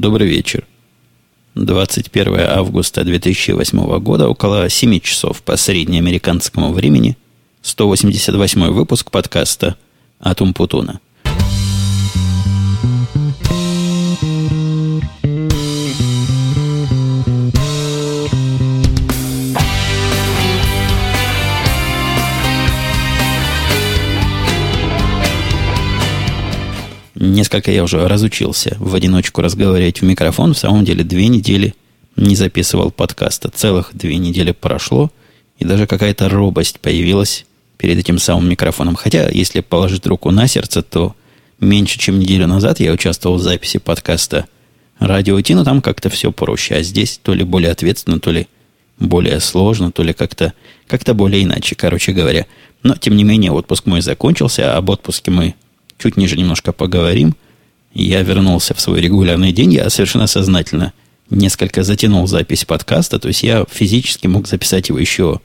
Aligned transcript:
Добрый 0.00 0.26
вечер. 0.26 0.66
21 1.54 2.40
августа 2.40 3.04
2008 3.04 4.00
года, 4.00 4.28
около 4.28 4.68
7 4.68 4.98
часов 4.98 5.40
по 5.42 5.56
среднеамериканскому 5.56 6.72
времени, 6.72 7.16
188 7.62 8.70
выпуск 8.70 9.12
подкаста 9.12 9.76
«Атум 10.18 10.52
Путуна». 10.52 10.98
Несколько 27.34 27.72
я 27.72 27.82
уже 27.82 28.06
разучился 28.06 28.76
в 28.78 28.94
одиночку 28.94 29.42
разговаривать 29.42 30.00
в 30.00 30.04
микрофон. 30.04 30.54
В 30.54 30.58
самом 30.58 30.84
деле 30.84 31.02
две 31.02 31.26
недели 31.26 31.74
не 32.14 32.36
записывал 32.36 32.92
подкаста. 32.92 33.50
Целых 33.50 33.90
две 33.92 34.18
недели 34.18 34.52
прошло, 34.52 35.10
и 35.58 35.64
даже 35.64 35.88
какая-то 35.88 36.28
робость 36.28 36.78
появилась 36.78 37.44
перед 37.76 37.98
этим 37.98 38.20
самым 38.20 38.48
микрофоном. 38.48 38.94
Хотя, 38.94 39.28
если 39.30 39.62
положить 39.62 40.06
руку 40.06 40.30
на 40.30 40.46
сердце, 40.46 40.82
то 40.82 41.16
меньше, 41.58 41.98
чем 41.98 42.20
неделю 42.20 42.46
назад 42.46 42.78
я 42.78 42.92
участвовал 42.92 43.38
в 43.38 43.42
записи 43.42 43.80
подкаста 43.80 44.46
«Радио 45.00 45.40
Ти», 45.40 45.56
там 45.64 45.82
как-то 45.82 46.10
все 46.10 46.30
проще. 46.30 46.76
А 46.76 46.82
здесь 46.82 47.18
то 47.20 47.34
ли 47.34 47.42
более 47.42 47.72
ответственно, 47.72 48.20
то 48.20 48.30
ли 48.30 48.46
более 49.00 49.40
сложно, 49.40 49.90
то 49.90 50.04
ли 50.04 50.12
как-то 50.12 50.52
как 50.86 51.02
более 51.16 51.42
иначе, 51.42 51.74
короче 51.74 52.12
говоря. 52.12 52.46
Но, 52.84 52.94
тем 52.94 53.16
не 53.16 53.24
менее, 53.24 53.50
отпуск 53.50 53.86
мой 53.86 54.02
закончился, 54.02 54.72
а 54.72 54.78
об 54.78 54.90
отпуске 54.90 55.32
мы 55.32 55.56
чуть 55.98 56.16
ниже 56.16 56.36
немножко 56.36 56.72
поговорим. 56.72 57.34
Я 57.92 58.22
вернулся 58.22 58.74
в 58.74 58.80
свой 58.80 59.00
регулярный 59.00 59.52
день. 59.52 59.72
Я 59.72 59.88
совершенно 59.88 60.26
сознательно 60.26 60.92
несколько 61.30 61.82
затянул 61.82 62.26
запись 62.26 62.64
подкаста. 62.64 63.18
То 63.18 63.28
есть 63.28 63.42
я 63.42 63.64
физически 63.70 64.26
мог 64.26 64.46
записать 64.46 64.88
его 64.88 64.98
еще 64.98 65.40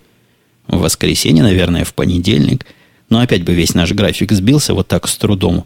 в 0.68 0.80
воскресенье, 0.80 1.44
наверное, 1.44 1.86
в 1.86 1.94
понедельник. 1.94 2.66
Но 3.10 3.20
опять 3.20 3.44
бы 3.44 3.54
весь 3.54 3.74
наш 3.74 3.92
график 3.92 4.32
сбился 4.32 4.74
вот 4.74 4.88
так 4.88 5.08
с 5.08 5.16
трудом. 5.18 5.66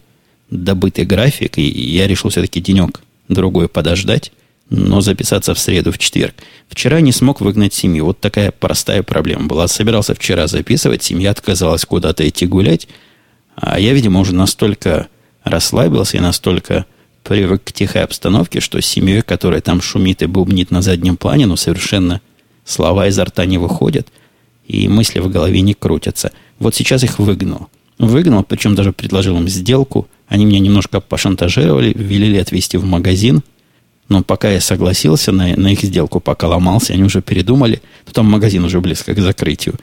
Добытый 0.50 1.06
график. 1.06 1.58
И 1.58 1.64
я 1.64 2.08
решил 2.08 2.30
все-таки 2.30 2.62
денек 2.62 3.02
другой 3.30 3.68
подождать. 3.70 4.32
Но 4.70 5.02
записаться 5.02 5.54
в 5.54 5.60
среду, 5.60 5.92
в 5.92 5.98
четверг. 5.98 6.36
Вчера 6.70 7.00
не 7.02 7.12
смог 7.12 7.42
выгнать 7.42 7.74
семью. 7.74 8.06
Вот 8.06 8.20
такая 8.20 8.52
простая 8.52 9.04
проблема 9.04 9.48
была. 9.48 9.68
Собирался 9.68 10.16
вчера 10.16 10.48
записывать, 10.48 11.04
семья 11.04 11.32
отказалась 11.32 11.86
куда-то 11.86 12.28
идти 12.28 12.46
гулять. 12.46 12.88
А 13.56 13.80
я, 13.80 13.94
видимо, 13.94 14.20
уже 14.20 14.34
настолько 14.34 15.08
расслабился 15.44 16.18
и 16.18 16.22
настолько 16.22 16.86
привык 17.24 17.64
к 17.64 17.72
тихой 17.72 18.04
обстановке, 18.04 18.60
что 18.60 18.82
с 18.82 18.86
семьей, 18.86 19.22
которая 19.22 19.62
там 19.62 19.82
шумит 19.82 20.22
и 20.22 20.26
бубнит 20.26 20.72
на 20.72 20.82
заднем 20.82 21.18
плане, 21.18 21.46
ну, 21.46 21.56
совершенно 21.56 22.22
слова 22.66 23.08
изо 23.08 23.26
рта 23.26 23.46
не 23.46 23.58
выходят, 23.58 24.08
и 24.68 24.88
мысли 24.88 25.20
в 25.20 25.30
голове 25.30 25.62
не 25.62 25.74
крутятся. 25.74 26.32
Вот 26.60 26.76
сейчас 26.76 27.04
их 27.04 27.20
выгнал. 27.20 27.70
Выгнал, 28.00 28.44
причем 28.44 28.76
даже 28.76 28.92
предложил 28.92 29.38
им 29.38 29.48
сделку. 29.48 30.08
Они 30.28 30.46
меня 30.46 30.60
немножко 30.60 31.00
пошантажировали, 31.00 31.94
велели 31.96 32.38
отвезти 32.38 32.78
в 32.78 32.86
магазин. 32.86 33.44
Но 34.10 34.24
пока 34.24 34.52
я 34.52 34.60
согласился 34.60 35.32
на, 35.32 35.56
на 35.56 35.74
их 35.74 35.82
сделку, 35.82 36.20
пока 36.20 36.48
ломался, 36.48 36.94
они 36.94 37.04
уже 37.04 37.22
передумали, 37.22 37.82
то 38.06 38.14
там 38.14 38.26
магазин 38.26 38.64
уже 38.64 38.82
близко 38.82 39.14
к 39.14 39.20
закрытию. 39.20 39.76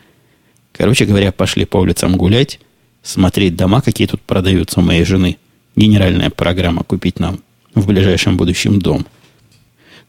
Короче 0.73 1.05
говоря, 1.05 1.33
пошли 1.33 1.65
по 1.65 1.79
улицам 1.79 2.17
гулять 2.17 2.61
смотреть 3.03 3.56
дома, 3.56 3.81
какие 3.81 4.06
тут 4.06 4.20
продаются 4.23 4.81
у 4.81 4.83
моей 4.83 5.05
жены. 5.05 5.39
Генеральная 5.77 6.31
программа 6.31 6.84
купить 6.84 7.19
нам 7.19 7.41
в 7.75 7.87
ближайшем 7.87 8.37
будущем 8.37 8.81
дом. 8.81 9.07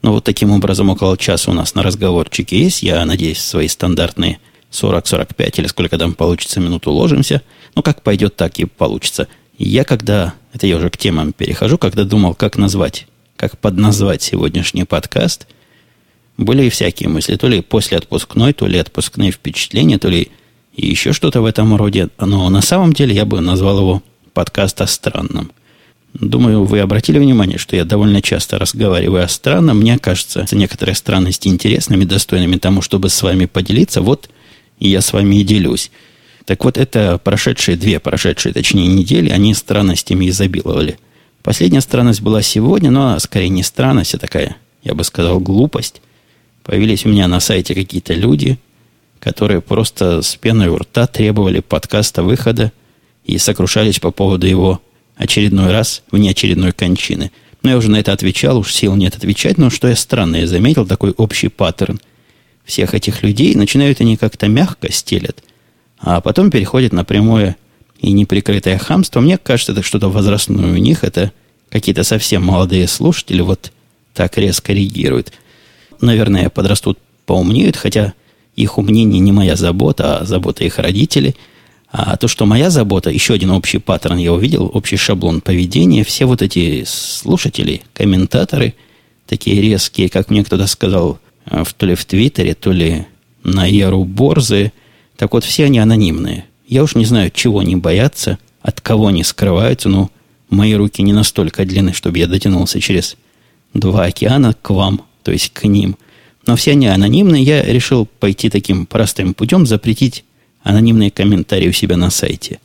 Но 0.02 0.14
вот 0.14 0.24
таким 0.24 0.52
образом 0.52 0.90
около 0.90 1.18
часа 1.18 1.52
у 1.52 1.54
нас 1.54 1.76
на 1.76 1.84
разговорчике 1.84 2.58
есть. 2.58 2.82
Я 2.82 3.06
надеюсь, 3.06 3.40
свои 3.40 3.68
стандартные 3.68 4.40
40-45 4.72 5.60
или 5.60 5.68
сколько 5.68 5.98
там 5.98 6.14
получится 6.14 6.60
минут 6.60 6.88
уложимся. 6.88 7.42
Но 7.76 7.82
как 7.82 8.02
пойдет, 8.02 8.36
так 8.36 8.60
и 8.60 8.66
получится. 8.66 9.28
Я 9.58 9.84
когда, 9.84 10.34
это 10.54 10.66
я 10.66 10.78
уже 10.78 10.90
к 10.90 10.98
темам 10.98 11.34
перехожу, 11.34 11.78
когда 11.78 12.04
думал, 12.04 12.34
как 12.34 12.58
назвать, 12.58 13.08
как 13.36 13.58
подназвать 13.60 14.24
сегодняшний 14.24 14.86
подкаст, 14.86 15.48
были 16.38 16.66
и 16.66 16.70
всякие 16.70 17.10
мысли. 17.10 17.36
То 17.36 17.48
ли 17.48 17.62
после 17.62 17.98
отпускной, 17.98 18.54
то 18.54 18.66
ли 18.66 18.80
отпускные 18.80 19.32
впечатления, 19.32 20.00
то 20.00 20.10
ли 20.10 20.32
и 20.74 20.88
еще 20.88 21.14
что-то 21.14 21.42
в 21.42 21.46
этом 21.46 21.76
роде. 21.76 22.10
Но 22.20 22.50
на 22.50 22.62
самом 22.62 22.94
деле 22.94 23.14
я 23.14 23.26
бы 23.26 23.42
назвал 23.42 23.80
его 23.80 24.04
подкаст 24.34 24.82
о 24.82 24.88
странном. 24.88 25.52
Думаю, 26.14 26.66
вы 26.66 26.80
обратили 26.80 27.20
внимание, 27.20 27.58
что 27.58 27.76
я 27.76 27.86
довольно 27.86 28.22
часто 28.22 28.60
разговариваю 28.60 29.24
о 29.24 29.28
странном. 29.30 29.80
Мне 29.80 29.98
кажется, 29.98 30.46
некоторые 30.52 30.96
странности 30.96 31.48
интересными, 31.48 32.04
достойными 32.04 32.58
тому, 32.58 32.82
чтобы 32.82 33.10
с 33.10 33.22
вами 33.22 33.46
поделиться. 33.46 34.02
Вот 34.02 34.30
я 34.80 35.02
с 35.02 35.14
вами 35.14 35.38
и 35.38 35.44
делюсь. 35.44 35.92
Так 36.46 36.66
вот, 36.66 36.78
это 36.78 37.18
прошедшие, 37.18 37.78
две 37.78 38.00
прошедшие, 38.00 38.52
точнее, 38.52 38.88
недели, 38.88 39.30
они 39.30 39.54
странностями 39.54 40.28
изобиловали. 40.28 40.98
Последняя 41.44 41.82
странность 41.82 42.22
была 42.22 42.42
сегодня, 42.42 42.92
но 42.92 43.18
скорее 43.20 43.50
не 43.50 43.64
странность, 43.64 44.16
а 44.16 44.18
такая, 44.18 44.58
я 44.84 44.94
бы 44.94 45.04
сказал, 45.04 45.40
глупость. 45.40 46.02
Появились 46.64 47.06
у 47.06 47.10
меня 47.10 47.28
на 47.28 47.40
сайте 47.40 47.74
какие-то 47.74 48.14
люди– 48.14 48.58
которые 49.22 49.62
просто 49.62 50.24
с 50.24 50.36
пеной 50.36 50.68
у 50.68 50.78
рта 50.78 51.08
требовали 51.08 51.60
подкаста 51.60 52.24
выхода 52.24 52.74
и 53.24 53.38
сокрушались 53.38 54.00
по 54.00 54.12
поводу 54.12 54.48
его 54.48 54.82
очередной 55.16 55.72
раз 55.72 56.02
внеочередной 56.12 56.74
кончины. 56.74 57.32
Но 57.62 57.70
я 57.70 57.78
уже 57.78 57.92
на 57.92 57.98
это 57.98 58.12
отвечал, 58.12 58.58
уж 58.58 58.74
сил 58.74 58.96
нет 58.96 59.16
отвечать, 59.16 59.60
но 59.60 59.70
что 59.70 59.88
я 59.88 59.96
странное 59.96 60.48
заметил, 60.48 60.88
такой 60.88 61.12
общий 61.12 61.50
паттерн 61.50 62.02
всех 62.66 62.96
этих 62.96 63.22
людей, 63.22 63.54
начинают 63.54 64.02
они 64.02 64.18
как-то 64.18 64.48
мягко 64.48 64.92
стелят, 64.92 65.44
а 66.00 66.20
потом 66.20 66.50
переходят 66.50 66.92
на 66.92 67.06
прямое 67.06 67.56
и 68.00 68.12
неприкрытое 68.14 68.80
хамство. 68.80 69.20
Мне 69.20 69.38
кажется, 69.38 69.74
это 69.74 69.84
что-то 69.84 70.10
возрастное 70.10 70.74
у 70.74 70.78
них, 70.78 71.04
это 71.04 71.32
какие-то 71.70 72.04
совсем 72.04 72.44
молодые 72.44 72.88
слушатели 72.88 73.42
вот 73.42 73.72
так 74.16 74.36
резко 74.40 74.74
реагируют. 74.74 75.32
Наверное, 76.00 76.50
подрастут, 76.50 76.98
поумнеют, 77.28 77.78
хотя 77.78 78.14
их 78.62 78.78
умнение 78.78 79.20
не 79.20 79.32
моя 79.32 79.56
забота, 79.56 80.20
а 80.20 80.26
забота 80.26 80.64
их 80.64 80.78
родителей. 80.80 81.36
А 81.92 82.16
то, 82.16 82.28
что 82.28 82.46
моя 82.46 82.70
забота, 82.70 83.10
еще 83.10 83.34
один 83.34 83.52
общий 83.52 83.78
паттерн 83.78 84.18
я 84.18 84.32
увидел, 84.32 84.72
общий 84.74 84.96
шаблон 84.96 85.42
поведения, 85.42 86.06
все 86.06 86.26
вот 86.26 86.42
эти 86.42 86.86
слушатели, 86.88 87.82
комментаторы, 87.94 88.76
такие 89.28 89.62
резкие, 89.62 90.08
как 90.08 90.30
мне 90.30 90.44
кто-то 90.44 90.68
сказал, 90.68 91.20
э, 91.46 91.64
то 91.76 91.86
ли 91.86 91.96
в 91.96 92.06
Твиттере, 92.06 92.54
то 92.54 92.72
ли 92.72 93.06
на 93.44 93.66
Яру 93.66 94.06
Борзы, 94.06 94.72
так 95.18 95.34
вот 95.34 95.44
все 95.44 95.66
они 95.66 95.80
анонимные. 95.80 96.46
Я 96.66 96.84
уж 96.84 96.96
не 96.96 97.04
знаю, 97.04 97.30
чего 97.34 97.60
они 97.60 97.76
боятся, 97.76 98.38
от 98.62 98.80
кого 98.80 99.08
они 99.08 99.24
скрываются, 99.26 99.90
но 99.90 100.10
мои 100.50 100.74
руки 100.76 101.02
не 101.02 101.12
настолько 101.12 101.66
длинны, 101.66 101.92
чтобы 101.92 102.20
я 102.20 102.28
дотянулся 102.28 102.80
через 102.80 103.18
два 103.74 104.06
океана 104.06 104.54
к 104.54 104.70
вам, 104.70 105.02
то 105.24 105.32
есть 105.32 105.52
к 105.52 105.66
ним– 105.66 105.98
но 106.46 106.56
все 106.56 106.72
они 106.72 106.88
анонимные. 106.88 107.44
Я 107.44 107.64
решил 107.64 108.08
пойти 108.20 108.50
таким 108.50 108.86
простым 108.86 109.34
путем, 109.34 109.66
запретить 109.66 110.24
анонимные 110.64 111.12
комментарии 111.12 111.70
у 111.70 111.74
себя 111.74 111.98
на 111.98 112.10
сайте. 112.10 112.60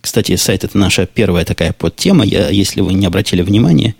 Кстати, 0.00 0.36
сайт 0.36 0.64
это 0.64 0.78
наша 0.78 1.06
первая 1.06 1.44
такая 1.44 1.72
подтема. 1.72 2.24
Я, 2.24 2.48
если 2.48 2.80
вы 2.80 2.94
не 2.94 3.06
обратили 3.06 3.42
внимания, 3.42 3.94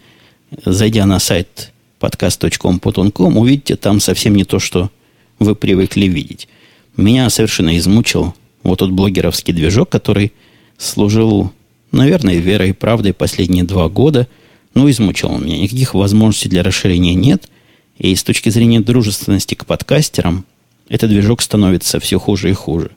зайдя 0.65 1.07
на 1.07 1.19
сайт 1.19 1.73
podcast.com.com, 2.01 3.37
увидите 3.37 3.77
там 3.77 4.01
совсем 4.01 4.35
не 4.35 4.45
то, 4.45 4.59
что 4.59 4.91
вы 5.39 5.55
привыкли 5.55 6.07
видеть. 6.07 6.49
Меня 6.97 7.29
совершенно 7.31 7.77
измучил 7.79 8.35
вот 8.63 8.81
тот 8.81 8.91
блогеровский 8.91 9.53
движок, 9.53 9.89
который 9.89 10.33
служил, 10.77 11.53
наверное, 11.93 12.37
верой 12.37 12.71
и 12.71 12.73
правдой 12.73 13.13
последние 13.13 13.65
два 13.65 13.89
года. 13.89 14.29
Ну, 14.75 14.89
измучил 14.91 15.33
он 15.33 15.45
меня. 15.45 15.59
Никаких 15.59 15.95
возможностей 15.95 16.49
для 16.49 16.63
расширения 16.65 17.15
нет– 17.15 17.49
и 17.99 18.15
с 18.15 18.23
точки 18.23 18.49
зрения 18.49 18.81
дружественности 18.81 19.55
к 19.55 19.67
подкастерам, 19.67 20.45
этот 20.89 21.11
движок 21.11 21.43
становится 21.43 22.01
все 22.01 22.19
хуже 22.19 22.51
и 22.51 22.55
хуже. 22.55 22.91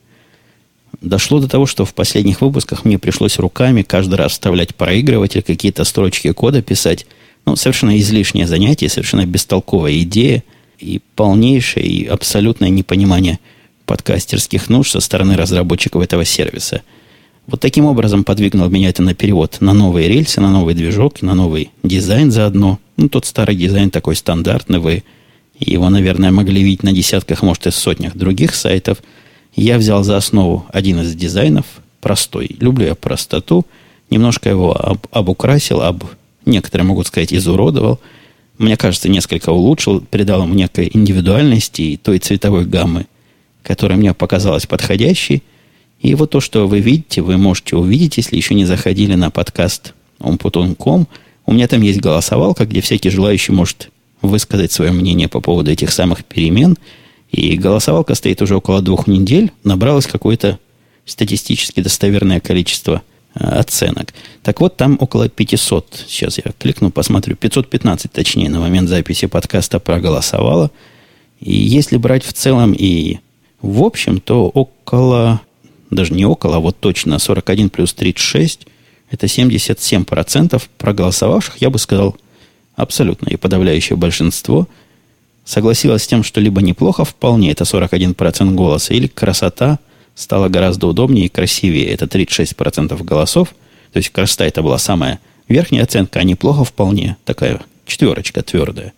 Дошло 1.02 1.40
до 1.40 1.48
того, 1.48 1.66
что 1.66 1.86
в 1.86 1.94
последних 1.94 2.42
выпусках 2.42 2.86
мне 2.86 3.00
пришлось 3.00 3.40
руками 3.40 3.82
каждый 3.82 4.16
раз 4.16 4.34
вставлять 4.34 4.76
проигрыватель, 4.76 5.42
какие-то 5.42 5.84
строчки 5.84 6.32
кода 6.32 6.62
писать. 6.62 7.08
Ну, 7.46 7.56
совершенно 7.56 7.98
излишнее 8.00 8.46
занятие, 8.46 8.90
совершенно 8.90 9.26
бестолковая 9.26 10.00
идея 10.02 10.44
и 10.78 11.02
полнейшее 11.16 11.86
и 11.86 12.06
абсолютное 12.06 12.70
непонимание 12.70 13.40
подкастерских 13.86 14.70
нужд 14.70 14.92
со 14.92 15.00
стороны 15.00 15.36
разработчиков 15.36 16.04
этого 16.04 16.24
сервиса. 16.24 16.84
Вот 17.48 17.60
таким 17.60 17.86
образом 17.86 18.24
подвигнул 18.24 18.70
меня 18.70 18.90
это 18.90 19.02
на 19.02 19.14
перевод 19.14 19.58
на 19.62 19.74
новые 19.74 20.08
рельсы, 20.08 20.40
на 20.40 20.52
новый 20.52 20.74
движок, 20.74 21.22
на 21.22 21.34
новый 21.34 21.72
дизайн 21.84 22.32
заодно– 22.32 22.80
ну, 23.02 23.10
тот 23.10 23.26
старый 23.26 23.56
дизайн 23.56 23.90
такой 23.90 24.16
стандартный, 24.16 24.78
вы 24.78 25.04
его, 25.60 25.90
наверное, 25.90 26.32
могли 26.32 26.62
видеть 26.62 26.84
на 26.84 26.92
десятках, 26.92 27.42
может, 27.42 27.66
и 27.66 27.72
сотнях 27.72 28.16
других 28.16 28.54
сайтов. 28.54 29.00
Я 29.56 29.80
взял 29.80 30.04
за 30.04 30.18
основу 30.18 30.68
один 30.72 31.02
из 31.02 31.16
дизайнов, 31.16 31.66
простой. 32.00 32.56
Люблю 32.60 32.86
я 32.86 32.94
простоту. 32.96 33.66
Немножко 34.12 34.50
его 34.50 34.80
об, 34.80 35.08
обукрасил, 35.12 35.82
об, 35.82 36.04
некоторые 36.46 36.86
могут 36.86 37.08
сказать, 37.08 37.34
изуродовал. 37.34 38.00
мне 38.60 38.78
кажется, 38.78 39.10
несколько 39.10 39.50
улучшил, 39.50 40.02
придал 40.02 40.44
ему 40.44 40.54
некой 40.54 40.92
индивидуальности 40.94 41.82
и 41.82 41.98
той 41.98 42.20
цветовой 42.20 42.66
гаммы, 42.66 43.08
которая 43.64 43.98
мне 43.98 44.14
показалась 44.14 44.68
подходящей. 44.68 45.42
И 46.02 46.16
вот 46.16 46.32
то, 46.32 46.40
что 46.40 46.68
вы 46.68 46.80
видите, 46.80 47.22
вы 47.22 47.38
можете 47.38 47.76
увидеть, 47.76 48.18
если 48.18 48.36
еще 48.36 48.56
не 48.56 48.66
заходили 48.66 49.16
на 49.16 49.30
подкаст 49.30 49.94
omputun.com. 50.20 51.08
У 51.46 51.54
меня 51.54 51.68
там 51.68 51.82
есть 51.82 52.00
голосовалка, 52.00 52.66
где 52.66 52.82
всякий 52.82 53.10
желающий 53.10 53.52
может 53.52 53.92
высказать 54.22 54.72
свое 54.72 54.92
мнение 54.92 55.28
по 55.28 55.42
поводу 55.42 55.72
этих 55.72 55.92
самых 55.92 56.26
перемен. 56.26 56.78
И 57.32 57.56
голосовалка 57.56 58.16
стоит 58.16 58.42
уже 58.42 58.56
около 58.56 58.82
двух 58.82 59.08
недель. 59.08 59.52
Набралось 59.64 60.06
какое-то 60.06 60.60
статистически 61.06 61.82
достоверное 61.82 62.40
количество 62.40 63.02
э, 63.36 63.44
оценок. 63.44 64.14
Так 64.44 64.60
вот, 64.60 64.78
там 64.78 64.98
около 65.00 65.30
500, 65.30 66.06
сейчас 66.08 66.38
я 66.38 66.52
кликну, 66.58 66.92
посмотрю, 66.92 67.36
515, 67.36 68.12
точнее, 68.12 68.50
на 68.50 68.60
момент 68.60 68.90
записи 68.90 69.28
подкаста 69.28 69.80
проголосовало. 69.80 70.72
И 71.40 71.54
если 71.54 71.98
брать 71.98 72.24
в 72.24 72.34
целом 72.34 72.74
и 72.74 73.18
в 73.62 73.84
общем, 73.84 74.20
то 74.20 74.50
около, 74.50 75.42
даже 75.92 76.14
не 76.14 76.26
около, 76.26 76.58
а 76.58 76.60
вот 76.60 76.80
точно 76.80 77.20
41 77.20 77.70
плюс 77.70 77.94
36, 77.94 78.68
это 79.10 79.26
77% 79.28 80.62
проголосовавших, 80.78 81.58
я 81.58 81.70
бы 81.70 81.78
сказал, 81.78 82.16
абсолютно 82.76 83.30
и 83.30 83.36
подавляющее 83.36 83.98
большинство 83.98 84.68
согласилось 85.46 86.04
с 86.04 86.08
тем, 86.08 86.24
что 86.24 86.40
либо 86.40 86.62
неплохо 86.62 87.04
вполне, 87.04 87.52
это 87.52 87.66
41% 87.66 88.54
голоса, 88.54 88.94
или 88.94 89.08
красота 89.08 89.80
стала 90.16 90.50
гораздо 90.50 90.88
удобнее 90.88 91.26
и 91.26 91.30
красивее, 91.30 91.88
это 91.88 92.06
36% 92.06 93.04
голосов. 93.04 93.50
То 93.92 93.98
есть 93.98 94.10
красота 94.10 94.46
это 94.46 94.62
была 94.62 94.78
самая 94.78 95.20
верхняя 95.48 95.84
оценка, 95.84 96.20
а 96.20 96.24
неплохо 96.24 96.64
вполне, 96.64 97.18
такая 97.26 97.62
четверочка 97.86 98.42
твердая. 98.42 98.94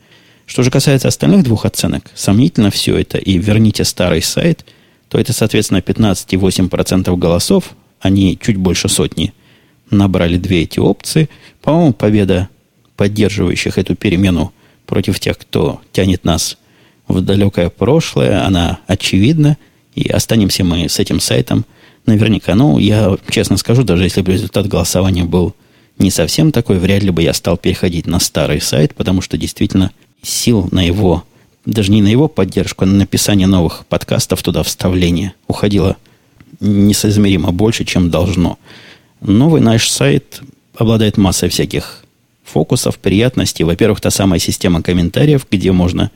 Что 0.45 0.61
же 0.61 0.69
касается 0.69 1.07
остальных 1.07 1.43
двух 1.43 1.65
оценок, 1.65 2.11
сомнительно 2.15 2.69
все 2.69 2.97
это, 2.97 3.17
и 3.17 3.37
верните 3.37 3.83
старый 3.85 4.21
сайт, 4.21 4.65
то 5.13 5.19
это, 5.19 5.31
соответственно, 5.31 5.77
15,8% 5.77 7.15
голосов, 7.17 7.75
они 8.01 8.35
чуть 8.41 8.57
больше 8.57 8.89
сотни 8.89 9.31
набрали 9.91 10.37
две 10.37 10.63
эти 10.63 10.79
опции. 10.79 11.29
По-моему, 11.61 11.93
победа 11.93 12.49
поддерживающих 12.95 13.77
эту 13.77 13.95
перемену 13.95 14.51
против 14.87 15.19
тех, 15.19 15.37
кто 15.37 15.81
тянет 15.91 16.23
нас 16.23 16.57
в 17.07 17.21
далекое 17.21 17.69
прошлое, 17.69 18.43
она 18.43 18.79
очевидна, 18.87 19.57
и 19.93 20.09
останемся 20.09 20.63
мы 20.63 20.89
с 20.89 20.97
этим 20.97 21.19
сайтом 21.19 21.63
наверняка. 22.07 22.55
Ну, 22.55 22.79
я 22.79 23.15
честно 23.29 23.57
скажу, 23.57 23.83
даже 23.83 24.05
если 24.05 24.23
бы 24.23 24.31
результат 24.31 24.65
голосования 24.67 25.25
был 25.25 25.53
не 25.99 26.09
совсем 26.09 26.51
такой, 26.51 26.79
вряд 26.79 27.03
ли 27.03 27.11
бы 27.11 27.21
я 27.21 27.35
стал 27.35 27.57
переходить 27.57 28.07
на 28.07 28.19
старый 28.19 28.59
сайт, 28.59 28.95
потому 28.95 29.21
что 29.21 29.37
действительно 29.37 29.91
сил 30.23 30.69
на 30.71 30.83
его, 30.83 31.23
даже 31.65 31.91
не 31.91 32.01
на 32.01 32.07
его 32.07 32.27
поддержку, 32.27 32.83
а 32.83 32.87
на 32.87 32.93
написание 32.93 33.47
новых 33.47 33.85
подкастов 33.87 34.41
туда, 34.43 34.63
вставление, 34.63 35.33
уходило 35.47 35.97
несоизмеримо 36.59 37.51
больше, 37.51 37.85
чем 37.85 38.09
должно. 38.09 38.57
Новый 39.21 39.61
наш 39.61 39.89
сайт 39.89 40.41
обладает 40.75 41.17
массой 41.17 41.49
всяких 41.49 42.03
фокусов, 42.43 42.99
приятностей. 42.99 43.63
Во-первых, 43.63 44.01
та 44.01 44.11
самая 44.11 44.39
система 44.39 44.81
комментариев, 44.81 45.47
где 45.49 45.71
можно, 45.71 46.11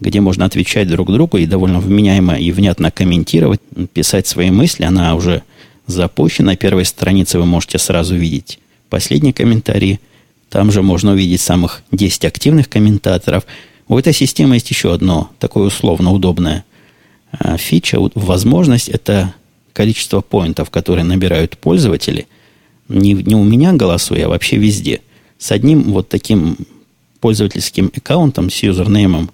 где 0.00 0.20
можно 0.20 0.44
отвечать 0.44 0.88
друг 0.88 1.12
другу 1.12 1.38
и 1.38 1.46
довольно 1.46 1.80
вменяемо 1.80 2.36
и 2.36 2.50
внятно 2.52 2.90
комментировать, 2.90 3.60
писать 3.92 4.26
свои 4.26 4.50
мысли. 4.50 4.84
Она 4.84 5.14
уже 5.14 5.42
запущена. 5.86 6.52
На 6.52 6.56
первой 6.56 6.84
странице 6.84 7.38
вы 7.38 7.46
можете 7.46 7.78
сразу 7.78 8.14
видеть 8.14 8.58
последние 8.88 9.32
комментарии. 9.32 10.00
Там 10.48 10.70
же 10.72 10.82
можно 10.82 11.12
увидеть 11.12 11.40
самых 11.40 11.82
10 11.92 12.24
активных 12.24 12.68
комментаторов. 12.68 13.44
У 13.88 13.98
этой 13.98 14.12
системы 14.12 14.56
есть 14.56 14.70
еще 14.70 14.92
одно 14.92 15.30
такое 15.38 15.66
условно 15.66 16.12
удобное 16.12 16.64
а, 17.32 17.56
фича, 17.56 17.98
возможность, 18.14 18.88
это 18.88 19.34
количество 19.72 20.20
поинтов, 20.20 20.70
которые 20.70 21.04
набирают 21.04 21.58
пользователи, 21.58 22.26
не, 22.88 23.12
не 23.12 23.34
у 23.34 23.44
меня 23.44 23.72
голосуя, 23.72 24.26
а 24.26 24.28
вообще 24.28 24.56
везде. 24.56 25.00
С 25.38 25.52
одним 25.52 25.92
вот 25.92 26.08
таким 26.08 26.56
пользовательским 27.20 27.90
аккаунтом 27.94 28.50
с 28.50 28.62
юзернеймом 28.62 29.30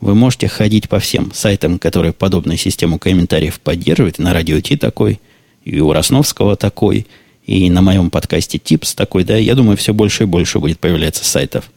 вы 0.00 0.14
можете 0.14 0.48
ходить 0.48 0.88
по 0.88 0.98
всем 0.98 1.32
сайтам, 1.32 1.78
которые 1.78 2.12
подобную 2.12 2.58
систему 2.58 2.98
комментариев 2.98 3.60
поддерживают. 3.60 4.18
На 4.18 4.32
радио 4.32 4.60
Ти 4.60 4.76
такой, 4.76 5.20
и 5.64 5.80
у 5.80 5.92
Росновского 5.92 6.56
такой– 6.56 7.06
и 7.46 7.70
на 7.70 7.80
моем 7.80 8.10
подкасте 8.10 8.58
Типс 8.58 8.94
такой, 8.94 9.22
да, 9.22 9.36
я 9.36 9.54
думаю, 9.54 9.76
все 9.76 9.94
больше 9.94 10.24
и 10.24 10.26
больше 10.26 10.58
будет 10.58 10.80
появляться 10.80 11.24
сайтов 11.24 11.70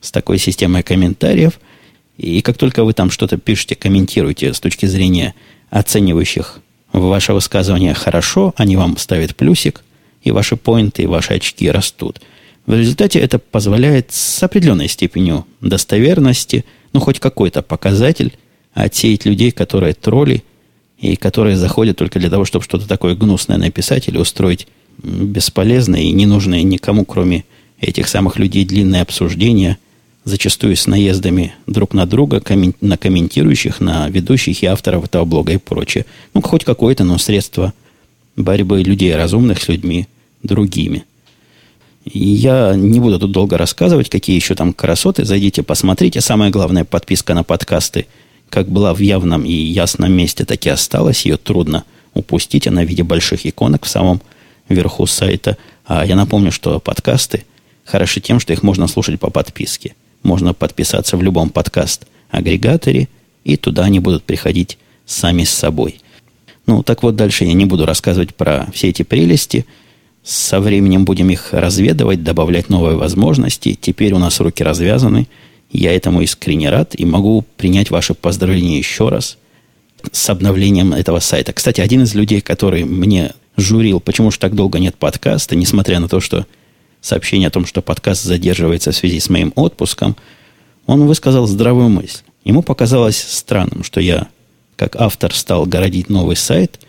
с 0.00 0.12
такой 0.12 0.38
системой 0.38 0.84
комментариев. 0.84 1.58
И 2.18 2.40
как 2.40 2.56
только 2.56 2.84
вы 2.84 2.92
там 2.92 3.10
что-то 3.10 3.36
пишете, 3.36 3.74
комментируете 3.74 4.54
с 4.54 4.60
точки 4.60 4.86
зрения 4.86 5.34
оценивающих 5.70 6.60
ваше 6.92 7.32
высказывание 7.32 7.94
хорошо, 7.94 8.54
они 8.56 8.76
вам 8.76 8.96
ставят 8.96 9.36
плюсик, 9.36 9.82
и 10.22 10.30
ваши 10.30 10.56
поинты, 10.56 11.02
и 11.02 11.06
ваши 11.06 11.34
очки 11.34 11.70
растут. 11.70 12.20
В 12.66 12.74
результате 12.74 13.20
это 13.20 13.38
позволяет 13.38 14.12
с 14.12 14.42
определенной 14.42 14.88
степенью 14.88 15.46
достоверности, 15.60 16.64
ну, 16.92 17.00
хоть 17.00 17.20
какой-то 17.20 17.62
показатель, 17.62 18.32
отсеять 18.74 19.24
людей, 19.24 19.52
которые 19.52 19.94
тролли, 19.94 20.42
и 20.98 21.16
которые 21.16 21.56
заходят 21.56 21.96
только 21.98 22.18
для 22.18 22.30
того, 22.30 22.44
чтобы 22.44 22.64
что-то 22.64 22.88
такое 22.88 23.14
гнусное 23.14 23.58
написать 23.58 24.08
или 24.08 24.18
устроить 24.18 24.66
бесполезное 25.02 26.00
и 26.00 26.12
ненужное 26.12 26.62
никому, 26.62 27.04
кроме 27.04 27.44
этих 27.80 28.08
самых 28.08 28.38
людей, 28.38 28.64
длинное 28.64 29.02
обсуждение, 29.02 29.78
зачастую 30.26 30.76
с 30.76 30.88
наездами 30.88 31.54
друг 31.68 31.94
на 31.94 32.04
друга, 32.04 32.42
на 32.80 32.96
комментирующих, 32.98 33.80
на 33.80 34.08
ведущих 34.08 34.62
и 34.62 34.66
авторов 34.66 35.04
этого 35.04 35.24
блога 35.24 35.52
и 35.52 35.56
прочее. 35.56 36.04
Ну, 36.34 36.42
хоть 36.42 36.64
какое-то, 36.64 37.04
но 37.04 37.16
средство 37.16 37.72
борьбы 38.34 38.82
людей 38.82 39.14
разумных 39.14 39.62
с 39.62 39.68
людьми 39.68 40.08
другими. 40.42 41.04
Я 42.04 42.74
не 42.74 42.98
буду 42.98 43.20
тут 43.20 43.30
долго 43.30 43.56
рассказывать, 43.56 44.10
какие 44.10 44.34
еще 44.34 44.56
там 44.56 44.72
красоты. 44.72 45.24
Зайдите, 45.24 45.62
посмотрите. 45.62 46.20
Самое 46.20 46.50
главное, 46.50 46.84
подписка 46.84 47.32
на 47.32 47.44
подкасты, 47.44 48.06
как 48.48 48.68
была 48.68 48.94
в 48.94 48.98
явном 48.98 49.44
и 49.44 49.52
ясном 49.52 50.12
месте, 50.12 50.44
так 50.44 50.66
и 50.66 50.68
осталась. 50.68 51.24
Ее 51.24 51.36
трудно 51.36 51.84
упустить. 52.14 52.66
Она 52.66 52.82
в 52.82 52.88
виде 52.88 53.04
больших 53.04 53.46
иконок 53.46 53.84
в 53.84 53.88
самом 53.88 54.20
вверху 54.68 55.06
сайта. 55.06 55.56
А 55.84 56.04
я 56.04 56.16
напомню, 56.16 56.50
что 56.50 56.80
подкасты 56.80 57.44
хороши 57.84 58.20
тем, 58.20 58.40
что 58.40 58.52
их 58.52 58.64
можно 58.64 58.88
слушать 58.88 59.20
по 59.20 59.30
подписке. 59.30 59.94
Можно 60.26 60.54
подписаться 60.54 61.16
в 61.16 61.22
любом 61.22 61.50
подкаст-агрегаторе, 61.50 63.08
и 63.44 63.56
туда 63.56 63.84
они 63.84 64.00
будут 64.00 64.24
приходить 64.24 64.76
сами 65.04 65.44
с 65.44 65.50
собой. 65.50 66.00
Ну, 66.66 66.82
так 66.82 67.04
вот, 67.04 67.14
дальше 67.14 67.44
я 67.44 67.52
не 67.52 67.64
буду 67.64 67.86
рассказывать 67.86 68.34
про 68.34 68.66
все 68.72 68.88
эти 68.88 69.04
прелести. 69.04 69.66
Со 70.24 70.58
временем 70.58 71.04
будем 71.04 71.30
их 71.30 71.52
разведывать, 71.52 72.24
добавлять 72.24 72.68
новые 72.68 72.96
возможности. 72.96 73.78
Теперь 73.80 74.14
у 74.14 74.18
нас 74.18 74.40
руки 74.40 74.64
развязаны. 74.64 75.28
Я 75.70 75.94
этому 75.94 76.22
искренне 76.22 76.70
рад 76.70 76.98
и 76.98 77.04
могу 77.04 77.44
принять 77.56 77.90
ваше 77.90 78.14
поздравление 78.14 78.78
еще 78.78 79.08
раз 79.08 79.38
с 80.10 80.28
обновлением 80.28 80.92
этого 80.92 81.20
сайта. 81.20 81.52
Кстати, 81.52 81.80
один 81.80 82.02
из 82.02 82.16
людей, 82.16 82.40
который 82.40 82.82
мне 82.82 83.32
журил, 83.56 84.00
почему 84.00 84.32
же 84.32 84.40
так 84.40 84.56
долго 84.56 84.80
нет 84.80 84.96
подкаста, 84.96 85.54
несмотря 85.54 86.00
на 86.00 86.08
то, 86.08 86.18
что 86.18 86.46
сообщение 87.06 87.48
о 87.48 87.52
том, 87.52 87.64
что 87.66 87.82
подкаст 87.82 88.24
задерживается 88.24 88.90
в 88.90 88.96
связи 88.96 89.20
с 89.20 89.30
моим 89.30 89.52
отпуском, 89.54 90.16
он 90.86 91.06
высказал 91.06 91.46
здравую 91.46 91.88
мысль. 91.88 92.22
Ему 92.44 92.62
показалось 92.62 93.20
странным, 93.20 93.84
что 93.84 94.00
я, 94.00 94.28
как 94.76 94.96
автор, 94.96 95.32
стал 95.34 95.66
городить 95.66 96.08
новый 96.08 96.36
сайт, 96.36 96.80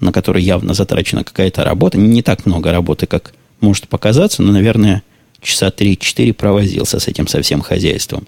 на 0.00 0.12
который 0.12 0.42
явно 0.42 0.74
затрачена 0.74 1.24
какая-то 1.24 1.64
работа. 1.64 1.98
Не 1.98 2.22
так 2.22 2.46
много 2.46 2.70
работы, 2.72 3.06
как 3.06 3.34
может 3.60 3.88
показаться, 3.88 4.42
но, 4.42 4.52
наверное, 4.52 5.02
часа 5.40 5.68
3-4 5.68 6.32
провозился 6.32 6.98
с 6.98 7.08
этим 7.08 7.26
совсем 7.28 7.60
хозяйством. 7.60 8.26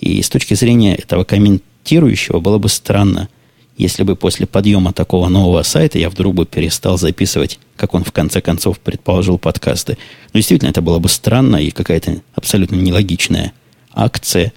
И 0.00 0.20
с 0.20 0.28
точки 0.28 0.54
зрения 0.54 0.94
этого 0.94 1.24
комментирующего 1.24 2.40
было 2.40 2.58
бы 2.58 2.68
странно, 2.68 3.28
если 3.76 4.04
бы 4.04 4.16
после 4.16 4.46
подъема 4.46 4.92
такого 4.92 5.28
нового 5.28 5.62
сайта 5.62 5.98
я 5.98 6.08
вдруг 6.08 6.34
бы 6.34 6.46
перестал 6.46 6.96
записывать, 6.96 7.58
как 7.76 7.94
он 7.94 8.04
в 8.04 8.12
конце 8.12 8.40
концов 8.40 8.78
предположил 8.78 9.38
подкасты. 9.38 9.92
Но 9.92 9.98
ну, 10.34 10.38
действительно, 10.38 10.70
это 10.70 10.80
было 10.80 10.98
бы 10.98 11.08
странно 11.08 11.56
и 11.56 11.70
какая-то 11.70 12.22
абсолютно 12.34 12.76
нелогичная 12.76 13.52
акция 13.92 14.52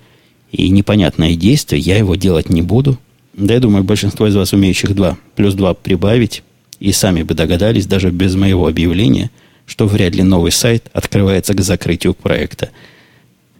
и 0.52 0.70
непонятное 0.70 1.36
действие. 1.36 1.82
Я 1.82 1.98
его 1.98 2.16
делать 2.16 2.50
не 2.50 2.62
буду. 2.62 2.98
Да, 3.34 3.54
я 3.54 3.60
думаю, 3.60 3.84
большинство 3.84 4.28
из 4.28 4.36
вас, 4.36 4.54
умеющих 4.54 4.96
2 4.96 5.18
плюс 5.36 5.54
2 5.54 5.74
прибавить, 5.76 6.44
и 6.80 6.94
сами 6.94 7.24
бы 7.24 7.34
догадались, 7.34 7.88
даже 7.88 8.12
без 8.12 8.36
моего 8.36 8.68
объявления, 8.68 9.32
что 9.66 9.86
вряд 9.86 10.16
ли 10.16 10.24
новый 10.24 10.52
сайт 10.52 10.90
открывается 10.94 11.54
к 11.54 11.62
закрытию 11.62 12.14
проекта. 12.14 12.70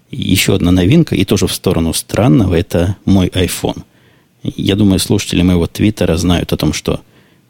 Еще 0.10 0.56
одна 0.56 0.72
новинка, 0.72 1.16
и 1.16 1.26
тоже 1.26 1.48
в 1.48 1.54
сторону 1.54 1.94
странного, 1.94 2.56
это 2.56 2.96
мой 3.06 3.28
iPhone. 3.28 3.84
Я 4.44 4.76
думаю, 4.76 5.00
слушатели 5.00 5.42
моего 5.42 5.68
твиттера 5.68 6.16
знают 6.18 6.54
о 6.54 6.58
том, 6.58 6.74
что 6.74 7.02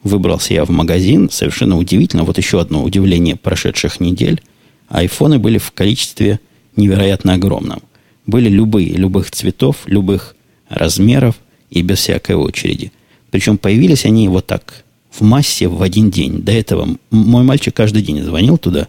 выбрался 0.02 0.54
я 0.54 0.64
в 0.64 0.70
магазин. 0.70 1.30
Совершенно 1.30 1.76
удивительно. 1.76 2.24
Вот 2.24 2.38
еще 2.38 2.60
одно 2.60 2.82
удивление 2.82 3.36
прошедших 3.36 4.00
недель. 4.00 4.42
Айфоны 4.88 5.38
были 5.38 5.58
в 5.58 5.70
количестве 5.72 6.40
невероятно 6.76 7.34
огромном. 7.34 7.82
были 8.26 8.48
любые, 8.48 8.92
любых 8.92 9.30
цветов, 9.30 9.76
любых 9.86 10.36
размеров 10.68 11.36
и 11.68 11.82
без 11.82 11.98
всякой 11.98 12.36
очереди. 12.36 12.92
Причем 13.30 13.58
появились 13.58 14.04
они 14.04 14.28
вот 14.28 14.46
так, 14.46 14.84
в 15.10 15.22
массе 15.22 15.68
в 15.68 15.82
один 15.82 16.10
день. 16.10 16.42
До 16.42 16.52
этого 16.52 16.96
мой 17.10 17.42
мальчик 17.42 17.74
каждый 17.74 18.02
день 18.02 18.22
звонил 18.22 18.56
туда, 18.58 18.88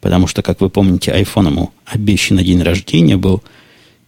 потому 0.00 0.26
что, 0.26 0.42
как 0.42 0.60
вы 0.60 0.68
помните, 0.70 1.12
iPhone 1.12 1.48
ему 1.48 1.72
обещан 1.86 2.38
день 2.38 2.62
рождения 2.62 3.16
был. 3.16 3.42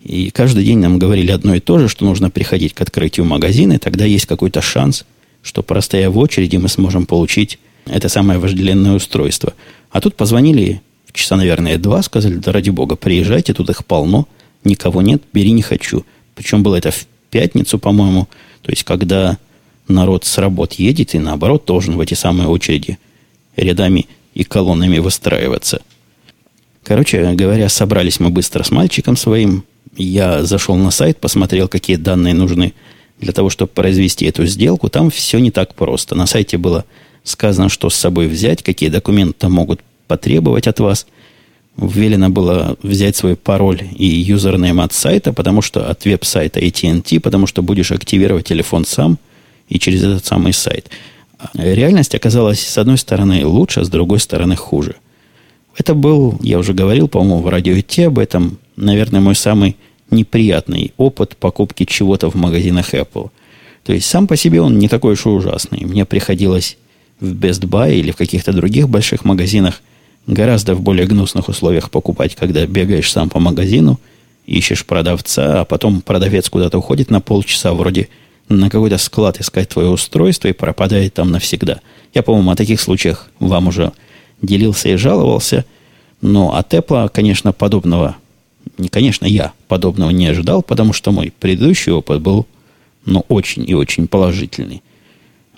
И 0.07 0.31
каждый 0.31 0.65
день 0.65 0.79
нам 0.79 1.01
говорили 1.01 1.33
одно 1.33 1.57
и 1.57 1.61
то 1.61 1.79
же, 1.81 1.89
что 1.89 2.05
нужно 2.05 2.31
приходить 2.31 2.75
к 2.75 2.81
открытию 2.81 3.27
магазина, 3.27 3.73
и 3.73 3.79
тогда 3.79 4.05
есть 4.05 4.27
какой-то 4.27 4.63
шанс, 4.63 5.05
что, 5.43 5.65
простоя 5.65 6.11
в 6.11 6.19
очереди, 6.19 6.57
мы 6.57 6.69
сможем 6.69 7.07
получить 7.07 7.59
это 7.87 8.09
самое 8.09 8.39
вожделенное 8.39 8.93
устройство. 8.93 9.55
А 9.91 10.01
тут 10.01 10.15
позвонили 10.15 10.81
часа, 11.13 11.35
наверное, 11.35 11.77
два, 11.77 12.03
сказали, 12.03 12.37
да 12.37 12.53
ради 12.53 12.71
бога, 12.71 12.95
приезжайте, 12.95 13.53
тут 13.53 13.69
их 13.69 13.85
полно, 13.85 14.29
никого 14.63 15.03
нет, 15.03 15.23
бери 15.33 15.51
не 15.51 15.63
хочу. 15.63 16.05
Причем 16.37 16.63
было 16.63 16.77
это 16.77 16.93
в 16.93 17.07
пятницу, 17.31 17.79
по-моему, 17.81 18.29
то 18.63 18.71
есть 18.71 18.85
когда 18.85 19.39
народ 19.89 20.25
с 20.25 20.39
работ 20.39 20.75
едет 20.75 21.15
и 21.17 21.19
наоборот 21.19 21.65
должен 21.67 21.97
в 21.97 22.01
эти 22.01 22.15
самые 22.15 22.49
очереди 22.49 22.99
рядами 23.57 24.07
и 24.35 24.45
колоннами 24.45 24.99
выстраиваться. 24.99 25.83
Короче 26.85 27.33
говоря, 27.33 27.69
собрались 27.69 28.21
мы 28.21 28.31
быстро 28.31 28.63
с 28.63 28.71
мальчиком 28.71 29.17
своим. 29.17 29.65
Я 29.97 30.45
зашел 30.45 30.76
на 30.76 30.91
сайт, 30.91 31.19
посмотрел, 31.19 31.69
какие 31.69 31.97
данные 31.97 32.35
нужны 32.35 32.75
для 33.19 33.33
того, 33.33 33.49
чтобы 33.50 33.71
произвести 33.71 34.26
эту 34.26 34.47
сделку. 34.47 34.88
Там 34.88 35.11
все 35.11 35.38
не 35.38 35.50
так 35.50 35.75
просто. 35.75 36.15
На 36.15 36.26
сайте 36.26 36.59
было 36.59 36.85
сказано, 37.25 37.69
что 37.69 37.91
с 37.91 37.95
собой 37.95 38.29
взять, 38.29 38.62
какие 38.62 38.88
документы 38.88 39.49
могут 39.49 39.81
потребовать 40.07 40.67
от 40.67 40.81
вас. 40.81 41.07
Велено 41.76 42.31
было 42.31 42.76
взять 42.83 43.17
свой 43.17 43.37
пароль 43.37 43.83
и 43.97 44.07
юзернейм 44.07 44.81
от 44.81 44.93
сайта, 44.93 45.33
потому 45.33 45.61
что 45.61 45.91
от 45.91 46.05
веб-сайта 46.05 46.61
AT&T, 46.61 47.21
потому 47.21 47.47
что 47.47 47.62
будешь 47.62 47.93
активировать 47.93 48.47
телефон 48.47 48.85
сам 48.85 49.19
и 49.69 49.79
через 49.79 50.03
этот 50.03 50.25
самый 50.25 50.53
сайт. 50.53 50.88
Реальность 51.55 52.15
оказалась, 52.15 52.61
с 52.61 52.79
одной 52.79 52.97
стороны, 52.97 53.45
лучше, 53.47 53.81
а 53.81 53.85
с 53.85 53.91
другой 53.91 54.21
стороны, 54.21 54.57
хуже. 54.57 54.97
Это 55.76 55.95
был, 55.95 56.38
я 56.43 56.59
уже 56.59 56.73
говорил, 56.73 57.09
по-моему, 57.09 57.43
в 57.43 57.49
радио 57.49 57.75
об 58.07 58.19
этом, 58.19 58.59
наверное, 58.76 59.21
мой 59.21 59.35
самый 59.35 59.76
неприятный 60.11 60.93
опыт 60.97 61.37
покупки 61.37 61.85
чего-то 61.85 62.31
в 62.31 62.35
магазинах 62.35 62.95
Apple. 62.95 63.31
То 63.85 63.93
есть 63.93 64.07
сам 64.07 64.27
по 64.27 64.37
себе 64.37 64.61
он 64.61 64.79
не 64.79 64.89
такой 64.89 65.15
уж 65.15 65.27
и 65.27 65.29
ужасный. 65.29 65.85
Мне 65.85 66.05
приходилось 66.05 66.77
в 67.21 67.33
Best 67.33 67.63
Buy 67.63 67.95
или 67.95 68.11
в 68.11 68.17
каких-то 68.17 68.53
других 68.53 68.89
больших 68.89 69.25
магазинах 69.25 69.83
гораздо 70.27 70.75
в 70.75 70.81
более 70.81 71.07
гнусных 71.07 71.49
условиях 71.49 71.91
покупать, 71.91 72.35
когда 72.35 72.67
бегаешь 72.67 73.11
сам 73.11 73.31
по 73.31 73.39
магазину, 73.39 74.01
ищешь 74.45 74.85
продавца, 74.85 75.61
а 75.61 75.65
потом 75.65 76.01
продавец 76.01 76.49
куда-то 76.51 76.79
уходит 76.79 77.11
на 77.11 77.21
полчаса, 77.21 77.73
вроде 77.73 78.09
на 78.49 78.71
какой-то 78.71 78.99
склад 78.99 79.41
искать 79.41 79.69
твое 79.69 79.89
устройство 79.89 80.49
и 80.49 80.53
пропадает 80.53 81.15
там 81.15 81.31
навсегда. 81.31 81.81
Я, 82.15 82.23
по-моему, 82.23 82.51
о 82.51 82.57
таких 82.57 82.81
случаях 82.81 83.29
вам 83.39 83.69
уже 83.69 83.93
делился 84.43 84.89
и 84.89 84.97
жаловался. 84.97 85.65
Но 86.21 86.55
от 86.55 86.73
Apple, 86.73 87.09
конечно, 87.09 87.53
подобного, 87.53 88.17
не, 88.78 88.88
конечно, 88.88 89.26
я 89.26 89.52
подобного 89.68 90.11
не 90.11 90.26
ожидал, 90.26 90.62
потому 90.62 90.92
что 90.92 91.12
мой 91.12 91.33
предыдущий 91.38 91.92
опыт 91.92 92.21
был, 92.21 92.47
ну, 93.04 93.25
очень 93.28 93.68
и 93.68 93.75
очень 93.75 94.09
положительный. 94.09 94.83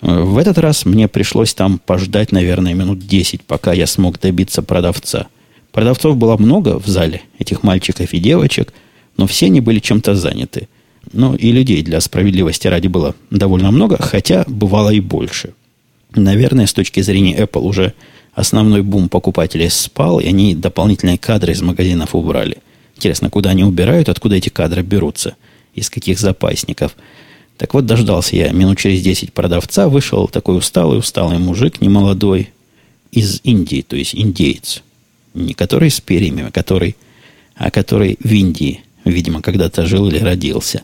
В 0.01 0.37
этот 0.37 0.57
раз 0.57 0.85
мне 0.85 1.07
пришлось 1.07 1.53
там 1.53 1.79
пождать, 1.79 2.31
наверное, 2.31 2.73
минут 2.73 2.99
10, 2.99 3.41
пока 3.43 3.73
я 3.73 3.85
смог 3.85 4.19
добиться 4.19 4.61
продавца. 4.61 5.27
Продавцов 5.73 6.15
было 6.15 6.37
много 6.37 6.79
в 6.79 6.87
зале, 6.87 7.21
этих 7.37 7.63
мальчиков 7.63 8.13
и 8.13 8.19
девочек, 8.19 8.73
но 9.17 9.27
все 9.27 9.47
они 9.47 9.59
были 9.59 9.79
чем-то 9.79 10.15
заняты. 10.15 10.69
Ну, 11.11 11.35
и 11.35 11.51
людей 11.51 11.81
для 11.81 11.99
справедливости 12.01 12.67
ради 12.67 12.87
было 12.87 13.15
довольно 13.29 13.71
много, 13.71 13.97
хотя 13.99 14.45
бывало 14.47 14.91
и 14.91 14.99
больше. 14.99 15.53
Наверное, 16.15 16.65
с 16.65 16.73
точки 16.73 17.01
зрения 17.01 17.37
Apple 17.37 17.61
уже 17.61 17.93
основной 18.33 18.81
бум 18.81 19.09
покупателей 19.09 19.69
спал, 19.69 20.19
и 20.19 20.27
они 20.27 20.55
дополнительные 20.55 21.17
кадры 21.17 21.51
из 21.51 21.61
магазинов 21.61 22.15
убрали. 22.15 22.57
Интересно, 22.99 23.29
куда 23.29 23.51
они 23.51 23.63
убирают, 23.63 24.09
откуда 24.09 24.35
эти 24.35 24.49
кадры 24.49 24.81
берутся, 24.81 25.35
из 25.73 25.89
каких 25.89 26.19
запасников– 26.19 26.95
так 27.59 27.73
вот, 27.73 27.85
дождался 27.85 28.37
я 28.37 28.53
минут 28.53 28.77
через 28.77 29.01
10 29.01 29.33
продавца, 29.33 29.89
вышел 29.89 30.29
такой 30.29 30.57
усталый, 30.57 30.97
усталый 30.97 31.39
мужик, 31.39 31.81
немолодой, 31.81 32.51
из 33.11 33.41
Индии, 33.43 33.81
то 33.85 33.97
есть 33.97 34.15
индеец. 34.15 34.81
Не 35.33 35.53
который 35.53 35.89
с 35.89 35.99
перьями, 35.99 36.45
а 36.47 36.51
который, 36.51 36.95
а 37.55 37.69
который 37.69 38.17
в 38.23 38.31
Индии, 38.31 38.79
видимо, 39.03 39.41
когда-то 39.41 39.85
жил 39.85 40.07
или 40.07 40.19
родился. 40.19 40.83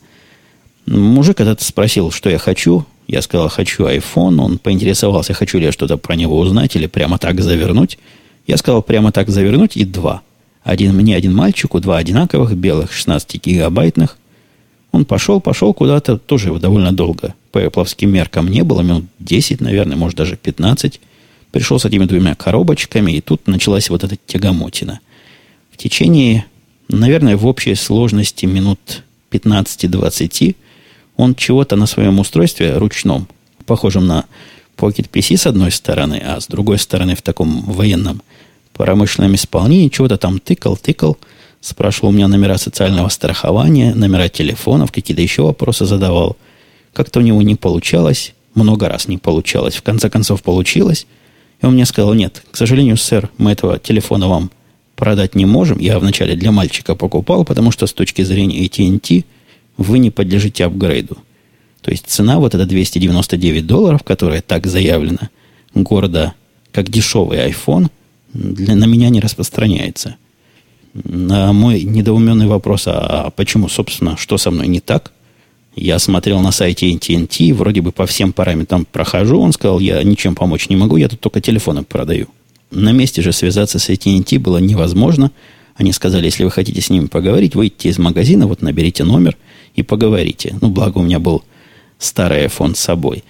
Мужик 0.85 1.37
когда-то 1.37 1.63
спросил, 1.63 2.11
что 2.11 2.29
я 2.29 2.39
хочу. 2.39 2.85
Я 3.07 3.21
сказал, 3.21 3.47
хочу 3.47 3.85
iPhone. 3.85 4.41
Он 4.41 4.57
поинтересовался, 4.57 5.33
хочу 5.33 5.59
ли 5.59 5.67
я 5.67 5.71
что-то 5.71 5.95
про 5.95 6.15
него 6.17 6.37
узнать 6.37 6.75
или 6.75 6.87
прямо 6.87 7.17
так 7.17 7.39
завернуть. 7.39 7.97
Я 8.47 8.57
сказал, 8.57 8.81
прямо 8.81 9.13
так 9.13 9.29
завернуть 9.29 9.77
и 9.77 9.85
два. 9.85 10.23
Один 10.65 10.95
мне, 10.95 11.15
один 11.15 11.35
мальчику, 11.35 11.79
два 11.79 11.97
одинаковых, 11.97 12.57
белых, 12.57 12.91
16-гигабайтных. 12.91 14.17
Он 14.91 15.05
пошел, 15.05 15.39
пошел 15.39 15.75
куда-то, 15.75 16.17
тоже 16.17 16.51
довольно 16.57 16.91
долго. 16.91 17.35
По 17.51 17.59
эпловским 17.59 18.11
меркам 18.11 18.47
не 18.47 18.63
было, 18.63 18.81
минут 18.81 19.05
10, 19.19 19.61
наверное, 19.61 19.95
может, 19.95 20.17
даже 20.17 20.37
15. 20.37 20.99
Пришел 21.51 21.77
с 21.79 21.85
этими 21.85 22.05
двумя 22.05 22.33
коробочками, 22.33 23.11
и 23.11 23.21
тут 23.21 23.45
началась 23.45 23.91
вот 23.91 24.03
эта 24.03 24.17
тягомотина. 24.25 25.01
В 25.71 25.77
течение, 25.77 26.45
наверное, 26.87 27.37
в 27.37 27.45
общей 27.45 27.75
сложности 27.75 28.47
минут 28.47 29.03
15-20 29.29 30.55
он 31.15 31.35
чего-то 31.35 31.75
на 31.75 31.85
своем 31.85 32.17
устройстве 32.17 32.75
ручном, 32.75 33.27
похожем 33.67 34.07
на 34.07 34.25
Pocket 34.77 35.11
PC 35.11 35.37
с 35.37 35.45
одной 35.45 35.71
стороны, 35.71 36.23
а 36.25 36.41
с 36.41 36.47
другой 36.47 36.79
стороны 36.79 37.15
в 37.15 37.21
таком 37.21 37.61
военном 37.61 38.23
промышленном 38.75 39.35
исполнении, 39.35 39.89
чего-то 39.89 40.17
там 40.17 40.39
тыкал, 40.39 40.77
тыкал– 40.77 41.17
Спрашивал 41.65 42.09
у 42.09 42.11
меня 42.11 42.27
номера 42.27 42.59
социального 42.59 43.09
страхования, 43.09 43.95
номера 43.95 44.29
телефонов, 44.29 44.91
какие-то 44.91 45.23
еще 45.23 45.41
вопросы 45.41 45.85
задавал. 45.85 46.37
Как-то 46.93 47.21
у 47.21 47.23
него 47.23 47.41
не 47.41 47.55
получалось, 47.55 48.35
много 48.53 48.87
раз 48.87 49.07
не 49.07 49.17
получалось. 49.17 49.73
В 49.73 49.81
конце 49.81 50.11
концов 50.11 50.43
получилось. 50.43 51.07
И 51.59 51.65
он 51.65 51.73
мне 51.73 51.87
сказал, 51.87 52.13
нет, 52.13 52.43
к 52.51 52.55
сожалению, 52.55 52.97
сэр, 52.97 53.31
мы 53.39 53.51
этого 53.51 53.79
телефона 53.79 54.27
вам 54.27 54.51
продать 54.95 55.33
не 55.33 55.47
можем. 55.47 55.79
Я 55.79 55.97
вначале 55.97 56.35
для 56.35 56.51
мальчика 56.51 56.93
покупал, 56.93 57.45
потому 57.45 57.71
что 57.71 57.87
с 57.87 57.93
точки 57.93 58.21
зрения 58.21 58.63
AT&T 58.63 59.23
вы 59.77 59.97
не 59.97 60.11
подлежите 60.11 60.65
апгрейду. 60.65 61.17
То 61.81 61.89
есть 61.89 62.05
цена 62.05 62.37
вот 62.37 62.53
эта 62.53 62.67
299 62.67 63.65
долларов, 63.65 64.03
которая 64.03 64.43
так 64.43 64.67
заявлена, 64.67 65.31
города 65.73 66.35
как 66.71 66.91
дешевый 66.91 67.39
iPhone, 67.39 67.89
для, 68.35 68.75
на 68.75 68.85
меня 68.85 69.09
не 69.09 69.19
распространяется. 69.19 70.17
На 70.93 71.51
мой 71.53 71.83
недоуменный 71.83 72.47
вопрос, 72.47 72.83
а 72.87 73.29
почему, 73.35 73.69
собственно, 73.69 74.17
что 74.17 74.37
со 74.37 74.51
мной 74.51 74.67
не 74.67 74.79
так? 74.79 75.11
Я 75.75 75.99
смотрел 75.99 76.39
на 76.39 76.51
сайте 76.51 76.89
AT&T, 76.91 77.53
вроде 77.53 77.81
бы 77.81 77.91
по 77.91 78.05
всем 78.05 78.31
параметрам 78.31 78.85
прохожу. 78.85 79.41
Он 79.41 79.51
сказал, 79.51 79.79
я 79.79 80.01
ничем 80.03 80.35
помочь 80.35 80.69
не 80.69 80.75
могу, 80.75 80.95
я 80.95 81.09
тут 81.09 81.19
только 81.19 81.41
телефоны 81.41 81.83
продаю. 81.83 82.27
На 82.71 82.91
месте 82.91 83.21
же 83.21 83.33
связаться 83.33 83.79
с 83.79 83.89
AT&T 83.89 84.39
было 84.39 84.57
невозможно. 84.57 85.31
Они 85.75 85.91
сказали, 85.91 86.25
если 86.25 86.45
вы 86.45 86.51
хотите 86.51 86.79
с 86.79 86.89
ними 86.89 87.07
поговорить, 87.07 87.55
выйдите 87.55 87.89
из 87.89 87.97
магазина, 87.97 88.47
вот 88.47 88.61
наберите 88.61 89.03
номер 89.03 89.35
и 89.75 89.83
поговорите. 89.83 90.57
Ну, 90.61 90.69
благо 90.69 90.99
у 90.99 91.03
меня 91.03 91.19
был 91.19 91.43
старый 91.99 92.45
iPhone 92.45 92.75
с 92.75 92.79
собой. 92.79 93.23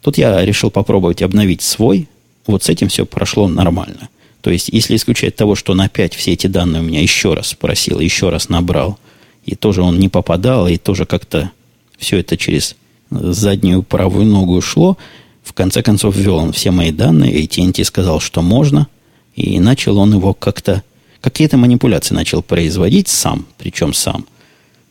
Тут 0.00 0.16
я 0.16 0.42
решил 0.42 0.70
попробовать 0.70 1.20
обновить 1.20 1.60
свой. 1.60 2.08
Вот 2.46 2.62
с 2.62 2.70
этим 2.70 2.88
все 2.88 3.04
прошло 3.04 3.46
нормально. 3.48 4.08
То 4.40 4.50
есть, 4.50 4.70
если 4.70 4.96
исключать 4.96 5.36
того, 5.36 5.54
что 5.54 5.72
он 5.72 5.80
опять 5.80 6.14
все 6.14 6.32
эти 6.32 6.46
данные 6.46 6.82
у 6.82 6.84
меня 6.84 7.02
еще 7.02 7.34
раз 7.34 7.48
спросил, 7.48 8.00
еще 8.00 8.30
раз 8.30 8.48
набрал, 8.48 8.98
и 9.44 9.54
тоже 9.54 9.82
он 9.82 9.98
не 9.98 10.08
попадал, 10.08 10.66
и 10.68 10.76
тоже 10.76 11.04
как-то 11.04 11.50
все 11.98 12.18
это 12.18 12.36
через 12.36 12.76
заднюю 13.10 13.82
правую 13.82 14.26
ногу 14.26 14.60
шло, 14.60 14.96
в 15.42 15.52
конце 15.52 15.82
концов 15.82 16.16
ввел 16.16 16.36
он 16.36 16.52
все 16.52 16.70
мои 16.70 16.90
данные, 16.90 17.32
и 17.32 17.46
AT&T 17.46 17.84
сказал, 17.84 18.20
что 18.20 18.40
можно, 18.40 18.86
и 19.34 19.58
начал 19.58 19.98
он 19.98 20.14
его 20.14 20.32
как-то, 20.32 20.82
какие-то 21.20 21.56
манипуляции 21.56 22.14
начал 22.14 22.42
производить 22.42 23.08
сам, 23.08 23.46
причем 23.58 23.92
сам. 23.92 24.26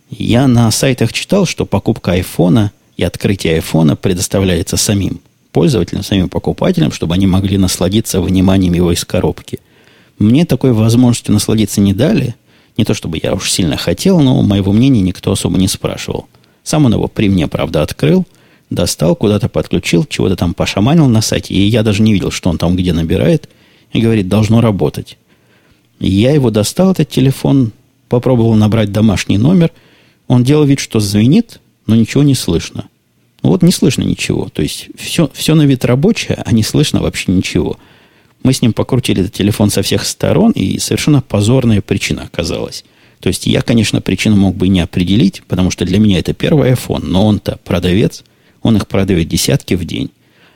Я 0.10 0.48
на 0.48 0.70
сайтах 0.72 1.14
читал, 1.14 1.46
что 1.46 1.66
покупка 1.66 2.14
айфона 2.14 2.72
и 2.98 3.04
открытие 3.04 3.56
айфона 3.56 3.96
предоставляется 3.96 4.76
самим 4.76 5.22
пользователям, 5.52 6.04
самим 6.04 6.30
покупателям, 6.30 6.92
чтобы 6.92 7.16
они 7.16 7.28
могли 7.28 7.58
насладиться 7.58 8.22
вниманием 8.22 8.74
его 8.74 8.92
из 8.92 9.04
коробки. 9.06 9.60
Мне 10.18 10.46
такой 10.46 10.74
возможности 10.74 11.32
насладиться 11.32 11.82
не 11.82 11.94
дали. 11.94 12.36
Не 12.78 12.86
то 12.86 12.94
чтобы 12.94 13.20
я 13.22 13.34
уж 13.34 13.52
сильно 13.52 13.78
хотел, 13.78 14.20
но 14.20 14.42
моего 14.42 14.72
мнения 14.72 15.02
никто 15.02 15.32
особо 15.32 15.58
не 15.58 15.68
спрашивал. 15.68 16.28
Сам 16.64 16.86
он 16.86 16.94
его 16.94 17.08
при 17.08 17.30
мне, 17.30 17.48
правда, 17.48 17.82
открыл, 17.82 18.26
достал, 18.70 19.16
куда-то 19.16 19.50
подключил, 19.50 20.06
чего-то 20.06 20.36
там 20.36 20.54
пошаманил 20.54 21.08
на 21.08 21.22
сайте, 21.22 21.54
и 21.54 21.62
я 21.62 21.84
даже 21.84 22.04
не 22.04 22.14
видел, 22.14 22.32
что 22.32 22.50
он 22.50 22.58
там 22.58 22.76
где 22.76 22.94
набирает, 22.94 23.50
и 23.92 24.02
говорит, 24.02 24.28
должно 24.28 24.62
работать. 24.62 25.18
Я 26.00 26.32
его 26.32 26.52
достал, 26.52 26.92
этот 26.92 27.10
телефон, 27.10 27.72
попробовал 28.08 28.56
набрать 28.56 28.92
домашний 28.92 29.38
номер. 29.38 29.72
Он 30.28 30.44
делал 30.44 30.66
вид, 30.66 30.80
что 30.80 31.00
звенит, 31.00 31.60
но 31.88 31.96
ничего 31.96 32.24
не 32.24 32.36
слышно. 32.36 32.89
Ну 33.44 33.50
вот 33.50 33.62
не 33.62 33.72
слышно 33.72 34.04
ничего. 34.04 34.50
То 34.50 34.62
есть 34.62 34.90
все, 34.98 35.30
все 35.34 35.56
на 35.56 35.64
вид 35.64 35.86
рабочее, 35.86 36.42
а 36.46 36.52
не 36.52 36.64
слышно 36.64 37.02
вообще 37.02 37.32
ничего. 37.32 37.78
Мы 38.44 38.54
с 38.54 38.62
ним 38.62 38.74
покрутили 38.74 39.22
этот 39.22 39.34
телефон 39.34 39.70
со 39.70 39.82
всех 39.82 40.06
сторон, 40.06 40.52
и 40.52 40.78
совершенно 40.80 41.22
позорная 41.22 41.82
причина 41.82 42.24
оказалась. 42.24 42.86
То 43.20 43.28
есть 43.28 43.46
я, 43.48 43.62
конечно, 43.62 44.02
причину 44.02 44.38
мог 44.38 44.56
бы 44.56 44.70
не 44.70 44.80
определить, 44.80 45.44
потому 45.48 45.72
что 45.72 45.86
для 45.86 46.00
меня 46.00 46.20
это 46.20 46.34
первый 46.34 46.72
iPhone, 46.72 47.06
но 47.06 47.26
он-то 47.26 47.60
продавец, 47.64 48.24
он 48.62 48.78
их 48.78 48.88
продает 48.88 49.28
десятки 49.28 49.74
в 49.74 49.84
день. 49.86 50.10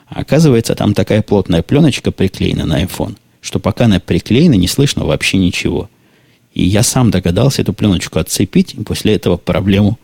А 0.08 0.22
оказывается, 0.22 0.76
там 0.76 0.94
такая 0.94 1.22
плотная 1.22 1.62
пленочка 1.62 2.12
приклеена 2.12 2.66
на 2.66 2.84
iPhone, 2.84 3.18
что 3.42 3.60
пока 3.60 3.86
она 3.86 4.00
приклеена, 4.00 4.54
не 4.54 4.68
слышно 4.68 5.06
вообще 5.06 5.38
ничего. 5.38 5.90
И 6.54 6.64
я 6.64 6.84
сам 6.84 7.12
догадался 7.12 7.64
эту 7.64 7.74
пленочку 7.74 8.20
отцепить, 8.20 8.76
и 8.76 8.84
после 8.84 9.16
этого 9.16 9.38
проблему 9.38 9.98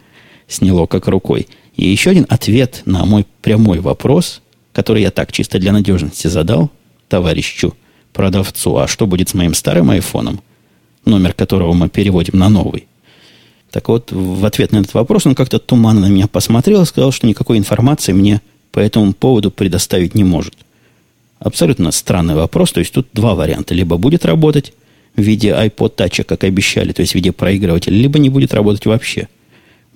сняло 0.47 0.85
как 0.85 1.07
рукой. 1.07 1.47
И 1.79 1.87
еще 1.87 2.09
один 2.09 2.25
ответ 2.27 2.81
на 2.83 3.05
мой 3.05 3.25
прямой 3.41 3.79
вопрос, 3.79 4.41
который 4.73 5.01
я 5.01 5.11
так 5.11 5.31
чисто 5.31 5.59
для 5.59 5.71
надежности 5.71 6.27
задал 6.27 6.69
товарищу 7.07 7.73
продавцу, 8.11 8.77
а 8.77 8.85
что 8.85 9.07
будет 9.07 9.29
с 9.29 9.33
моим 9.33 9.53
старым 9.53 9.89
айфоном, 9.89 10.41
номер 11.05 11.31
которого 11.31 11.71
мы 11.71 11.87
переводим 11.87 12.37
на 12.37 12.49
новый. 12.49 12.87
Так 13.71 13.87
вот, 13.87 14.11
в 14.11 14.43
ответ 14.43 14.73
на 14.73 14.79
этот 14.79 14.93
вопрос 14.93 15.25
он 15.25 15.35
как-то 15.35 15.57
туманно 15.57 16.01
на 16.01 16.07
меня 16.07 16.27
посмотрел 16.27 16.81
и 16.81 16.85
сказал, 16.85 17.13
что 17.13 17.27
никакой 17.27 17.57
информации 17.57 18.11
мне 18.11 18.41
по 18.73 18.79
этому 18.79 19.13
поводу 19.13 19.49
предоставить 19.49 20.15
не 20.15 20.25
может. 20.25 20.55
Абсолютно 21.39 21.91
странный 21.91 22.35
вопрос. 22.35 22.73
То 22.73 22.81
есть 22.81 22.91
тут 22.91 23.07
два 23.13 23.35
варианта. 23.35 23.73
Либо 23.73 23.95
будет 23.95 24.25
работать 24.25 24.73
в 25.15 25.21
виде 25.21 25.51
iPod 25.51 25.95
Touch, 25.95 26.25
как 26.25 26.43
обещали, 26.43 26.91
то 26.91 26.99
есть 26.99 27.13
в 27.13 27.15
виде 27.15 27.31
проигрывателя, 27.31 27.95
либо 27.95 28.19
не 28.19 28.29
будет 28.29 28.53
работать 28.53 28.85
вообще. 28.85 29.29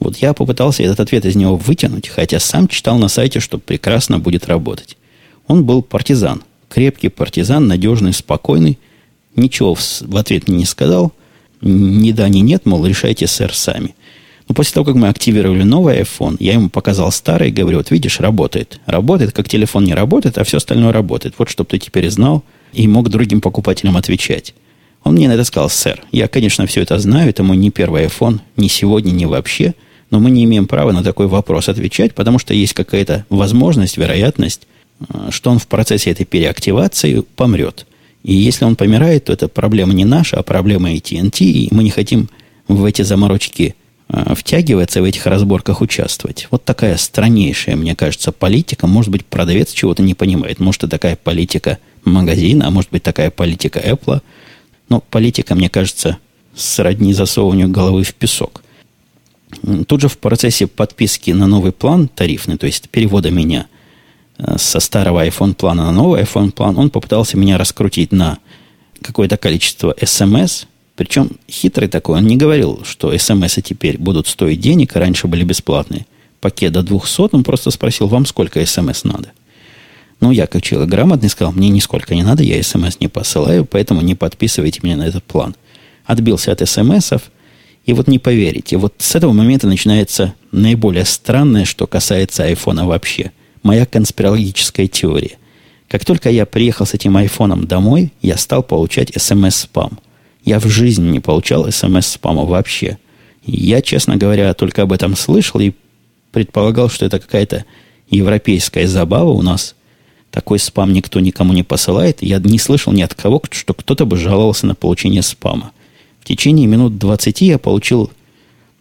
Вот 0.03 0.17
я 0.17 0.33
попытался 0.33 0.83
этот 0.83 0.99
ответ 0.99 1.25
из 1.25 1.35
него 1.35 1.55
вытянуть, 1.55 2.07
хотя 2.07 2.39
сам 2.39 2.67
читал 2.67 2.97
на 2.97 3.07
сайте, 3.07 3.39
что 3.39 3.57
прекрасно 3.57 4.19
будет 4.19 4.47
работать. 4.47 4.97
Он 5.47 5.65
был 5.65 5.81
партизан. 5.81 6.43
Крепкий 6.69 7.09
партизан, 7.09 7.67
надежный, 7.67 8.13
спокойный– 8.13 8.77
Ничего 9.35 9.75
в 9.75 10.17
ответ 10.17 10.47
мне 10.47 10.59
не 10.59 10.65
сказал. 10.65 11.11
Ни 11.61 12.11
да, 12.11 12.29
ни 12.29 12.39
нет, 12.39 12.65
мол, 12.65 12.85
решайте, 12.85 13.25
сэр, 13.25 13.53
сами. 13.53 13.95
Но 14.47 14.53
после 14.53 14.73
того, 14.73 14.85
как 14.85 14.95
мы 14.95 15.07
активировали 15.07 15.63
новый 15.63 16.01
iPhone, 16.01 16.35
я 16.39 16.53
ему 16.53 16.69
показал 16.69 17.11
старый 17.11 17.51
говорю, 17.51 17.77
вот 17.77 17.91
видишь, 17.91 18.19
работает. 18.19 18.79
Работает, 18.85 19.31
как 19.31 19.47
телефон 19.47 19.85
не 19.85 19.93
работает, 19.93 20.37
а 20.37 20.43
все 20.43 20.57
остальное 20.57 20.91
работает. 20.91 21.35
Вот, 21.37 21.49
чтобы 21.49 21.69
ты 21.69 21.79
теперь 21.79 22.09
знал 22.09 22.43
и 22.73 22.87
мог 22.87 23.09
другим 23.09 23.39
покупателям 23.39 23.95
отвечать. 23.95 24.53
Он 25.03 25.15
мне 25.15 25.27
на 25.27 25.33
это 25.33 25.45
сказал, 25.45 25.69
сэр, 25.69 26.01
я, 26.11 26.27
конечно, 26.27 26.65
все 26.65 26.81
это 26.81 26.99
знаю, 26.99 27.29
это 27.29 27.43
мой 27.43 27.57
не 27.57 27.71
первый 27.71 28.05
iPhone, 28.05 28.39
ни 28.57 28.67
сегодня, 28.67 29.11
ни 29.11 29.25
вообще, 29.25 29.73
но 30.13 30.19
мы 30.19 30.29
не 30.29 30.43
имеем 30.43 30.67
права 30.67 30.91
на 30.91 31.03
такой 31.03 31.25
вопрос 31.25 31.69
отвечать, 31.69 32.13
потому 32.13 32.37
что 32.37 32.53
есть 32.53 32.73
какая-то 32.73 33.25
возможность, 33.29 33.97
вероятность, 33.97 34.67
э, 34.99 35.29
что 35.31 35.49
он 35.49 35.57
в 35.57 35.65
процессе 35.65 36.11
этой 36.11 36.23
переактивации 36.23 37.23
помрет. 37.35 37.87
И 38.21 38.35
если 38.35 38.63
он 38.63 38.75
помирает, 38.75 39.25
то 39.25 39.33
это 39.33 39.47
проблема 39.47 39.93
не 39.93 40.05
наша, 40.05 40.37
а 40.37 40.43
проблема 40.43 40.91
AT&T, 40.91 41.43
и 41.43 41.67
мы 41.71 41.83
не 41.83 41.89
хотим 41.89 42.29
в 42.67 42.85
эти 42.85 43.01
заморочки 43.01 43.73
э, 44.07 44.35
втягиваться, 44.35 45.01
в 45.01 45.05
этих 45.05 45.25
разборках 45.25 45.81
участвовать. 45.81 46.47
Вот 46.51 46.63
такая 46.63 46.97
страннейшая, 46.97 47.75
мне 47.75 47.95
кажется, 47.95 48.31
политика. 48.31 48.85
Может 48.85 49.09
быть, 49.09 49.25
продавец 49.25 49.71
чего-то 49.71 50.03
не 50.03 50.13
понимает. 50.13 50.59
Может, 50.59 50.83
это 50.83 50.91
такая 50.91 51.15
политика 51.15 51.79
магазина, 52.05 52.67
а 52.67 52.69
может 52.69 52.91
быть, 52.91 53.01
такая 53.01 53.31
политика 53.31 53.79
Apple. 53.79 54.21
Но 54.89 54.99
политика, 54.99 55.55
мне 55.55 55.71
кажется, 55.71 56.19
сродни 56.55 57.15
засовыванию 57.15 57.67
головы 57.67 58.03
в 58.03 58.13
песок. 58.13 58.61
Тут 59.87 60.01
же 60.01 60.07
в 60.07 60.17
процессе 60.17 60.67
подписки 60.67 61.31
на 61.31 61.47
новый 61.47 61.71
план 61.71 62.07
тарифный, 62.07 62.57
то 62.57 62.65
есть 62.65 62.89
перевода 62.89 63.31
меня 63.31 63.67
Э, 64.37 64.57
со 64.57 64.79
старого 64.79 65.25
iPhone 65.25 65.53
плана 65.53 65.85
на 65.85 65.91
новый 65.91 66.23
iPhone 66.23 66.51
план, 66.51 66.77
он 66.77 66.89
попытался 66.89 67.37
меня 67.37 67.57
раскрутить 67.57 68.11
на 68.11 68.39
какое-то 69.01 69.37
количество 69.37 69.95
смс. 70.03 70.65
Причем 70.95 71.31
хитрый 71.49 71.87
такой, 71.87 72.19
он 72.19 72.27
не 72.27 72.37
говорил, 72.37 72.81
что 72.85 73.17
смс 73.17 73.55
теперь 73.63 73.97
будут 73.97 74.27
стоить 74.27 74.59
денег, 74.59 74.95
а 74.95 74.99
раньше 74.99 75.27
были 75.27 75.43
бесплатные. 75.43 76.05
Пакет 76.39 76.73
до 76.73 76.83
200, 76.83 77.35
он 77.35 77.43
просто 77.43 77.71
спросил, 77.71 78.07
вам 78.07 78.25
сколько 78.25 78.63
смс 78.65 79.03
надо? 79.03 79.31
Ну, 80.19 80.31
я 80.31 80.45
как 80.47 80.61
человек 80.61 80.89
грамотный 80.89 81.29
сказал, 81.29 81.51
мне 81.51 81.69
нисколько 81.69 82.15
не 82.15 82.23
надо, 82.23 82.43
я 82.43 82.61
смс 82.61 82.99
не 82.99 83.07
посылаю, 83.07 83.65
поэтому 83.65 84.01
не 84.01 84.15
подписывайте 84.15 84.79
меня 84.83 84.97
на 84.97 85.03
этот 85.03 85.23
план. 85.23 85.55
Отбился 86.05 86.51
от 86.51 86.67
смсов, 86.67 87.23
и 87.85 87.93
вот 87.93 88.07
не 88.07 88.19
поверите, 88.19 88.77
вот 88.77 88.95
с 88.99 89.15
этого 89.15 89.33
момента 89.33 89.67
начинается 89.67 90.35
наиболее 90.51 91.05
странное, 91.05 91.65
что 91.65 91.87
касается 91.87 92.43
айфона 92.43 92.85
вообще– 92.85 93.31
моя 93.63 93.85
конспирологическая 93.85 94.87
теория. 94.87 95.37
Как 95.87 96.05
только 96.05 96.29
я 96.29 96.45
приехал 96.45 96.85
с 96.85 96.93
этим 96.93 97.17
айфоном 97.17 97.65
домой, 97.65 98.13
я 98.21 98.37
стал 98.37 98.61
получать 98.61 99.11
смс-спам. 99.15 99.99
Я 100.43 100.59
в 100.59 100.67
жизни 100.67 101.09
не 101.09 101.19
получал 101.19 101.71
смс-спама 101.71 102.43
вообще. 102.45 102.97
Я, 103.45 103.81
честно 103.81 104.17
говоря, 104.17 104.53
только 104.53 104.81
об 104.81 104.91
этом 104.91 105.15
слышал 105.15 105.59
и 105.59 105.73
предполагал, 106.31 106.89
что 106.89 107.05
это 107.05 107.19
какая-то 107.19 107.65
европейская 108.09 108.87
забава 108.87 109.29
у 109.29 109.41
нас. 109.41 109.75
Такой 110.31 110.57
спам 110.59 110.93
никто 110.93 111.19
никому 111.19 111.53
не 111.53 111.63
посылает. 111.63 112.21
Я 112.21 112.39
не 112.39 112.57
слышал 112.57 112.91
ни 112.91 113.01
от 113.01 113.13
кого, 113.13 113.41
что 113.51 113.73
кто-то 113.73 114.05
бы 114.05 114.17
жаловался 114.17 114.65
на 114.65 114.75
получение 114.75 115.21
спама. 115.21 115.71
В 116.23 116.25
течение 116.25 116.67
минут 116.67 116.97
20 116.97 117.41
я 117.41 117.59
получил, 117.59 118.09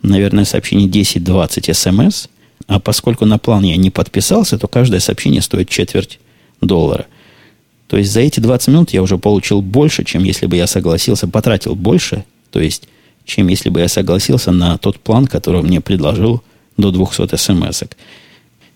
наверное, 0.00 0.44
сообщение 0.44 0.88
10-20 0.88 1.74
смс– 1.74 2.28
а 2.66 2.80
поскольку 2.80 3.26
на 3.26 3.38
план 3.38 3.64
я 3.64 3.76
не 3.76 3.90
подписался, 3.90 4.58
то 4.58 4.68
каждое 4.68 5.00
сообщение 5.00 5.42
стоит 5.42 5.68
четверть 5.68 6.18
доллара. 6.60 7.06
То 7.88 7.98
есть 7.98 8.12
за 8.12 8.20
эти 8.20 8.40
20 8.40 8.68
минут 8.68 8.90
я 8.92 9.02
уже 9.02 9.18
получил 9.18 9.60
больше, 9.60 10.04
чем 10.04 10.24
если 10.24 10.46
бы 10.46 10.56
я 10.56 10.66
согласился, 10.66 11.28
потратил 11.28 11.74
больше, 11.74 12.24
то 12.50 12.60
есть, 12.60 12.88
чем 13.24 13.48
если 13.48 13.68
бы 13.68 13.80
я 13.80 13.88
согласился 13.88 14.52
на 14.52 14.78
тот 14.78 14.98
план, 14.98 15.26
который 15.26 15.62
мне 15.62 15.80
предложил 15.80 16.42
до 16.76 16.90
200 16.90 17.36
смс. 17.36 17.82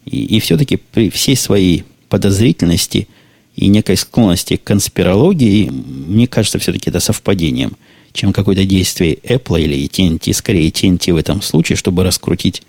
И, 0.05 0.37
и 0.37 0.41
все-таки 0.41 0.77
при 0.77 1.11
всей 1.11 1.37
своей 1.37 1.85
подозрительности 2.09 3.09
и 3.55 3.69
некой 3.69 3.97
склонности 3.97 4.57
к 4.57 4.65
конспирологии, 4.65 5.71
мне 5.71 6.27
кажется, 6.27 6.59
все-таки 6.59 6.91
это 6.91 7.01
совпадением, 7.01 7.77
чем 8.17 8.33
какое-то 8.33 8.65
действие 8.65 9.15
Apple 9.15 9.63
или 9.63 9.89
TNT, 9.89 10.33
скорее 10.33 10.71
TNT 10.71 11.13
в 11.13 11.17
этом 11.17 11.43
случае, 11.43 11.77
чтобы 11.77 12.03
раскрутить 12.03 12.63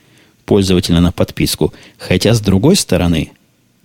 пользователя 0.45 1.01
на 1.01 1.11
подписку. 1.11 1.73
Хотя, 1.97 2.33
с 2.33 2.39
другой 2.39 2.75
стороны, 2.75 3.31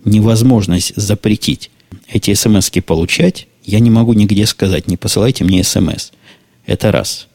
невозможность 0.05 0.93
запретить 0.95 1.71
эти 2.07 2.33
смс 2.33 2.69
получать, 2.85 3.47
я 3.65 3.79
не 3.79 3.89
могу 3.89 4.13
нигде 4.13 4.45
сказать, 4.45 4.87
не 4.87 4.97
посылайте 4.97 5.43
мне 5.43 5.63
смс. 5.63 6.11
Это 6.65 6.91
раз. 6.91 7.27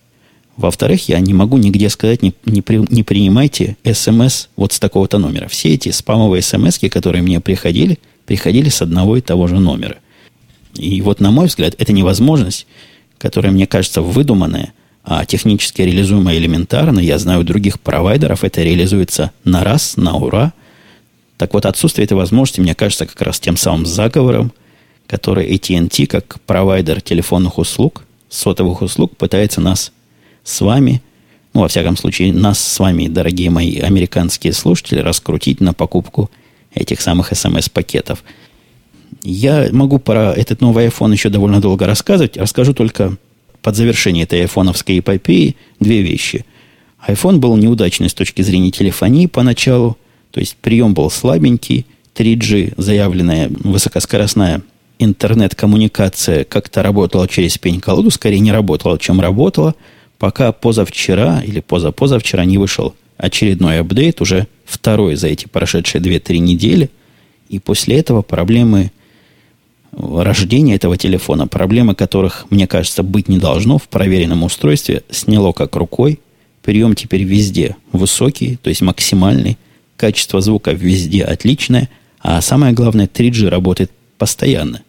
Во-вторых, 0.56 1.08
я 1.08 1.20
не 1.20 1.34
могу 1.34 1.56
нигде 1.56 1.88
сказать, 1.88 2.22
не, 2.22 2.34
не, 2.44 2.62
при, 2.62 2.84
не 2.92 3.04
принимайте 3.04 3.76
смс 3.92 4.48
вот 4.56 4.72
с 4.72 4.80
такого-то 4.80 5.18
номера. 5.18 5.46
Все 5.48 5.74
эти 5.74 5.90
спамовые 5.90 6.42
смс, 6.42 6.78
которые 6.90 7.22
мне 7.22 7.40
приходили, 7.40 7.98
приходили 8.26 8.68
с 8.68 8.82
одного 8.82 9.16
и 9.16 9.20
того 9.20 9.46
же 9.46 9.60
номера. 9.60 9.98
И 10.74 11.00
вот, 11.00 11.20
на 11.20 11.30
мой 11.30 11.46
взгляд, 11.46 11.74
это 11.78 11.92
невозможность, 11.92 12.66
которая, 13.18 13.52
мне 13.52 13.66
кажется, 13.66 14.02
выдуманная, 14.02 14.72
а 15.04 15.24
технически 15.24 15.82
реализуемо 15.82 16.34
элементарно. 16.34 17.00
Я 17.00 17.18
знаю 17.18 17.44
других 17.44 17.80
провайдеров, 17.80 18.44
это 18.44 18.62
реализуется 18.62 19.32
на 19.44 19.64
раз, 19.64 19.96
на 19.96 20.16
ура. 20.16 20.52
Так 21.36 21.54
вот, 21.54 21.66
отсутствие 21.66 22.04
этой 22.04 22.14
возможности, 22.14 22.60
мне 22.60 22.74
кажется, 22.74 23.06
как 23.06 23.20
раз 23.22 23.40
тем 23.40 23.56
самым 23.56 23.86
заговором, 23.86 24.52
который 25.06 25.50
AT&T, 25.54 26.06
как 26.06 26.40
провайдер 26.42 27.00
телефонных 27.00 27.58
услуг, 27.58 28.04
сотовых 28.28 28.82
услуг, 28.82 29.16
пытается 29.16 29.60
нас 29.60 29.92
с 30.44 30.60
вами, 30.60 31.02
ну, 31.54 31.62
во 31.62 31.68
всяком 31.68 31.96
случае, 31.96 32.32
нас 32.32 32.60
с 32.60 32.78
вами, 32.78 33.08
дорогие 33.08 33.50
мои 33.50 33.78
американские 33.78 34.52
слушатели, 34.52 35.00
раскрутить 35.00 35.60
на 35.60 35.72
покупку 35.72 36.30
этих 36.74 37.00
самых 37.00 37.34
смс-пакетов. 37.34 38.22
Я 39.22 39.68
могу 39.72 39.98
про 39.98 40.32
этот 40.32 40.60
новый 40.60 40.86
iPhone 40.86 41.12
еще 41.12 41.28
довольно 41.28 41.60
долго 41.60 41.86
рассказывать. 41.86 42.36
Расскажу 42.36 42.74
только 42.74 43.16
под 43.62 43.76
завершение 43.76 44.24
этой 44.24 44.42
айфоновской 44.42 44.98
эпопеи 44.98 45.56
две 45.80 46.02
вещи. 46.02 46.44
iPhone 47.06 47.38
был 47.38 47.56
неудачный 47.56 48.08
с 48.08 48.14
точки 48.14 48.42
зрения 48.42 48.70
телефонии 48.70 49.26
поначалу, 49.26 49.96
то 50.30 50.40
есть 50.40 50.56
прием 50.56 50.94
был 50.94 51.10
слабенький, 51.10 51.86
3G, 52.14 52.74
заявленная 52.76 53.48
высокоскоростная 53.48 54.62
интернет-коммуникация 54.98 56.44
как-то 56.44 56.82
работала 56.82 57.28
через 57.28 57.56
пень-колоду, 57.58 58.10
скорее 58.10 58.40
не 58.40 58.50
работала, 58.50 58.98
чем 58.98 59.20
работала, 59.20 59.74
пока 60.18 60.52
позавчера 60.52 61.42
или 61.42 61.60
позапозавчера 61.60 62.42
не 62.42 62.58
вышел 62.58 62.94
очередной 63.16 63.80
апдейт, 63.80 64.20
уже 64.20 64.48
второй 64.64 65.14
за 65.14 65.28
эти 65.28 65.46
прошедшие 65.46 66.02
2-3 66.02 66.38
недели, 66.38 66.90
и 67.48 67.58
после 67.58 67.98
этого 67.98 68.22
проблемы 68.22 68.90
рождения 69.92 70.74
этого 70.74 70.96
телефона, 70.96 71.46
проблемы 71.46 71.94
которых, 71.94 72.46
мне 72.50 72.66
кажется, 72.66 73.02
быть 73.02 73.28
не 73.28 73.38
должно 73.38 73.78
в 73.78 73.88
проверенном 73.88 74.44
устройстве, 74.44 75.02
сняло 75.10 75.52
как 75.52 75.76
рукой. 75.76 76.20
Прием 76.62 76.94
теперь 76.94 77.22
везде 77.22 77.76
высокий, 77.92 78.56
то 78.56 78.68
есть 78.68 78.82
максимальный. 78.82 79.56
Качество 79.96 80.40
звука 80.40 80.72
везде 80.72 81.24
отличное. 81.24 81.88
А 82.20 82.40
самое 82.40 82.72
главное, 82.72 83.06
3G 83.06 83.48
работает 83.48 83.90
постоянно. 84.18 84.82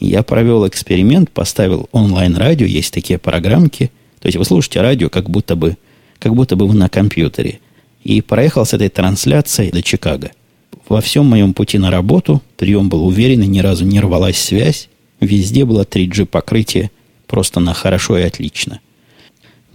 Я 0.00 0.22
провел 0.22 0.66
эксперимент, 0.66 1.30
поставил 1.30 1.88
онлайн-радио, 1.92 2.66
есть 2.66 2.92
такие 2.92 3.18
программки. 3.18 3.90
То 4.20 4.26
есть 4.26 4.36
вы 4.36 4.44
слушаете 4.44 4.80
радио, 4.80 5.08
как 5.08 5.30
будто 5.30 5.54
бы, 5.54 5.76
как 6.18 6.34
будто 6.34 6.56
бы 6.56 6.66
вы 6.66 6.74
на 6.74 6.88
компьютере. 6.88 7.60
И 8.02 8.20
проехал 8.20 8.66
с 8.66 8.74
этой 8.74 8.88
трансляцией 8.88 9.70
до 9.70 9.82
Чикаго– 9.82 10.32
во 10.88 11.00
всем 11.00 11.26
моем 11.26 11.54
пути 11.54 11.78
на 11.78 11.90
работу 11.90 12.42
прием 12.56 12.88
был 12.88 13.06
уверенный, 13.06 13.46
ни 13.46 13.60
разу 13.60 13.84
не 13.84 14.00
рвалась 14.00 14.38
связь. 14.38 14.88
Везде 15.20 15.64
было 15.64 15.84
3G 15.84 16.26
покрытие 16.26 16.90
просто 17.26 17.60
на 17.60 17.74
хорошо 17.74 18.18
и 18.18 18.22
отлично. 18.22 18.80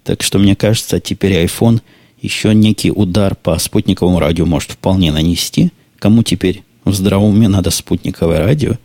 Так 0.03 0.23
что, 0.23 0.39
мне 0.39 0.55
кажется, 0.55 0.99
теперь 0.99 1.45
iPhone 1.45 1.81
еще 2.21 2.53
некий 2.53 2.91
удар 2.91 3.35
по 3.35 3.57
спутниковому 3.57 4.19
радио 4.19 4.45
может 4.45 4.71
вполне 4.71 5.11
нанести. 5.11 5.71
Кому 5.99 6.23
теперь 6.23 6.63
в 6.85 6.93
здравом 6.93 7.29
уме 7.29 7.47
надо 7.47 7.71
спутниковое 7.71 8.39
радио, 8.39 8.77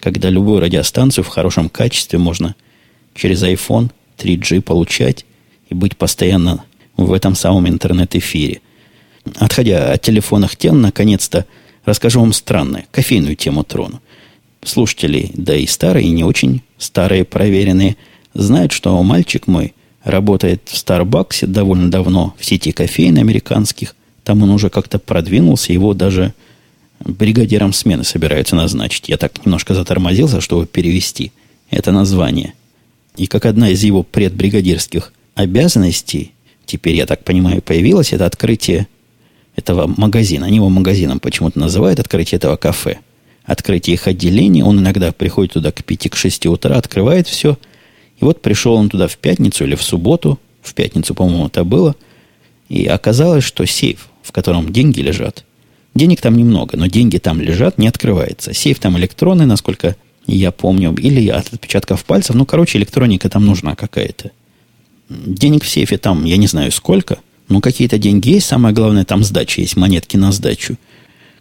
когда 0.00 0.30
любую 0.30 0.60
радиостанцию 0.60 1.24
в 1.24 1.28
хорошем 1.28 1.68
качестве 1.68 2.18
можно 2.18 2.54
через 3.14 3.42
iPhone 3.42 3.90
3G 4.18 4.60
получать 4.60 5.24
и 5.68 5.74
быть 5.74 5.96
постоянно 5.96 6.64
в 6.96 7.12
этом 7.12 7.34
самом 7.34 7.68
интернет-эфире. 7.68 8.60
Отходя 9.36 9.92
от 9.92 10.02
телефонных 10.02 10.56
тем, 10.56 10.80
наконец-то 10.80 11.46
расскажу 11.88 12.20
вам 12.20 12.32
странное, 12.32 12.86
кофейную 12.90 13.36
тему 13.36 13.64
трону. 13.64 14.00
Слушатели, 14.62 15.30
да 15.34 15.56
и 15.56 15.66
старые, 15.66 16.06
и 16.06 16.10
не 16.10 16.24
очень 16.24 16.62
старые, 16.78 17.24
проверенные, 17.24 17.96
знают, 18.34 18.72
что 18.72 19.00
мальчик 19.02 19.46
мой 19.46 19.74
работает 20.04 20.62
в 20.66 20.76
Старбаксе 20.76 21.46
довольно 21.46 21.90
давно, 21.90 22.34
в 22.38 22.44
сети 22.44 22.72
кофеин 22.72 23.18
американских. 23.18 23.94
Там 24.24 24.42
он 24.42 24.50
уже 24.50 24.70
как-то 24.70 24.98
продвинулся, 24.98 25.72
его 25.72 25.94
даже 25.94 26.34
бригадиром 27.00 27.72
смены 27.72 28.04
собираются 28.04 28.56
назначить. 28.56 29.08
Я 29.08 29.16
так 29.16 29.44
немножко 29.44 29.74
затормозился, 29.74 30.40
чтобы 30.40 30.66
перевести 30.66 31.32
это 31.70 31.92
название. 31.92 32.54
И 33.16 33.26
как 33.26 33.46
одна 33.46 33.70
из 33.70 33.82
его 33.82 34.02
предбригадирских 34.02 35.12
обязанностей, 35.34 36.32
теперь, 36.66 36.94
я 36.94 37.06
так 37.06 37.24
понимаю, 37.24 37.62
появилась, 37.62 38.12
это 38.12 38.26
открытие 38.26 38.86
этого 39.58 39.92
магазина. 39.96 40.46
Они 40.46 40.56
его 40.56 40.68
магазином 40.68 41.18
почему-то 41.18 41.58
называют, 41.58 41.98
открытие 41.98 42.36
этого 42.36 42.56
кафе. 42.56 42.98
Открытие 43.44 43.94
их 43.94 44.06
отделений. 44.06 44.62
Он 44.62 44.78
иногда 44.78 45.10
приходит 45.10 45.54
туда 45.54 45.72
к 45.72 45.80
5-6 45.80 46.48
к 46.48 46.50
утра, 46.50 46.76
открывает 46.76 47.26
все. 47.26 47.58
И 48.20 48.24
вот 48.24 48.40
пришел 48.40 48.74
он 48.74 48.88
туда 48.88 49.08
в 49.08 49.16
пятницу 49.18 49.64
или 49.64 49.74
в 49.74 49.82
субботу. 49.82 50.38
В 50.62 50.74
пятницу, 50.74 51.14
по-моему, 51.14 51.46
это 51.46 51.64
было. 51.64 51.96
И 52.68 52.86
оказалось, 52.86 53.42
что 53.42 53.66
сейф, 53.66 54.08
в 54.22 54.30
котором 54.30 54.72
деньги 54.72 55.00
лежат, 55.00 55.44
денег 55.94 56.20
там 56.20 56.36
немного, 56.36 56.76
но 56.76 56.86
деньги 56.86 57.18
там 57.18 57.40
лежат, 57.40 57.78
не 57.78 57.88
открывается. 57.88 58.54
Сейф 58.54 58.78
там 58.78 58.96
электронный, 58.96 59.46
насколько 59.46 59.96
я 60.26 60.52
помню, 60.52 60.94
или 60.94 61.28
от 61.28 61.52
отпечатков 61.52 62.04
пальцев. 62.04 62.36
Ну, 62.36 62.46
короче, 62.46 62.78
электроника 62.78 63.28
там 63.28 63.44
нужна 63.44 63.74
какая-то. 63.74 64.30
Денег 65.08 65.64
в 65.64 65.68
сейфе 65.68 65.96
там, 65.96 66.24
я 66.26 66.36
не 66.36 66.46
знаю 66.46 66.70
сколько– 66.70 67.18
ну, 67.48 67.60
какие-то 67.60 67.98
деньги 67.98 68.30
есть, 68.30 68.46
самое 68.46 68.74
главное, 68.74 69.04
там 69.04 69.24
сдача 69.24 69.60
есть, 69.60 69.76
монетки 69.76 70.16
на 70.16 70.32
сдачу. 70.32 70.76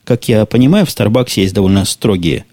Как 0.03 0.29
я 0.29 0.45
понимаю, 0.45 0.85
в 0.85 0.89
Starbucks 0.89 1.33
есть 1.35 1.53
довольно 1.53 1.83
строгие 1.83 2.45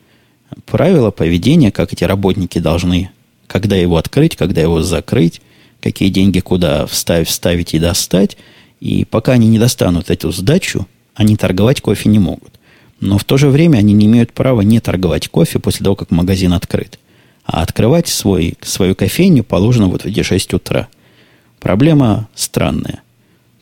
правила 0.66 1.10
поведения, 1.10 1.70
как 1.70 1.92
эти 1.92 2.04
работники 2.04 2.58
должны, 2.58 3.10
когда 3.46 3.76
его 3.76 3.96
открыть, 3.96 4.36
когда 4.36 4.60
его 4.60 4.82
закрыть, 4.82 5.40
какие 5.80 6.08
деньги 6.08 6.40
куда 6.40 6.86
вставить, 6.86 7.28
вставить 7.28 7.74
и 7.74 7.78
достать. 7.78 8.36
И 8.80 9.04
пока 9.04 9.32
они 9.32 9.46
не 9.48 9.58
достанут 9.58 10.10
эту 10.10 10.32
сдачу, 10.32 10.88
они 11.14 11.36
торговать 11.36 11.80
кофе 11.80 12.08
не 12.08 12.18
могут. 12.18 12.58
Но 12.98 13.18
в 13.18 13.24
то 13.24 13.36
же 13.36 13.48
время 13.48 13.78
они 13.78 13.92
не 13.92 14.06
имеют 14.06 14.32
права 14.32 14.62
не 14.62 14.80
торговать 14.80 15.28
кофе 15.28 15.60
после 15.60 15.84
того, 15.84 15.94
как 15.94 16.10
магазин 16.10 16.52
открыт. 16.52 16.98
А 17.44 17.62
открывать 17.62 18.08
свой, 18.08 18.54
свою 18.62 18.94
кофейню 18.94 19.44
положено 19.44 19.88
вот 19.88 20.02
в 20.02 20.06
эти 20.06 20.22
6 20.22 20.54
утра. 20.54 20.88
Проблема 21.60 22.28
странная. 22.34 23.03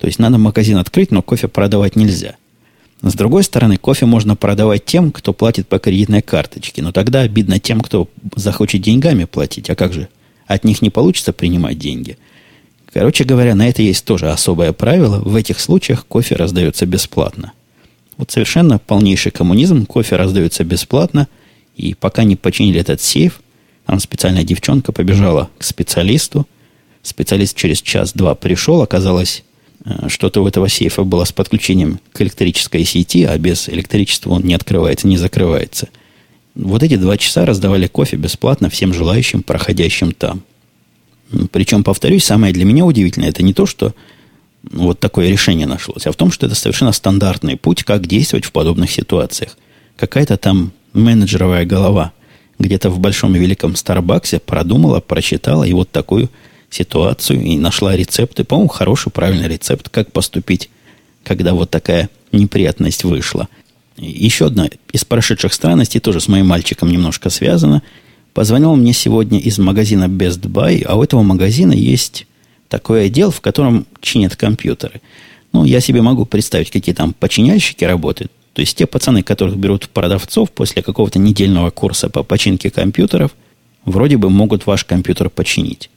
То 0.02 0.08
есть 0.08 0.18
надо 0.18 0.36
магазин 0.36 0.78
открыть, 0.78 1.12
но 1.12 1.22
кофе 1.22 1.46
продавать 1.46 1.94
нельзя. 1.94 2.34
С 3.02 3.14
другой 3.14 3.44
стороны, 3.44 3.76
кофе 3.76 4.04
можно 4.04 4.34
продавать 4.34 4.84
тем, 4.84 5.12
кто 5.12 5.32
платит 5.32 5.68
по 5.68 5.78
кредитной 5.78 6.22
карточке. 6.22 6.82
Но 6.82 6.90
тогда 6.90 7.20
обидно 7.20 7.60
тем, 7.60 7.80
кто 7.80 8.08
захочет 8.34 8.82
деньгами 8.82 9.26
платить. 9.26 9.70
А 9.70 9.76
как 9.76 9.92
же? 9.92 10.08
От 10.48 10.64
них 10.64 10.82
не 10.82 10.90
получится 10.90 11.32
принимать 11.32 11.78
деньги. 11.78 12.18
Короче 12.92 13.22
говоря, 13.22 13.54
на 13.54 13.68
это 13.68 13.82
есть 13.82 14.04
тоже 14.04 14.28
особое 14.28 14.72
правило. 14.72 15.20
В 15.20 15.36
этих 15.36 15.60
случаях 15.60 16.04
кофе 16.04 16.34
раздается 16.34 16.84
бесплатно. 16.84 17.52
Вот 18.16 18.32
совершенно 18.32 18.80
полнейший 18.80 19.30
коммунизм. 19.30 19.86
Кофе 19.86 20.16
раздается 20.16 20.64
бесплатно. 20.64 21.28
И 21.76 21.94
пока 21.94 22.24
не 22.24 22.34
починили 22.34 22.80
этот 22.80 23.00
сейф, 23.00 23.40
там 23.86 24.00
специальная 24.00 24.42
девчонка 24.42 24.90
побежала 24.90 25.48
к 25.58 25.62
специалисту. 25.62 26.48
Специалист 27.04 27.56
через 27.56 27.80
час-два 27.80 28.34
пришел. 28.34 28.82
Оказалось, 28.82 29.44
что-то 30.08 30.42
у 30.42 30.46
этого 30.46 30.68
сейфа 30.68 31.02
было 31.02 31.24
с 31.24 31.32
подключением 31.32 31.98
к 32.12 32.20
электрической 32.20 32.84
сети, 32.84 33.24
а 33.24 33.36
без 33.38 33.68
электричества 33.68 34.30
он 34.30 34.42
не 34.42 34.54
открывается, 34.54 35.08
не 35.08 35.16
закрывается. 35.16 35.88
Вот 36.54 36.82
эти 36.82 36.96
два 36.96 37.16
часа 37.16 37.44
раздавали 37.46 37.86
кофе 37.86 38.16
бесплатно 38.16 38.68
всем 38.70 38.92
желающим, 38.92 39.42
проходящим 39.42 40.12
там. 40.12 40.42
Причем, 41.50 41.82
повторюсь, 41.82 42.24
самое 42.24 42.52
для 42.52 42.64
меня 42.64 42.84
удивительное, 42.84 43.30
это 43.30 43.42
не 43.42 43.54
то, 43.54 43.66
что 43.66 43.94
вот 44.70 45.00
такое 45.00 45.30
решение 45.30 45.66
нашлось, 45.66 46.06
а 46.06 46.12
в 46.12 46.16
том, 46.16 46.30
что 46.30 46.46
это 46.46 46.54
совершенно 46.54 46.92
стандартный 46.92 47.56
путь, 47.56 47.82
как 47.84 48.06
действовать 48.06 48.44
в 48.44 48.52
подобных 48.52 48.90
ситуациях. 48.90 49.56
Какая-то 49.96 50.36
там 50.36 50.72
менеджеровая 50.92 51.64
голова 51.64 52.12
где-то 52.58 52.90
в 52.90 52.98
большом 53.00 53.34
и 53.34 53.38
великом 53.38 53.74
Старбаксе 53.74 54.38
продумала, 54.38 55.00
прочитала 55.00 55.64
и 55.64 55.72
вот 55.72 55.90
такую 55.90 56.30
ситуацию 56.72 57.42
и 57.42 57.56
нашла 57.58 57.96
рецепты. 57.96 58.44
По-моему, 58.44 58.68
хороший, 58.68 59.12
правильный 59.12 59.48
рецепт, 59.48 59.88
как 59.88 60.10
поступить, 60.10 60.70
когда 61.22 61.54
вот 61.54 61.70
такая 61.70 62.08
неприятность 62.32 63.04
вышла. 63.04 63.48
Еще 63.96 64.46
одна 64.46 64.68
из 64.92 65.04
прошедших 65.04 65.52
странностей, 65.52 66.00
тоже 66.00 66.20
с 66.20 66.28
моим 66.28 66.46
мальчиком 66.46 66.90
немножко 66.90 67.30
связана. 67.30 67.82
Позвонил 68.32 68.74
мне 68.74 68.94
сегодня 68.94 69.38
из 69.38 69.58
магазина 69.58 70.04
Best 70.04 70.40
Buy, 70.40 70.82
а 70.84 70.96
у 70.96 71.02
этого 71.02 71.22
магазина 71.22 71.72
есть 71.72 72.26
такой 72.68 73.06
отдел, 73.06 73.30
в 73.30 73.42
котором 73.42 73.86
чинят 74.00 74.36
компьютеры. 74.36 75.02
Ну, 75.52 75.64
я 75.64 75.80
себе 75.80 76.00
могу 76.00 76.24
представить, 76.24 76.70
какие 76.70 76.94
там 76.94 77.12
починяльщики 77.12 77.84
работают. 77.84 78.32
То 78.54 78.60
есть 78.60 78.76
те 78.76 78.86
пацаны, 78.86 79.22
которых 79.22 79.56
берут 79.56 79.90
продавцов 79.90 80.50
после 80.50 80.82
какого-то 80.82 81.18
недельного 81.18 81.70
курса 81.70 82.08
по 82.08 82.22
починке 82.22 82.70
компьютеров, 82.70 83.32
вроде 83.84 84.16
бы 84.16 84.30
могут 84.30 84.66
ваш 84.66 84.84
компьютер 84.84 85.28
починить. 85.28 85.90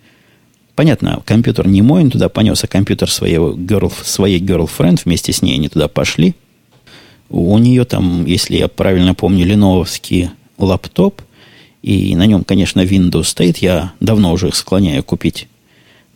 Понятно, 0.75 1.21
компьютер 1.25 1.67
не 1.67 1.81
мой, 1.81 2.03
он 2.03 2.11
туда 2.11 2.27
понес, 2.27 2.63
а 2.63 2.67
компьютер 2.67 3.09
своего 3.09 3.53
girl, 3.53 3.91
своей 4.03 4.41
girlfriend, 4.41 5.01
вместе 5.05 5.31
с 5.31 5.41
ней 5.41 5.55
они 5.55 5.69
туда 5.69 5.87
пошли. 5.87 6.35
У 7.29 7.57
нее 7.57 7.85
там, 7.85 8.25
если 8.25 8.57
я 8.57 8.67
правильно 8.67 9.15
помню, 9.15 9.45
леновский 9.45 10.31
лаптоп, 10.57 11.21
и 11.81 12.15
на 12.15 12.25
нем, 12.25 12.43
конечно, 12.43 12.81
Windows 12.81 13.23
стоит. 13.25 13.57
Я 13.57 13.93
давно 13.99 14.33
уже 14.33 14.51
склоняю 14.51 15.03
купить 15.03 15.47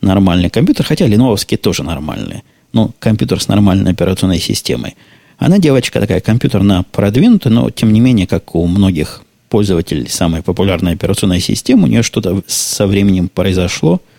нормальный 0.02 0.50
компьютер, 0.50 0.84
хотя 0.84 1.06
леновские 1.06 1.58
тоже 1.58 1.82
нормальные. 1.82 2.42
Но 2.72 2.90
компьютер 2.98 3.40
с 3.40 3.48
нормальной 3.48 3.92
операционной 3.92 4.40
системой. 4.40 4.96
Она 5.38 5.58
девочка 5.58 6.00
такая 6.00 6.20
компьютерно 6.20 6.84
продвинутая, 6.92 7.52
но 7.52 7.70
тем 7.70 7.92
не 7.92 8.00
менее, 8.00 8.26
как 8.26 8.54
у 8.54 8.66
многих 8.66 9.22
пользователей 9.48 10.08
самой 10.08 10.42
популярной 10.42 10.92
операционной 10.92 11.40
системы, 11.40 11.84
у 11.84 11.86
нее 11.86 12.02
что-то 12.02 12.42
со 12.46 12.86
временем 12.86 13.30
произошло– 13.30 14.02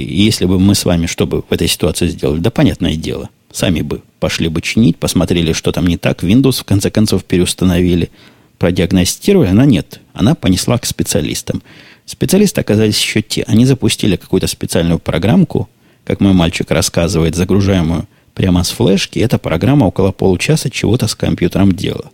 если 0.00 0.44
бы 0.44 0.58
мы 0.58 0.74
с 0.74 0.84
вами 0.84 1.06
что 1.06 1.26
бы 1.26 1.42
в 1.42 1.52
этой 1.52 1.68
ситуации 1.68 2.08
сделали? 2.08 2.40
Да 2.40 2.50
понятное 2.50 2.96
дело. 2.96 3.30
Сами 3.52 3.80
бы 3.80 4.02
пошли 4.20 4.48
бы 4.48 4.60
чинить, 4.60 4.98
посмотрели, 4.98 5.52
что 5.52 5.72
там 5.72 5.86
не 5.86 5.96
так. 5.96 6.22
Windows, 6.22 6.60
в 6.60 6.64
конце 6.64 6.90
концов, 6.90 7.24
переустановили, 7.24 8.10
продиагностировали. 8.58 9.48
Она 9.48 9.64
нет. 9.64 10.00
Она 10.12 10.34
понесла 10.34 10.78
к 10.78 10.86
специалистам. 10.86 11.62
Специалисты 12.04 12.60
оказались 12.60 13.00
еще 13.00 13.22
те. 13.22 13.44
Они 13.46 13.64
запустили 13.64 14.16
какую-то 14.16 14.46
специальную 14.46 14.98
программку, 14.98 15.68
как 16.04 16.20
мой 16.20 16.32
мальчик 16.32 16.70
рассказывает, 16.70 17.34
загружаемую 17.34 18.06
прямо 18.34 18.64
с 18.64 18.70
флешки. 18.70 19.18
Эта 19.18 19.38
программа 19.38 19.86
около 19.86 20.12
получаса 20.12 20.70
чего-то 20.70 21.06
с 21.06 21.14
компьютером 21.14 21.72
делала. 21.72 22.10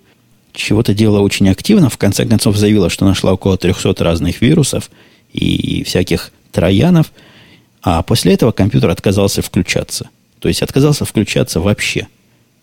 Чего-то 0.53 0.95
делала 0.95 1.21
очень 1.21 1.49
активно. 1.49 1.91
В 1.91 1.99
конце 1.99 2.27
концов 2.27 2.57
заявила, 2.57 2.91
что 2.91 3.05
нашла 3.05 3.33
около 3.33 3.57
300 3.57 4.05
разных 4.05 4.41
вирусов 4.41 4.91
и 5.33 5.83
всяких 5.85 6.33
троянов– 6.53 7.13
а 7.85 8.03
после 8.03 8.33
этого 8.33 8.51
компьютер 8.51 8.89
отказался 8.91 9.43
включаться. 9.43 10.09
То 10.41 10.49
есть 10.49 10.63
отказался 10.63 11.05
включаться 11.05 11.61
вообще. 11.61 12.09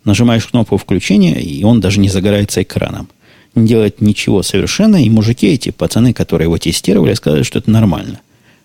Нажимаешь 0.03 0.47
кнопку 0.47 0.77
включения, 0.77 1.39
и 1.39 1.63
он 1.63 1.79
даже 1.79 1.99
не 1.99 2.09
загорается 2.09 2.63
экраном. 2.63 3.07
не 3.53 3.67
делать 3.67 4.01
ничего 4.01 4.41
совершенно, 4.41 5.03
и 5.03 5.09
мужики 5.09 5.47
эти, 5.47 5.69
пацаны, 5.69 6.13
которые 6.13 6.47
его 6.47 6.57
тестировали, 6.57 7.13
сказали, 7.13 7.43
что 7.43 7.59
это 7.59 7.69
нормально. 7.69 8.19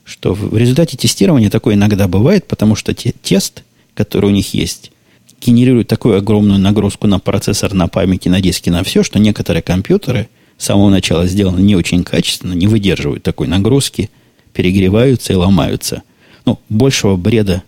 Что 0.04 0.32
в 0.32 0.56
результате 0.56 0.96
тестирования 0.96 1.50
такое 1.50 1.74
иногда 1.74 2.08
бывает, 2.08 2.46
потому 2.46 2.74
что 2.74 2.94
те, 2.94 3.12
тест, 3.22 3.62
который 3.94 4.26
у 4.26 4.32
них 4.32 4.54
есть, 4.54 4.92
генерирует 5.42 5.88
такую 5.88 6.16
огромную 6.16 6.58
нагрузку 6.58 7.06
на 7.06 7.18
процессор, 7.18 7.74
на 7.74 7.88
памяти, 7.88 8.28
на 8.28 8.40
диске, 8.40 8.70
на 8.70 8.82
все, 8.82 9.02
что 9.02 9.18
некоторые 9.18 9.62
компьютеры 9.62 10.28
с 10.56 10.64
самого 10.64 10.88
начала 10.88 11.26
сделаны 11.26 11.60
не 11.60 11.76
очень 11.76 12.02
качественно, 12.02 12.54
не 12.54 12.66
выдерживают 12.66 13.22
такой 13.22 13.46
нагрузки, 13.46 14.08
перегреваются 14.54 15.34
и 15.34 15.36
ломаются. 15.36 16.02
Ну, 16.46 16.60
большего 16.68 17.16
бреда 17.16 17.62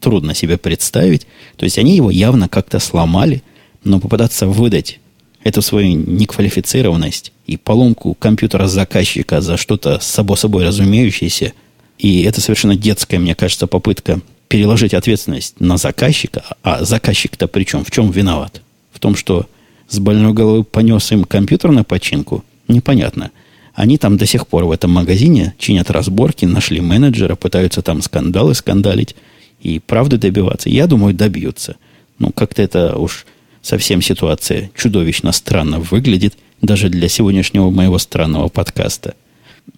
трудно 0.00 0.34
себе 0.34 0.58
представить. 0.58 1.26
То 1.56 1.64
есть 1.64 1.78
они 1.78 1.96
его 1.96 2.10
явно 2.10 2.48
как-то 2.48 2.78
сломали, 2.78 3.42
но 3.84 4.00
попытаться 4.00 4.46
выдать 4.46 5.00
эту 5.44 5.62
свою 5.62 5.96
неквалифицированность 5.96 7.32
и 7.46 7.56
поломку 7.56 8.14
компьютера 8.14 8.66
заказчика 8.66 9.40
за 9.40 9.56
что-то 9.56 10.00
само 10.00 10.36
собой 10.36 10.66
разумеющееся, 10.66 11.52
и 11.98 12.22
это 12.22 12.40
совершенно 12.40 12.76
детская, 12.76 13.18
мне 13.18 13.34
кажется, 13.34 13.66
попытка 13.66 14.20
переложить 14.48 14.94
ответственность 14.94 15.60
на 15.60 15.76
заказчика, 15.76 16.44
а 16.62 16.84
заказчик-то 16.84 17.46
при 17.46 17.64
чем? 17.64 17.84
В 17.84 17.90
чем 17.90 18.10
виноват? 18.10 18.62
В 18.92 19.00
том, 19.00 19.14
что 19.16 19.46
с 19.88 19.98
больной 19.98 20.32
головы 20.32 20.64
понес 20.64 21.12
им 21.12 21.24
компьютер 21.24 21.70
на 21.70 21.84
починку? 21.84 22.44
Непонятно. 22.68 23.30
Они 23.74 23.98
там 23.98 24.16
до 24.16 24.24
сих 24.24 24.46
пор 24.46 24.64
в 24.64 24.70
этом 24.70 24.92
магазине 24.92 25.54
чинят 25.58 25.90
разборки, 25.90 26.44
нашли 26.44 26.80
менеджера, 26.80 27.34
пытаются 27.34 27.82
там 27.82 28.02
скандалы 28.02 28.54
скандалить 28.54 29.16
и 29.60 29.80
правды 29.80 30.16
добиваться. 30.16 30.70
Я 30.70 30.86
думаю, 30.86 31.14
добьются. 31.14 31.76
Ну, 32.18 32.30
как-то 32.30 32.62
это 32.62 32.96
уж 32.96 33.26
совсем 33.62 34.00
ситуация 34.00 34.70
чудовищно 34.76 35.32
странно 35.32 35.80
выглядит, 35.80 36.34
даже 36.62 36.88
для 36.88 37.08
сегодняшнего 37.08 37.70
моего 37.70 37.98
странного 37.98 38.48
подкаста. 38.48 39.14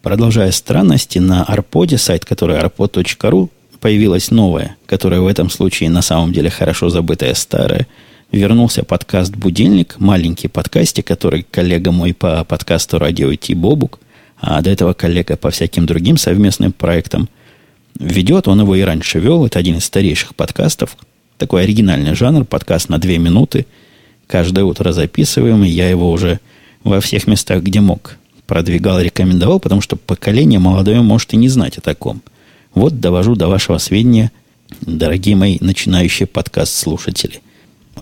Продолжая 0.02 0.50
странности, 0.52 1.18
на 1.18 1.42
Арподе, 1.42 1.98
сайт 1.98 2.24
который 2.24 2.58
arpod.ru, 2.58 3.48
появилась 3.80 4.30
новая, 4.30 4.76
которая 4.86 5.20
в 5.20 5.26
этом 5.26 5.48
случае 5.48 5.90
на 5.90 6.02
самом 6.02 6.32
деле 6.32 6.50
хорошо 6.50 6.90
забытая 6.90 7.34
старая. 7.34 7.86
Вернулся 8.32 8.84
подкаст 8.84 9.34
«Будильник», 9.34 9.96
маленький 9.98 10.48
подкастик, 10.48 11.06
который 11.06 11.46
коллега 11.50 11.92
мой 11.92 12.12
по 12.12 12.44
подкасту 12.44 12.98
«Радио 12.98 13.34
Ти 13.34 13.54
Бобук», 13.54 14.00
а 14.40 14.60
до 14.60 14.70
этого 14.70 14.92
коллега 14.92 15.36
по 15.36 15.50
всяким 15.50 15.86
другим 15.86 16.16
совместным 16.16 16.72
проектам 16.72 17.28
ведет. 17.98 18.48
Он 18.48 18.60
его 18.60 18.74
и 18.74 18.82
раньше 18.82 19.18
вел. 19.18 19.46
Это 19.46 19.58
один 19.58 19.76
из 19.76 19.84
старейших 19.84 20.34
подкастов. 20.34 20.96
Такой 21.38 21.62
оригинальный 21.62 22.14
жанр, 22.14 22.44
подкаст 22.44 22.88
на 22.88 22.98
две 22.98 23.18
минуты. 23.18 23.66
Каждое 24.26 24.64
утро 24.64 24.92
записываем, 24.92 25.64
и 25.64 25.68
я 25.68 25.88
его 25.88 26.10
уже 26.10 26.40
во 26.84 27.00
всех 27.00 27.26
местах, 27.26 27.62
где 27.62 27.80
мог, 27.80 28.16
продвигал, 28.46 29.00
рекомендовал, 29.00 29.60
потому 29.60 29.80
что 29.80 29.96
поколение 29.96 30.58
молодое 30.58 31.00
может 31.00 31.32
и 31.32 31.36
не 31.36 31.48
знать 31.48 31.78
о 31.78 31.80
таком– 31.80 32.22
вот 32.76 33.00
довожу 33.00 33.36
до 33.36 33.48
вашего 33.48 33.78
сведения, 33.78 34.30
дорогие 34.82 35.34
мои 35.34 35.56
начинающие 35.60 36.26
подкаст-слушатели. 36.26 37.40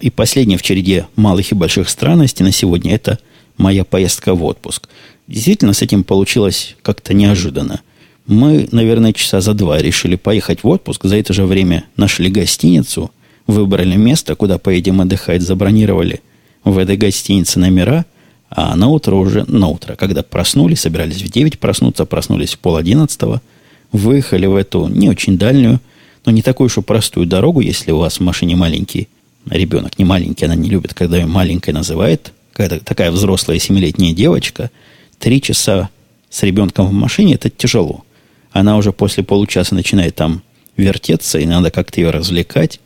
И 0.01 0.11
последнее 0.11 0.59
в 0.59 0.63
череде 0.63 1.07
малых 1.17 1.53
и 1.53 1.55
больших 1.55 1.89
странностей 1.89 2.45
на 2.45 2.53
сегодня– 2.53 2.95
это 2.95 3.19
моя 3.57 3.85
поездка 3.85 4.35
в 4.35 4.45
отпуск. 4.45 4.89
Действительно, 5.29 5.73
с 5.73 5.83
этим 5.83 6.05
получилось 6.05 6.77
как-то 6.83 7.15
неожиданно. 7.15 7.81
Мы, 8.27 8.69
наверное, 8.73 9.13
часа 9.13 9.41
за 9.41 9.55
два 9.55 9.79
решили 9.79 10.17
поехать 10.17 10.63
в 10.63 10.69
отпуск. 10.69 11.05
За 11.05 11.17
это 11.17 11.33
же 11.33 11.47
время 11.47 11.85
нашли 11.97 12.31
гостиницу, 12.31 13.11
выбрали 13.47 13.97
место, 13.97 14.35
куда 14.35 14.59
поедем 14.59 15.01
отдыхать, 15.01 15.43
забронировали 15.43 16.21
в 16.65 16.79
этой 16.79 16.97
гостинице 16.97 17.59
номера, 17.59 18.07
а 18.51 18.77
на 18.77 18.89
утро 18.89 19.15
уже, 19.15 19.45
на 19.47 19.69
утро, 19.69 19.97
когда 19.97 20.23
проснулись, 20.23 20.81
собирались 20.81 21.23
в 21.23 21.31
9 21.31 21.59
проснуться, 21.59 22.05
проснулись 22.05 22.55
в 22.55 22.59
пол 22.59 22.77
одиннадцатого– 22.77 23.41
выехали 23.95 24.47
в 24.47 24.57
эту 24.57 24.89
не 24.89 25.09
очень 25.09 25.39
дальнюю, 25.39 25.81
но 26.27 26.33
не 26.33 26.43
такую 26.43 26.67
уж 26.67 26.79
и 26.79 26.83
простую 26.83 27.27
дорогу, 27.27 27.61
если 27.61 27.93
у 27.93 27.99
вас 27.99 28.19
в 28.19 28.21
машине 28.21 28.57
маленький 28.57 29.09
ребенок, 29.51 29.99
не 29.99 30.05
маленький, 30.05 30.45
она 30.45 30.55
не 30.55 30.69
любит, 30.69 30.95
когда 30.95 31.19
ее 31.19 31.27
маленькой 31.27 31.71
называет, 31.71 32.33
когда 32.53 32.79
такая 32.79 33.11
взрослая 33.11 33.59
семилетняя 33.59 34.15
девочка, 34.15 34.71
три 35.19 35.41
часа 35.41 35.91
с 36.31 36.43
ребенком 36.43 36.87
в 36.87 36.93
машине, 36.93 37.35
это 37.35 37.51
тяжело. 37.51 38.05
Она 38.53 38.77
уже 38.77 38.93
после 38.93 39.23
получаса 39.23 39.75
начинает 39.75 40.15
там 40.15 40.43
вертеться, 40.77 41.39
и 41.39 41.47
надо 41.47 41.71
как-то 41.71 42.01
ее 42.01 42.11
развлекать, 42.11 42.81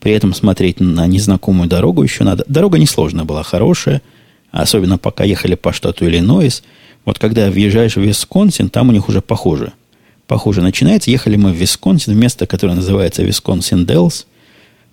при 0.00 0.12
этом 0.12 0.34
смотреть 0.34 0.80
на 0.80 1.06
незнакомую 1.06 1.68
дорогу 1.68 2.02
еще 2.02 2.24
надо. 2.24 2.44
Дорога 2.46 2.78
несложная 2.78 3.24
была, 3.24 3.42
хорошая, 3.42 4.02
особенно 4.50 4.98
пока 4.98 5.24
ехали 5.24 5.54
по 5.54 5.72
штату 5.72 6.06
Иллинойс. 6.06 6.62
Вот 7.04 7.18
когда 7.18 7.50
въезжаешь 7.50 7.96
в 7.96 8.00
Висконсин, 8.00 8.68
там 8.68 8.88
у 8.88 8.92
них 8.92 9.08
уже 9.08 9.20
похоже– 9.20 9.72
похоже, 10.26 10.62
начинается. 10.62 11.10
Ехали 11.10 11.36
мы 11.36 11.52
в 11.52 11.56
Висконсин, 11.56 12.12
в 12.14 12.16
место, 12.16 12.46
которое 12.46 12.74
называется 12.74 13.22
Висконсин 13.22 13.86
Делс. 13.86 14.26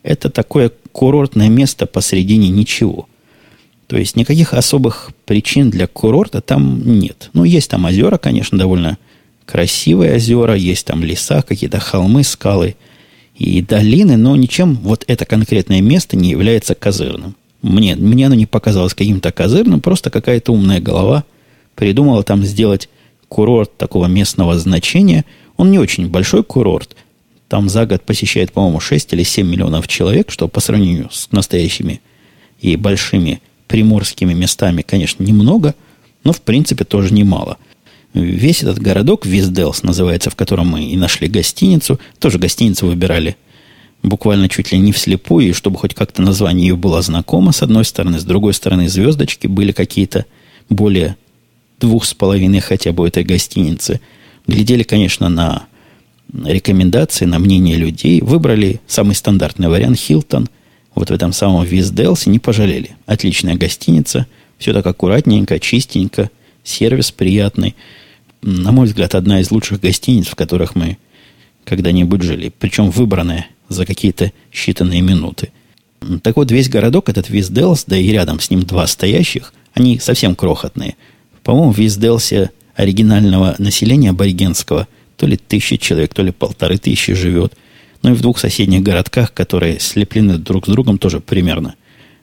Это 0.04 0.30
такое 0.30 0.72
курортное 0.92 1.50
место 1.50 1.86
посредине 1.86 2.50
ничего. 2.50 3.08
То 3.88 3.98
есть 3.98 4.16
никаких 4.16 4.54
особых 4.54 5.12
причин 5.26 5.70
для 5.70 5.86
курорта 5.88 6.42
там 6.42 6.82
нет. 7.00 7.30
Ну, 7.34 7.44
есть 7.44 7.70
там 7.70 7.86
озера, 7.86 8.18
конечно, 8.18 8.58
довольно 8.58 8.98
красивые 9.46 10.16
озера, 10.16 10.56
есть 10.56 10.86
там 10.86 11.04
леса, 11.04 11.42
какие-то 11.42 11.80
холмы, 11.80 12.24
скалы 12.24 12.76
и 13.36 13.62
долины, 13.62 14.16
но 14.16 14.36
ничем 14.36 14.76
вот 14.76 15.04
это 15.08 15.26
конкретное 15.26 15.82
место 15.82 16.16
не 16.16 16.30
является 16.30 16.74
козырным. 16.74 17.36
Мне, 17.62 17.96
мне 17.96 18.28
оно 18.28 18.36
не 18.36 18.46
показалось 18.46 18.94
каким-то 18.94 19.32
козырным, 19.32 19.82
просто 19.82 20.10
какая-то 20.10 20.54
умная 20.54 20.80
голова 20.80 21.26
придумала 21.76 22.24
там 22.24 22.44
сделать 22.44 22.90
курорт 23.28 23.76
такого 23.78 24.06
местного 24.06 24.58
значения. 24.58 25.26
Он 25.58 25.72
не 25.72 25.80
очень 25.80 26.08
большой 26.10 26.44
курорт. 26.44 26.96
Там 27.52 27.68
за 27.68 27.86
год 27.86 28.02
посещает, 28.04 28.54
по-моему, 28.54 28.80
6 28.80 29.12
или 29.12 29.24
7 29.24 29.46
миллионов 29.46 29.86
человек, 29.90 30.32
что 30.32 30.48
по 30.48 30.62
сравнению 30.62 31.10
с 31.12 31.30
настоящими 31.34 32.00
и 32.62 32.78
большими 32.78 33.42
приморскими 33.68 34.32
местами, 34.34 34.84
конечно, 34.84 35.22
немного, 35.22 35.76
но 36.24 36.32
в 36.32 36.40
принципе 36.40 36.86
тоже 36.86 37.14
немало. 37.14 37.58
Весь 38.14 38.64
этот 38.64 38.80
городок, 38.80 39.26
Визделс 39.26 39.84
называется, 39.84 40.30
в 40.30 40.38
котором 40.38 40.70
мы 40.70 40.86
и 40.86 40.96
нашли 40.96 41.28
гостиницу, 41.28 42.00
тоже 42.20 42.40
гостиницу 42.40 42.86
выбирали 42.86 43.36
буквально 44.02 44.48
чуть 44.48 44.72
ли 44.72 44.80
не 44.80 44.94
вслепую, 44.94 45.50
и 45.50 45.52
чтобы 45.52 45.78
хоть 45.78 45.94
как-то 45.94 46.22
название 46.22 46.70
ее 46.70 46.78
было 46.78 47.02
знакомо, 47.02 47.52
с 47.52 47.62
одной 47.62 47.84
стороны, 47.84 48.22
с 48.22 48.24
другой 48.24 48.54
стороны, 48.54 48.88
звездочки 48.88 49.48
были 49.48 49.74
какие-то 49.74 50.26
более 50.70 51.18
двух 51.82 52.06
с 52.06 52.14
половиной 52.14 52.62
хотя 52.62 52.94
бы 52.94 53.06
этой 53.06 53.26
гостиницы. 53.26 54.00
Глядели, 54.48 54.84
конечно, 54.84 55.28
на 55.28 55.68
рекомендации, 56.34 57.26
на 57.26 57.40
мнение 57.40 57.78
людей. 57.78 58.22
Выбрали 58.22 58.82
самый 58.88 59.16
стандартный 59.16 59.70
вариант 59.70 59.98
Хилтон. 59.98 60.50
Вот 60.96 61.10
в 61.10 61.14
этом 61.14 61.34
самом 61.34 61.64
Визделсе 61.64 62.30
не 62.30 62.40
пожалели. 62.40 62.92
Отличная 63.06 63.56
гостиница. 63.56 64.28
Все 64.58 64.74
так 64.74 64.86
аккуратненько, 64.86 65.60
чистенько. 65.60 66.30
Сервис 66.64 67.12
приятный. 67.12 67.76
На 68.42 68.72
мой 68.72 68.88
взгляд, 68.88 69.16
одна 69.16 69.40
из 69.40 69.52
лучших 69.52 69.80
гостиниц, 69.80 70.28
в 70.28 70.36
которых 70.36 70.76
мы 70.76 70.98
когда-нибудь 71.64 72.22
жили. 72.22 72.52
Причем 72.60 72.90
выбранная 72.90 73.48
за 73.70 73.86
какие-то 73.86 74.32
считанные 74.52 75.02
минуты. 75.02 75.52
Так 76.24 76.36
вот, 76.36 76.52
весь 76.52 76.70
городок, 76.70 77.10
этот 77.10 77.30
Визделс, 77.30 77.86
да 77.86 77.96
и 77.96 78.10
рядом 78.10 78.40
с 78.40 78.50
ним 78.50 78.64
два 78.64 78.88
стоящих, 78.88 79.54
они 79.74 80.00
совсем 80.00 80.36
крохотные– 80.36 80.96
по-моему, 81.44 81.72
в 81.72 81.78
Визделсе 81.78 82.52
оригинального 82.76 83.56
населения 83.58 84.12
аборигенского 84.12 84.88
то 85.22 85.28
ли 85.28 85.38
тысячи 85.38 85.78
человек, 85.78 86.14
то 86.16 86.24
ли 86.24 86.32
полторы 86.32 86.80
тысячи 86.80 87.14
живет. 87.14 87.54
Ну 88.02 88.12
и 88.12 88.14
в 88.14 88.22
двух 88.22 88.40
соседних 88.40 88.82
городках, 88.82 89.34
которые 89.34 89.80
слеплены 89.80 90.40
друг 90.40 90.66
с 90.66 90.70
другом, 90.70 90.98
тоже 90.98 91.20
примерно 91.20 91.76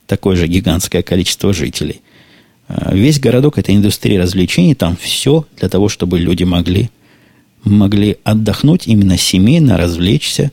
такое 0.09 0.35
же 0.35 0.49
гигантское 0.49 1.03
количество 1.03 1.55
жителей. 1.55 2.01
А, 2.67 2.93
весь 2.93 3.21
городок– 3.21 3.57
это 3.61 3.73
индустрия 3.73 4.21
развлечений, 4.21 4.75
там 4.75 4.97
все 5.01 5.47
для 5.57 5.69
того, 5.69 5.89
чтобы 5.89 6.19
люди 6.19 6.43
могли, 6.43 6.91
могли 7.63 8.17
отдохнуть 8.25 8.89
именно 8.89 9.17
семейно, 9.17 9.79
развлечься. 9.79 10.51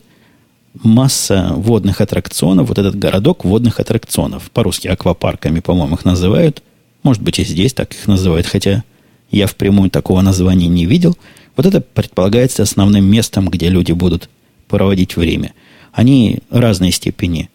Масса 0.84 1.52
водных 1.56 2.00
аттракционов, 2.00 2.68
вот 2.68 2.78
этот 2.78 2.96
городок 2.96 3.44
водных 3.44 3.80
аттракционов, 3.80 4.52
по-русски 4.52 4.86
аквапарками, 4.86 5.58
по-моему, 5.58 5.96
их 5.96 6.04
называют– 6.04 6.62
может 7.06 7.22
быть, 7.22 7.38
и 7.38 7.44
здесь 7.44 7.72
так 7.72 7.94
их 7.94 8.08
называют, 8.08 8.48
хотя 8.48 8.82
я 9.30 9.46
впрямую 9.46 9.90
такого 9.90 10.22
названия 10.22 10.66
не 10.66 10.86
видел. 10.86 11.16
Вот 11.56 11.66
это 11.66 11.80
предполагается 11.80 12.62
основным 12.62 13.04
местом, 13.04 13.48
где 13.48 13.68
люди 13.68 13.92
будут 13.92 14.28
проводить 14.68 15.16
время. 15.16 15.54
Они 15.92 16.38
разной 16.50 16.90
степени 16.90 17.48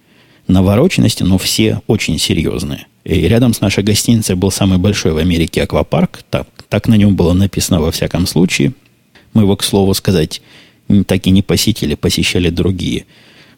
навороченности, 0.48 1.24
но 1.24 1.38
все 1.38 1.82
очень 1.88 2.18
серьезные. 2.18 2.88
И 3.04 3.14
рядом 3.22 3.54
с 3.54 3.62
нашей 3.62 3.84
гостиницей 3.84 4.36
был 4.36 4.52
самый 4.52 4.80
большой 4.80 5.14
в 5.14 5.18
Америке 5.18 5.64
аквапарк. 5.64 6.24
Так, 6.30 6.48
так 6.68 6.88
на 6.88 6.96
нем 6.96 7.16
было 7.16 7.34
написано 7.34 7.80
во 7.80 7.92
всяком 7.92 8.28
случае. 8.28 8.74
Мы 9.34 9.44
его, 9.44 9.56
к 9.56 9.64
слову 9.64 9.94
сказать, 9.94 10.42
так 11.06 11.26
и 11.28 11.32
не 11.32 11.42
посетили, 11.42 11.96
посещали 11.96 12.50
другие. 12.50 13.06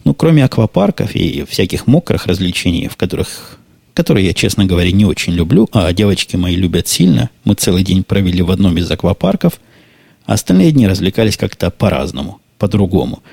Ну, 0.04 0.14
кроме 0.14 0.44
аквапарков 0.44 1.16
и 1.16 1.46
всяких 1.50 1.88
мокрых 1.88 2.28
развлечений, 2.28 2.88
в 2.88 2.98
которых 2.98 3.60
который 3.94 4.26
я, 4.26 4.34
честно 4.34 4.66
говоря, 4.66 4.92
не 4.92 5.06
очень 5.06 5.34
люблю, 5.34 5.70
а 5.72 5.94
девочки 5.94 6.36
мои 6.36 6.56
любят 6.56 6.88
сильно. 6.88 7.30
Мы 7.44 7.54
целый 7.54 7.84
день 7.84 8.04
провели 8.04 8.42
в 8.42 8.50
одном 8.50 8.76
из 8.78 8.90
аквапарков, 8.90 9.60
остальные 10.26 10.72
дни 10.72 10.88
развлекались 10.88 11.38
как-то 11.38 11.70
по-разному, 11.70 12.40
по-другому. 12.58 13.24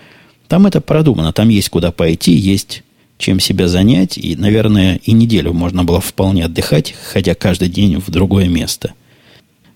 Там 0.49 0.67
это 0.67 0.81
продумано, 0.81 1.33
там 1.33 1.49
есть 1.49 1.69
куда 1.69 1.93
пойти, 1.93 2.33
есть 2.33 2.83
чем 3.19 3.39
себя 3.39 3.69
занять, 3.69 4.19
и, 4.19 4.35
наверное, 4.35 4.99
и 5.05 5.13
неделю 5.13 5.53
можно 5.53 5.85
было 5.85 6.01
вполне 6.01 6.47
отдыхать, 6.47 6.95
ходя 7.13 7.35
каждый 7.35 7.69
день 7.69 8.01
в 8.01 8.11
другое 8.11 8.49
место. 8.49 8.95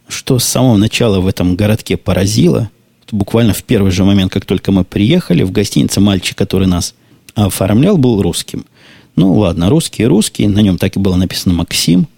Что 0.08 0.38
с 0.38 0.44
самого 0.44 0.76
начала 0.76 1.20
в 1.20 1.26
этом 1.26 1.54
городке 1.54 1.96
поразило, 1.96 2.70
буквально 3.12 3.52
в 3.52 3.62
первый 3.62 3.92
же 3.92 4.04
момент, 4.04 4.32
как 4.32 4.44
только 4.44 4.72
мы 4.72 4.84
приехали, 4.84 5.42
в 5.42 5.52
гостинице 5.52 6.00
мальчик, 6.00 6.36
который 6.36 6.66
нас 6.66 6.94
оформлял, 7.34 7.96
был 7.96 8.20
русским. 8.22 8.64
Ну, 9.16 9.32
ладно, 9.34 9.70
русский, 9.70 10.04
русский, 10.04 10.48
на 10.48 10.60
нем 10.60 10.78
так 10.78 10.96
и 10.96 11.00
было 11.00 11.16
написано 11.16 11.54
«Максим». 11.54 12.08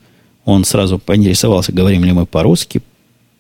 Он 0.45 0.65
сразу 0.65 0.99
поинтересовался, 0.99 1.73
говорим 1.73 2.05
ли 2.05 2.13
мы 2.13 2.25
по-русски, 2.25 2.81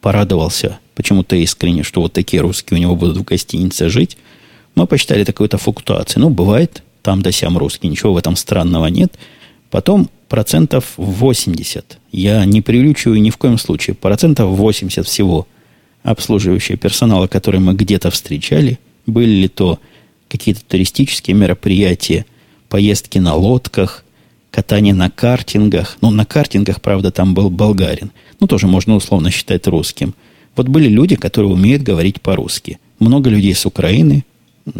порадовался 0.06 0.78
почему-то 0.94 1.34
искренне, 1.34 1.82
что 1.82 2.00
вот 2.00 2.12
такие 2.12 2.40
русские 2.40 2.78
у 2.78 2.80
него 2.80 2.94
будут 2.94 3.16
в 3.16 3.24
гостинице 3.24 3.88
жить. 3.88 4.16
Мы 4.76 4.86
посчитали 4.86 5.24
такую-то 5.24 5.58
флуктуацию. 5.58 6.22
Ну, 6.22 6.30
бывает, 6.30 6.84
там 7.02 7.22
да 7.22 7.32
сям 7.32 7.58
русский, 7.58 7.88
ничего 7.88 8.12
в 8.12 8.16
этом 8.16 8.36
странного 8.36 8.86
нет. 8.86 9.18
Потом 9.68 10.08
процентов 10.28 10.92
80. 10.96 11.98
Я 12.12 12.44
не 12.44 12.62
преувеличиваю 12.62 13.20
ни 13.20 13.30
в 13.30 13.36
коем 13.36 13.58
случае. 13.58 13.96
Процентов 13.96 14.56
80 14.56 15.04
всего 15.04 15.48
обслуживающего 16.04 16.78
персонала, 16.78 17.26
который 17.26 17.58
мы 17.58 17.74
где-то 17.74 18.12
встречали, 18.12 18.78
были 19.06 19.32
ли 19.32 19.48
то 19.48 19.80
какие-то 20.28 20.60
туристические 20.68 21.34
мероприятия, 21.34 22.26
поездки 22.68 23.18
на 23.18 23.34
лодках, 23.34 24.04
катание 24.50 24.94
на 24.94 25.10
картингах. 25.10 25.98
Ну, 26.00 26.10
на 26.10 26.24
картингах, 26.24 26.80
правда, 26.80 27.10
там 27.10 27.34
был 27.34 27.50
болгарин. 27.50 28.10
Ну, 28.40 28.46
тоже 28.46 28.66
можно 28.66 28.94
условно 28.94 29.30
считать 29.30 29.66
русским. 29.66 30.14
Вот 30.56 30.68
были 30.68 30.88
люди, 30.88 31.16
которые 31.16 31.52
умеют 31.52 31.82
говорить 31.82 32.20
по-русски. 32.20 32.78
Много 32.98 33.28
людей 33.28 33.54
с 33.54 33.66
Украины, 33.66 34.24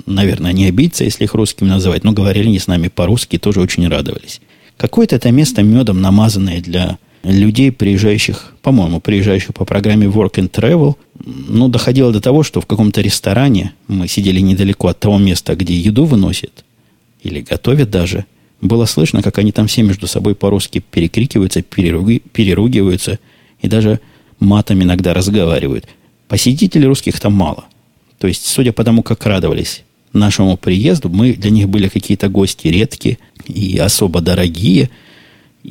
наверное, 0.06 0.52
не 0.52 0.66
обидятся, 0.66 1.04
если 1.04 1.24
их 1.24 1.34
русскими 1.34 1.68
называть, 1.68 2.04
но 2.04 2.12
говорили 2.12 2.48
не 2.48 2.58
с 2.58 2.66
нами 2.66 2.88
по-русски, 2.88 3.38
тоже 3.38 3.60
очень 3.60 3.86
радовались. 3.88 4.40
Какое-то 4.76 5.16
это 5.16 5.30
место 5.30 5.62
медом 5.62 6.00
намазанное 6.00 6.60
для 6.60 6.98
людей, 7.22 7.72
приезжающих, 7.72 8.54
по-моему, 8.62 9.00
приезжающих 9.00 9.54
по 9.54 9.64
программе 9.64 10.06
Work 10.06 10.34
and 10.34 10.50
Travel, 10.50 10.94
ну, 11.24 11.68
доходило 11.68 12.12
до 12.12 12.20
того, 12.20 12.42
что 12.42 12.60
в 12.60 12.66
каком-то 12.66 13.00
ресторане, 13.00 13.72
мы 13.88 14.06
сидели 14.06 14.40
недалеко 14.40 14.88
от 14.88 15.00
того 15.00 15.18
места, 15.18 15.56
где 15.56 15.74
еду 15.74 16.04
выносят, 16.04 16.64
или 17.22 17.40
готовят 17.40 17.90
даже, 17.90 18.26
было 18.60 18.86
слышно, 18.86 19.22
как 19.22 19.38
они 19.38 19.52
там 19.52 19.66
все 19.66 19.82
между 19.82 20.06
собой 20.06 20.34
по-русски 20.34 20.82
перекрикиваются, 20.90 21.62
переруги, 21.62 22.22
переругиваются 22.32 23.18
и 23.60 23.68
даже 23.68 24.00
матом 24.40 24.82
иногда 24.82 25.14
разговаривают. 25.14 25.86
Посетителей 26.28 26.86
русских 26.86 27.20
там 27.20 27.32
мало– 27.32 27.66
то 28.18 28.26
есть, 28.26 28.46
судя 28.46 28.72
по 28.72 28.84
тому, 28.84 29.02
как 29.02 29.24
радовались 29.26 29.82
нашему 30.12 30.56
приезду, 30.56 31.08
мы 31.08 31.34
для 31.34 31.50
них 31.50 31.68
были 31.68 31.88
какие-то 31.88 32.28
гости 32.28 32.68
редкие 32.68 33.18
и 33.46 33.76
особо 33.78 34.20
дорогие. 34.20 34.90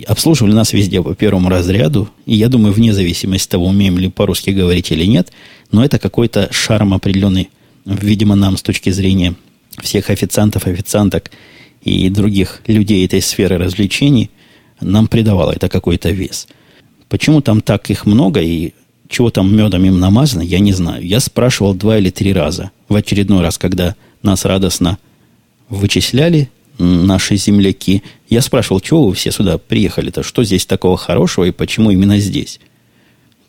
Обслуживали 0.08 0.54
нас 0.54 0.74
везде 0.74 1.02
по 1.02 1.16
первому 1.16 1.50
разряду. 1.50 2.10
И 2.26 2.36
я 2.36 2.50
думаю, 2.50 2.74
вне 2.74 2.94
зависимости 2.94 3.50
того, 3.50 3.68
умеем 3.68 3.98
ли 3.98 4.10
по-русски 4.10 4.52
говорить 4.52 4.92
или 4.92 5.06
нет, 5.06 5.32
но 5.72 5.84
это 5.84 5.98
какой-то 5.98 6.50
шарм 6.52 6.94
определенный, 6.94 7.50
видимо, 7.86 8.36
нам 8.36 8.58
с 8.58 8.62
точки 8.62 8.92
зрения 8.92 9.36
всех 9.82 10.10
официантов, 10.10 10.68
официанток 10.68 11.32
и 11.86 12.10
других 12.10 12.62
людей 12.68 13.06
этой 13.06 13.22
сферы 13.22 13.58
развлечений, 13.58 14.32
нам 14.82 15.08
придавало 15.08 15.52
это 15.52 15.70
какой-то 15.70 16.10
вес. 16.10 16.48
Почему 17.08 17.42
там 17.42 17.62
так 17.62 17.90
их 17.90 18.06
много 18.06 18.42
и 18.42 18.74
чего 19.08 19.30
там 19.30 19.56
медом 19.56 19.86
им 19.86 20.00
намазано, 20.00 20.42
я 20.42 20.60
не 20.60 20.74
знаю. 20.74 21.06
Я 21.06 21.20
спрашивал 21.20 21.76
два 21.76 22.00
или 22.00 22.10
три 22.10 22.34
раза. 22.34 22.72
В 22.90 22.96
очередной 22.96 23.42
раз, 23.42 23.58
когда 23.58 23.96
нас 24.24 24.46
радостно 24.46 24.98
вычисляли 25.70 26.50
наши 26.80 27.38
земляки, 27.38 28.04
я 28.30 28.42
спрашивал, 28.42 28.82
чего 28.82 29.08
вы 29.08 29.14
все 29.14 29.32
сюда 29.32 29.60
приехали-то, 29.60 30.24
что 30.24 30.44
здесь 30.44 30.66
такого 30.66 30.98
хорошего 30.98 31.46
и 31.46 31.52
почему 31.52 31.92
именно 31.92 32.20
здесь? 32.20 32.60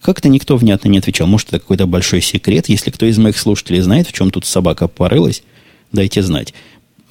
Как-то 0.03 0.29
никто 0.29 0.57
внятно 0.57 0.89
не 0.89 0.99
отвечал. 0.99 1.27
Может, 1.27 1.49
это 1.49 1.59
какой-то 1.59 1.87
большой 1.87 2.21
секрет. 2.21 2.69
Если 2.69 2.91
кто 2.91 3.07
из 3.07 3.19
моих 3.19 3.39
слушателей 3.39 3.81
знает, 3.81 4.07
в 4.07 4.13
чем 4.13 4.31
тут 4.31 4.45
собака 4.45 4.87
порылась, 4.87 5.43
дайте 5.91 6.23
знать. 6.23 6.55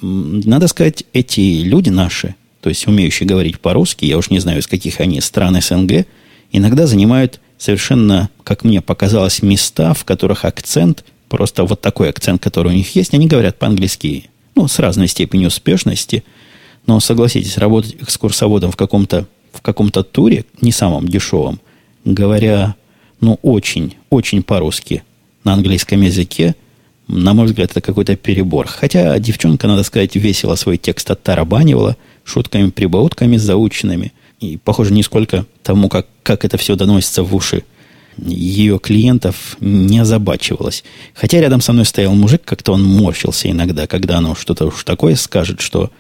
Надо 0.02 0.68
сказать, 0.68 1.06
эти 1.14 1.62
люди 1.62 1.90
наши, 1.90 2.36
то 2.62 2.70
есть 2.70 2.88
умеющие 2.88 3.28
говорить 3.28 3.60
по-русски, 3.60 4.06
я 4.06 4.18
уж 4.18 4.30
не 4.30 4.40
знаю, 4.40 4.60
из 4.60 4.68
каких 4.68 5.00
они 5.00 5.22
стран 5.22 5.60
СНГ, 5.62 6.06
иногда 6.52 6.88
занимают 6.88 7.40
совершенно, 7.58 8.30
как 8.44 8.64
мне 8.64 8.82
показалось, 8.82 9.42
места, 9.42 9.94
в 9.94 10.04
которых 10.04 10.46
акцент, 10.46 11.06
просто 11.30 11.64
вот 11.64 11.82
такой 11.82 12.10
акцент, 12.10 12.42
который 12.42 12.72
у 12.72 12.76
них 12.76 12.96
есть, 12.96 13.14
они 13.14 13.28
говорят 13.28 13.58
по-английски, 13.58 14.30
ну, 14.56 14.68
с 14.68 14.80
разной 14.80 15.08
степенью 15.08 15.48
успешности, 15.48 16.24
но, 16.88 17.00
согласитесь, 17.00 17.58
работать 17.58 17.96
экскурсоводом 18.02 18.72
в 18.72 18.76
каком-то 18.76 19.28
в 19.56 19.62
каком-то 19.62 20.04
туре, 20.04 20.46
не 20.62 20.72
самом 20.72 21.08
дешевом, 21.08 21.60
говоря, 22.04 22.76
ну, 23.22 23.40
очень, 23.42 23.96
очень 24.10 24.44
по-русски 24.44 25.04
на 25.44 25.54
английском 25.54 26.02
языке, 26.02 26.56
на 27.08 27.34
мой 27.34 27.46
взгляд, 27.46 27.72
это 27.72 27.82
какой-то 27.82 28.16
перебор. 28.16 28.68
Хотя 28.68 29.18
девчонка, 29.20 29.68
надо 29.68 29.84
сказать, 29.84 30.16
весело 30.16 30.56
свой 30.56 30.78
текст 30.78 31.10
оттарабанивала, 31.12 31.98
шутками-прибаутками 32.24 33.38
заученными– 33.38 34.14
и, 34.40 34.58
похоже, 34.58 34.94
нисколько 34.94 35.46
тому, 35.64 35.90
как, 35.90 36.08
как 36.24 36.46
это 36.46 36.58
все 36.58 36.76
доносится 36.76 37.24
в 37.24 37.34
уши 37.36 37.64
ее 38.18 38.80
клиентов, 38.80 39.58
не 39.60 40.00
озабачивалась. 40.00 40.84
Хотя 41.14 41.42
рядом 41.42 41.62
со 41.62 41.74
мной 41.74 41.86
стоял 41.86 42.14
мужик, 42.14 42.44
как-то 42.46 42.74
он 42.74 42.84
морщился 42.84 43.52
иногда, 43.52 43.88
когда 43.88 44.18
оно 44.18 44.36
что-то 44.36 44.68
уж 44.68 44.84
такое 44.84 45.16
скажет, 45.16 45.60
что 45.60 45.92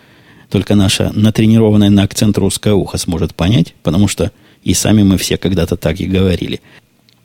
только 0.50 0.76
наша 0.76 1.12
натренированная 1.14 1.90
на 1.90 2.04
акцент 2.04 2.38
русское 2.38 2.74
ухо 2.74 2.98
сможет 2.98 3.36
понять, 3.36 3.74
потому 3.84 4.08
что 4.08 4.32
и 4.64 4.74
сами 4.74 5.04
мы 5.04 5.18
все 5.18 5.38
когда-то 5.38 5.76
так 5.76 6.00
и 6.00 6.06
говорили. 6.06 6.62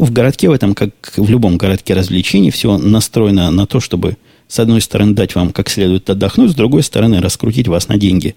В 0.01 0.13
городке 0.13 0.49
в 0.49 0.53
этом, 0.53 0.75
как 0.75 0.91
в 1.17 1.29
любом 1.29 1.57
городке 1.57 1.95
развлечений, 1.95 2.51
все 2.51 2.79
настроено 2.79 3.51
на 3.51 3.67
то, 3.67 3.81
чтобы 3.81 4.17
с 4.49 4.59
одной 4.59 4.81
стороны 4.81 5.15
дать 5.15 5.35
вам 5.35 5.53
как 5.53 5.69
следует 5.69 6.09
отдохнуть, 6.11 6.51
с 6.51 6.55
другой 6.55 6.83
стороны 6.83 7.21
раскрутить 7.21 7.69
вас 7.69 7.89
на 7.89 7.97
деньги 7.97 8.35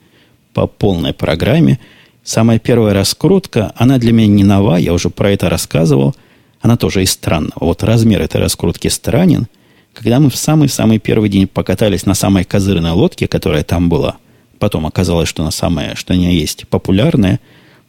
по 0.53 0.67
полной 0.67 1.13
программе– 1.13 1.79
Самая 2.23 2.57
первая 2.57 2.93
раскрутка, 2.93 3.73
она 3.75 3.97
для 3.97 4.13
меня 4.13 4.27
не 4.27 4.43
нова, 4.45 4.77
я 4.77 4.93
уже 4.93 5.09
про 5.09 5.31
это 5.31 5.49
рассказывал. 5.49 6.15
Она 6.61 6.77
тоже 6.77 7.03
из 7.03 7.11
странного. 7.11 7.53
Вот 7.59 7.83
размер 7.83 8.21
этой 8.21 8.39
раскрутки 8.39 8.87
странен. 8.87 9.47
Когда 9.93 10.21
мы 10.21 10.29
в 10.29 10.37
самый-самый 10.37 10.99
первый 10.99 11.27
день 11.27 11.47
покатались 11.47 12.05
на 12.05 12.13
самой 12.13 12.45
козырной 12.45 12.91
лодке, 12.91 13.27
которая 13.27 13.65
там 13.65 13.89
была, 13.89 14.15
потом 14.57 14.85
оказалось, 14.85 15.27
что 15.27 15.43
она 15.43 15.51
самая, 15.51 15.95
что 15.95 16.13
она 16.13 16.29
есть, 16.29 16.65
популярная, 16.69 17.41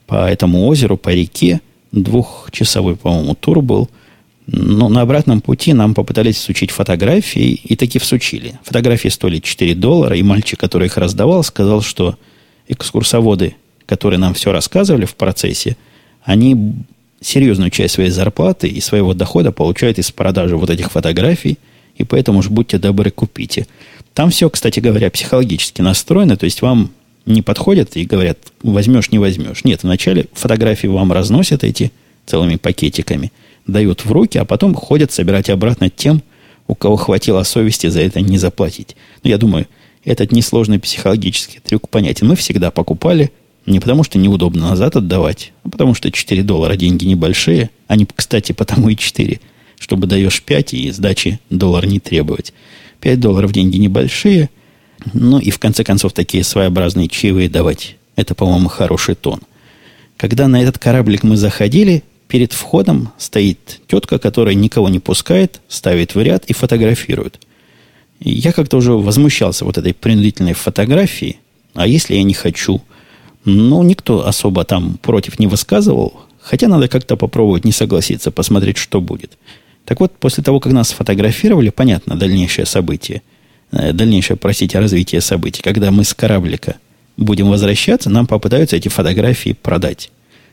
по 0.06 0.28
этому 0.28 0.66
озеру, 0.66 0.96
по 0.96 1.10
реке, 1.10 1.60
двухчасовой, 2.02 2.96
по-моему, 2.96 3.35
тур 3.35 3.62
был. 3.62 3.88
Но 4.46 4.88
на 4.88 5.00
обратном 5.00 5.40
пути 5.40 5.72
нам 5.72 5.94
попытались 5.94 6.38
сучить 6.38 6.70
фотографии, 6.70 7.52
и 7.52 7.76
таки 7.76 7.98
всучили. 7.98 8.59
Фотографии 8.62 9.09
стоили 9.09 9.38
4 9.38 9.74
доллара, 9.74 10.16
и 10.16 10.22
мальчик, 10.22 10.61
который 10.61 10.87
их 10.87 10.98
раздавал, 10.98 11.42
сказал, 11.42 11.80
что 11.80 12.16
экскурсоводы 12.68 13.54
которые 13.87 14.18
нам 14.18 14.35
все 14.35 14.52
рассказывали 14.52 15.04
в 15.04 15.14
процессе, 15.14 15.76
они 16.22 16.74
серьезную 17.20 17.70
часть 17.70 17.94
своей 17.94 18.11
зарплаты 18.11 18.68
и 18.68 18.80
своего 18.80 19.14
дохода 19.14 19.52
получают 19.52 19.98
из 19.98 20.11
продажи 20.11 20.57
вот 20.57 20.70
этих 20.70 20.90
фотографий, 20.90 21.59
и 21.96 22.04
поэтому 22.04 22.40
уж 22.40 22.48
будьте 22.48 22.78
добры, 22.78 23.11
купите. 23.11 23.66
Там 24.14 24.30
все, 24.30 24.50
кстати 24.50 24.80
говоря, 24.80 25.11
психологически 25.11 25.80
настроено, 25.83 26.37
то 26.37 26.44
есть 26.44 26.62
вам 26.62 26.90
не 27.26 27.42
подходят 27.42 27.96
и 27.96 28.04
говорят, 28.04 28.38
возьмешь, 28.62 29.10
не 29.10 29.18
возьмешь. 29.18 29.64
Нет, 29.64 29.82
вначале 29.82 30.26
фотографии 30.32 30.87
вам 30.87 31.12
разносят 31.12 31.64
эти 31.64 31.92
целыми 32.26 32.56
пакетиками, 32.56 33.32
дают 33.66 34.04
в 34.04 34.12
руки, 34.12 34.38
а 34.38 34.44
потом 34.44 34.74
ходят 34.74 35.12
собирать 35.12 35.50
обратно 35.50 35.90
тем, 35.90 36.22
у 36.66 36.75
кого 36.75 36.96
хватило 36.96 37.42
совести 37.42 37.88
за 37.88 38.00
это 38.00 38.20
не 38.20 38.38
заплатить. 38.38 38.96
Но 39.22 39.31
я 39.31 39.38
думаю, 39.38 39.66
этот 40.04 40.33
несложный 40.33 40.79
психологический 40.79 41.60
трюк 41.60 41.88
понятен. 41.88 42.29
Мы 42.29 42.37
всегда 42.37 42.70
покупали 42.70 43.33
не 43.66 43.81
потому, 43.81 44.04
что 44.04 44.18
неудобно 44.18 44.70
назад 44.70 44.96
отдавать, 44.96 45.52
а 45.62 45.70
потому, 45.70 45.94
что 45.94 46.10
4 46.10 46.42
доллара 46.42 46.77
деньги 46.77 47.06
небольшие. 47.06 47.70
Они, 47.87 48.06
кстати, 48.14 48.52
потому 48.52 48.90
и 48.90 48.96
4, 48.96 49.40
чтобы 49.79 50.06
даешь 50.06 50.42
5 50.42 50.75
и 50.75 50.90
сдачи 50.90 51.40
доллар 51.48 51.87
не 51.87 52.00
требовать. 52.00 52.52
5 53.00 53.20
долларов 53.20 53.52
деньги 53.52 53.79
небольшие, 53.79 54.50
ну 55.13 55.38
и 55.38 55.50
в 55.50 55.59
конце 55.59 55.85
концов 55.85 56.13
такие 56.13 56.44
своеобразные 56.44 57.09
чаевые 57.09 57.48
давать. 57.48 57.96
Это, 58.17 58.35
по-моему, 58.35 58.69
хороший 58.69 59.15
тон. 59.15 59.40
Когда 60.17 60.48
на 60.48 60.63
этот 60.63 60.79
кораблик 60.79 61.23
мы 61.23 61.37
заходили, 61.37 62.05
перед 62.29 62.52
входом 62.52 63.11
стоит 63.19 63.81
тетка, 63.88 64.19
которая 64.19 64.55
никого 64.55 64.88
не 64.88 65.00
пускает, 65.00 65.61
ставит 65.69 66.15
в 66.15 66.23
ряд 66.23 66.44
и 66.46 66.52
фотографирует. 66.52 67.40
И 68.21 68.33
я 68.33 68.52
как-то 68.52 68.77
уже 68.77 68.92
возмущался 68.92 69.65
вот 69.65 69.77
этой 69.79 69.92
принудительной 69.92 70.55
фотографией. 70.55 71.38
А 71.75 71.87
если 71.87 72.15
я 72.15 72.23
не 72.23 72.35
хочу– 72.35 72.83
Ну, 73.44 73.83
никто 73.83 74.27
особо 74.27 74.65
там 74.65 74.98
против 75.02 75.38
не 75.38 75.46
высказывал, 75.46 76.23
хотя 76.40 76.69
надо 76.69 76.88
как-то 76.88 77.17
попробовать 77.17 77.65
не 77.65 77.73
согласиться, 77.73 78.31
посмотреть, 78.31 78.79
что 78.79 79.00
будет. 79.00 79.37
Так 79.85 80.00
вот, 80.00 80.13
после 80.19 80.42
того, 80.42 80.61
как 80.61 80.73
нас 80.73 80.88
сфотографировали, 80.88 81.69
понятно, 81.69 82.17
дальнейшее 82.17 82.65
событие, 82.65 83.23
дальнейшее, 83.92 84.37
простите, 84.37 84.79
развитие 84.79 85.20
событий. 85.20 85.62
Когда 85.62 85.90
мы 85.90 86.04
с 86.04 86.14
кораблика 86.14 86.77
будем 87.16 87.48
возвращаться, 87.50 88.10
нам 88.10 88.27
попытаются 88.27 88.77
эти 88.77 88.88
фотографии 88.88 89.56
продать. 89.60 90.10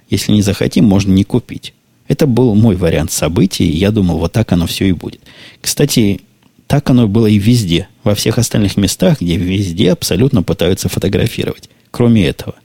Если 0.09 0.31
не 0.31 0.41
захотим, 0.41 0.85
можно 0.85 1.11
не 1.11 1.23
купить. 1.23 1.73
Это 2.07 2.27
был 2.27 2.55
мой 2.55 2.75
вариант 2.75 3.11
событий, 3.11 3.69
и 3.69 3.77
я 3.77 3.91
думал, 3.91 4.17
вот 4.17 4.33
так 4.33 4.51
оно 4.51 4.67
все 4.67 4.85
и 4.85 4.91
будет. 4.91 5.21
Кстати, 5.61 6.21
так 6.67 6.89
оно 6.89 7.07
было 7.07 7.27
и 7.27 7.37
везде, 7.37 7.87
во 8.03 8.15
всех 8.15 8.37
остальных 8.37 8.77
местах, 8.77 9.21
где 9.21 9.37
везде 9.37 9.91
абсолютно 9.91 10.43
пытаются 10.43 10.89
фотографировать, 10.89 11.69
кроме 11.91 12.25
этого. 12.27 12.55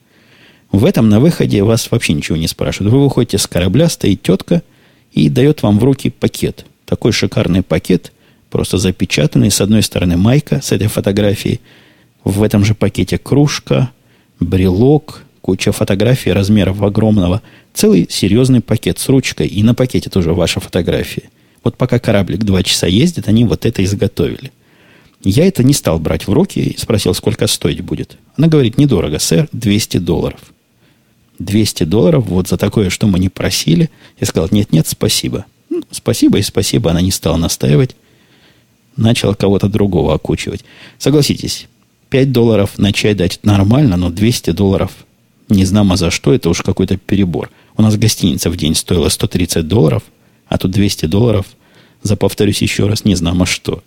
В 0.73 0.85
этом 0.85 1.09
на 1.09 1.21
выходе 1.21 1.63
вас 1.63 1.91
вообще 1.91 2.13
ничего 2.13 2.37
не 2.37 2.49
спрашивают. 2.49 2.93
Вы 2.93 3.05
выходите 3.05 3.39
с 3.39 3.47
корабля, 3.47 3.89
стоит 3.89 4.23
тетка 4.23 4.63
и 5.13 5.29
дает 5.29 5.63
вам 5.63 5.79
в 5.79 5.85
руки 5.85 6.11
пакет. 6.11 6.67
Такой 6.85 7.13
шикарный 7.13 7.63
пакет, 7.63 8.13
просто 8.51 8.79
запечатанный. 8.79 9.51
С 9.51 9.61
одной 9.61 9.83
стороны 9.83 10.17
майка 10.17 10.61
с 10.63 10.73
этой 10.73 10.89
фотографией. 10.89 11.61
В 12.25 12.43
этом 12.43 12.65
же 12.65 12.75
пакете 12.75 13.19
кружка, 13.19 13.91
брелок, 14.41 15.23
куча 15.41 15.73
фотографий 15.73 16.33
размеров 16.33 16.83
огромного. 16.83 17.43
Целый 17.73 18.07
серьезный 18.11 18.61
пакет 18.61 18.99
с 18.99 19.09
ручкой. 19.09 19.47
И 19.47 19.63
на 19.63 19.75
пакете 19.75 20.11
тоже 20.11 20.33
ваша 20.33 20.61
фотография. 20.61 21.31
Вот 21.63 21.77
пока 21.77 21.99
кораблик 21.99 22.45
два 22.45 22.63
часа 22.63 22.87
ездит, 22.87 23.29
они 23.29 23.45
вот 23.45 23.67
это 23.67 23.83
изготовили. 23.85 24.53
Я 25.23 25.47
это 25.47 25.65
не 25.65 25.73
стал 25.73 25.99
брать 25.99 26.29
в 26.29 26.33
руки 26.33 26.61
и 26.61 26.79
спросил, 26.79 27.15
сколько 27.15 27.47
стоить 27.47 27.81
будет. 27.81 28.19
Она 28.37 28.49
говорит, 28.49 28.79
недорого, 28.79 29.19
сэр, 29.19 29.49
200 29.53 29.99
долларов. 29.99 30.41
200 31.39 31.85
долларов 31.85 32.27
вот 32.27 32.49
за 32.49 32.57
такое, 32.57 32.91
что 32.91 33.07
мы 33.07 33.19
не 33.19 33.29
просили. 33.29 33.91
Я 34.21 34.27
сказал, 34.27 34.49
нет-нет, 34.53 34.87
спасибо. 34.87 35.45
Ну, 35.69 35.83
спасибо 35.91 36.39
и 36.39 36.43
спасибо. 36.43 36.91
Она 36.91 37.01
не 37.01 37.11
стала 37.11 37.37
настаивать. 37.37 37.97
Начала 38.97 39.35
кого-то 39.35 39.69
другого 39.69 40.15
окучивать. 40.15 40.65
Согласитесь, 40.99 41.69
5 42.11 42.33
долларов 42.33 42.79
на 42.79 42.93
чай 42.93 43.15
дать 43.15 43.41
нормально, 43.43 43.97
но 43.97 44.11
200 44.11 44.51
долларов, 44.51 44.93
не 45.49 45.65
знамо 45.65 45.97
за 45.97 46.11
что, 46.11 46.33
это 46.33 46.49
уж 46.49 46.63
какой-то 46.63 46.97
перебор. 46.97 47.51
У 47.77 47.83
нас 47.83 47.97
гостиница 47.97 48.51
в 48.51 48.57
день 48.57 48.75
стоила 48.75 49.09
130 49.09 49.67
долларов, 49.69 50.03
а 50.49 50.59
тут 50.59 50.71
200 50.71 51.07
долларов 51.07 51.47
за, 52.03 52.17
повторюсь 52.17 52.63
еще 52.63 52.87
раз, 52.87 53.05
не 53.05 53.15
знамо 53.15 53.47
что. 53.47 53.83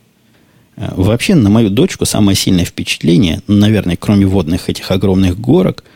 А, 0.76 0.94
вообще, 0.96 1.36
на 1.36 1.50
мою 1.50 1.70
дочку 1.70 2.06
самое 2.06 2.36
сильное 2.36 2.66
впечатление, 2.66 3.42
наверное, 3.48 3.98
кроме 3.98 4.26
водных 4.26 4.70
этих 4.70 4.92
огромных 4.92 5.40
горок– 5.40 5.84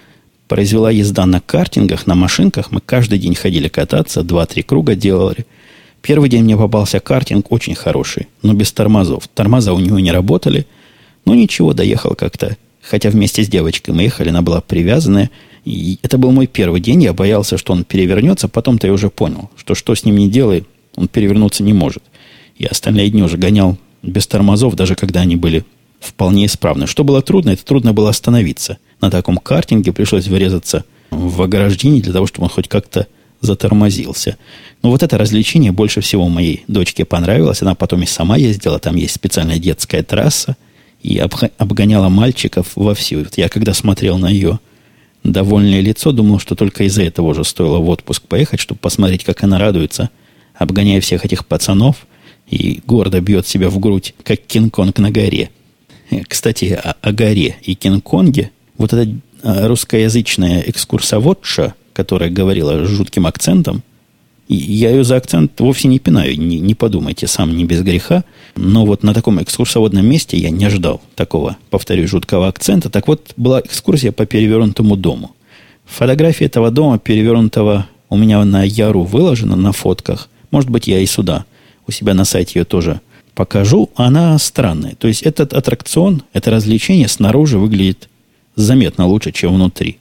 произвела 0.53 0.91
езда 0.91 1.25
на 1.25 1.41
картингах, 1.41 2.05
на 2.05 2.13
машинках. 2.13 2.71
Мы 2.71 2.79
каждый 2.79 3.17
день 3.17 3.33
ходили 3.33 3.67
кататься, 3.67 4.21
два-три 4.21 4.61
круга 4.61 4.95
делали. 4.95 5.47
Первый 6.03 6.29
день 6.29 6.43
мне 6.43 6.55
попался 6.55 6.99
картинг 6.99 7.51
очень 7.51 7.73
хороший, 7.73 8.27
но 8.43 8.53
без 8.53 8.71
тормозов. 8.71 9.27
Тормоза 9.33 9.73
у 9.73 9.79
него 9.79 9.97
не 9.97 10.11
работали. 10.11 10.67
Но 11.25 11.33
ничего, 11.33 11.73
доехал 11.73 12.13
как-то. 12.13 12.57
Хотя 12.81 13.09
вместе 13.09 13.43
с 13.43 13.47
девочкой 13.47 13.95
мы 13.95 14.03
ехали, 14.03 14.29
она 14.29 14.43
была 14.43 14.61
привязанная. 14.61 15.31
И 15.65 15.97
это 16.03 16.19
был 16.19 16.31
мой 16.31 16.45
первый 16.45 16.79
день. 16.79 17.01
Я 17.01 17.13
боялся, 17.13 17.57
что 17.57 17.73
он 17.73 17.85
перевернется. 17.85 18.47
Потом-то 18.47 18.85
я 18.85 18.93
уже 18.93 19.09
понял, 19.09 19.49
что 19.55 19.73
что 19.73 19.95
с 19.95 20.05
ним 20.05 20.17
не 20.17 20.29
делай, 20.29 20.65
он 20.95 21.07
перевернуться 21.07 21.63
не 21.63 21.73
может. 21.73 22.03
И 22.57 22.65
остальные 22.65 23.09
дни 23.09 23.23
уже 23.23 23.37
гонял 23.37 23.77
без 24.03 24.27
тормозов, 24.27 24.75
даже 24.75 24.95
когда 24.95 25.21
они 25.21 25.37
были 25.37 25.65
вполне 25.99 26.45
исправны. 26.45 26.85
Что 26.85 27.03
было 27.03 27.23
трудно, 27.23 27.51
это 27.51 27.65
трудно 27.65 27.93
было 27.93 28.09
остановиться– 28.09 28.77
на 29.03 29.11
таком 29.11 29.35
картинге 29.35 29.91
пришлось 29.91 30.27
врезаться 30.27 30.85
в 31.11 31.41
ограждение 31.41 32.01
для 32.01 32.13
того, 32.13 32.25
чтобы 32.25 32.45
он 32.45 32.49
хоть 32.49 32.69
как-то 32.69 33.07
затормозился. 33.43 34.37
Но 34.81 34.89
вот 34.89 35.03
это 35.03 35.17
развлечение 35.17 35.71
больше 35.71 36.01
всего 36.01 36.27
моей 36.29 36.63
дочке 36.67 37.05
понравилось. 37.05 37.61
Она 37.61 37.75
потом 37.75 38.01
и 38.01 38.05
сама 38.05 38.37
ездила, 38.37 38.79
там 38.79 38.95
есть 38.95 39.13
специальная 39.13 39.59
детская 39.59 40.01
трасса, 40.01 40.55
и 41.01 41.17
обгоняла 41.17 42.09
мальчиков 42.09 42.71
вовсю. 42.75 43.19
Вот 43.19 43.37
я 43.37 43.49
когда 43.49 43.73
смотрел 43.73 44.17
на 44.17 44.29
ее 44.29 44.59
довольное 45.23 45.81
лицо, 45.81 46.13
думал, 46.13 46.39
что 46.39 46.55
только 46.55 46.85
из-за 46.85 47.03
этого 47.03 47.27
уже 47.27 47.43
стоило 47.43 47.79
в 47.79 47.89
отпуск 47.89 48.23
поехать, 48.23 48.61
чтобы 48.61 48.79
посмотреть, 48.79 49.25
как 49.25 49.43
она 49.43 49.59
радуется, 49.59 50.09
обгоняя 50.55 51.01
всех 51.01 51.25
этих 51.25 51.45
пацанов, 51.45 52.07
и 52.47 52.81
гордо 52.85 53.19
бьет 53.19 53.45
себя 53.47 53.69
в 53.69 53.79
грудь, 53.79 54.15
как 54.23 54.39
Кинг-Конг 54.41 54.99
на 54.99 55.11
горе. 55.11 55.49
Кстати, 56.27 56.79
о, 56.81 56.95
о 57.01 57.11
горе 57.11 57.57
и 57.63 57.75
Кинг-Конге– 57.75 58.51
вот 58.77 58.93
эта 58.93 59.11
а, 59.43 59.67
русскоязычная 59.67 60.61
экскурсоводша, 60.67 61.73
которая 61.93 62.29
говорила 62.29 62.85
жутким 62.85 63.25
акцентом, 63.27 63.83
я 64.47 64.89
ее 64.89 65.03
за 65.03 65.15
акцент 65.15 65.59
вовсе 65.59 65.87
не 65.87 65.99
пинаю, 65.99 66.37
не, 66.37 66.59
не 66.59 66.75
подумайте, 66.75 67.27
сам 67.27 67.55
не 67.55 67.63
без 67.63 67.81
греха. 67.81 68.23
Но 68.55 68.85
вот 68.85 69.03
на 69.03 69.13
таком 69.13 69.41
экскурсоводном 69.41 70.05
месте 70.05 70.37
я 70.37 70.49
не 70.49 70.65
ожидал 70.65 71.01
такого, 71.15 71.57
повторюсь, 71.69 72.09
жуткого 72.09 72.47
акцента. 72.47 72.89
Так 72.89 73.07
вот, 73.07 73.33
была 73.37 73.61
экскурсия 73.61 74.11
по 74.11 74.25
перевернутому 74.25 74.95
дому. 74.95 75.31
Фотография 75.85 76.45
этого 76.45 76.71
дома, 76.71 76.99
перевернутого, 76.99 77.87
у 78.09 78.17
меня 78.17 78.43
на 78.43 78.63
Яру 78.63 79.03
выложена 79.03 79.55
на 79.55 79.71
фотках. 79.71 80.29
Может 80.51 80.69
быть, 80.69 80.87
я 80.87 80.99
и 80.99 81.05
сюда, 81.05 81.45
у 81.87 81.91
себя 81.91 82.13
на 82.13 82.25
сайте 82.25 82.59
ее 82.59 82.65
тоже 82.65 83.01
покажу. 83.33 83.89
Она 83.95 84.37
странная. 84.37 84.95
То 84.95 85.07
есть, 85.07 85.23
этот 85.23 85.53
аттракцион, 85.53 86.23
это 86.33 86.51
развлечение 86.51 87.07
снаружи 87.07 87.57
выглядит 87.57 88.09
заметно 88.55 89.07
лучше, 89.07 89.31
чем 89.31 89.55
внутри. 89.55 89.97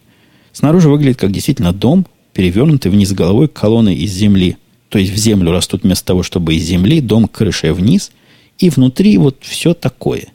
Снаружи 0.52 0.88
выглядит 0.88 1.18
как 1.18 1.32
действительно 1.32 1.72
дом, 1.72 2.06
перевернутый 2.32 2.90
вниз 2.90 3.12
головой 3.12 3.48
колонны 3.48 3.94
из 3.94 4.12
земли. 4.12 4.56
То 4.88 4.98
есть 4.98 5.12
в 5.12 5.16
землю 5.16 5.52
растут 5.52 5.82
вместо 5.82 6.06
того, 6.06 6.22
чтобы 6.22 6.54
из 6.54 6.64
земли, 6.64 7.00
дом 7.00 7.28
крышей 7.28 7.72
вниз. 7.72 8.12
И 8.58 8.70
внутри 8.70 9.16
вот 9.18 9.38
все 9.40 9.74
такое. 9.74 10.28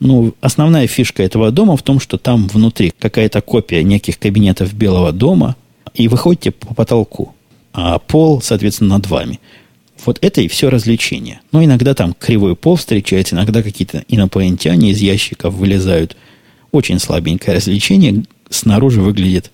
Ну, 0.00 0.34
основная 0.40 0.86
фишка 0.86 1.22
этого 1.22 1.50
дома 1.50 1.76
в 1.76 1.82
том, 1.82 1.98
что 1.98 2.18
там 2.18 2.46
внутри 2.48 2.92
какая-то 2.98 3.40
копия 3.40 3.82
неких 3.82 4.18
кабинетов 4.18 4.72
Белого 4.74 5.12
дома, 5.12 5.56
и 5.94 6.08
вы 6.08 6.16
ходите 6.16 6.50
по 6.50 6.74
потолку, 6.74 7.34
а 7.72 7.98
пол, 7.98 8.42
соответственно, 8.42 8.96
над 8.96 9.06
вами. 9.06 9.40
Вот 10.04 10.18
это 10.20 10.40
и 10.40 10.48
все 10.48 10.68
развлечение. 10.68 11.40
Но 11.52 11.64
иногда 11.64 11.94
там 11.94 12.14
кривой 12.14 12.56
пол 12.56 12.76
встречается, 12.76 13.36
иногда 13.36 13.62
какие-то 13.62 14.04
инопланетяне 14.08 14.90
из 14.90 15.00
ящиков 15.00 15.54
вылезают– 15.54 16.16
очень 16.74 16.98
слабенькое 16.98 17.56
развлечение. 17.56 18.24
Снаружи 18.50 19.00
выглядит, 19.00 19.50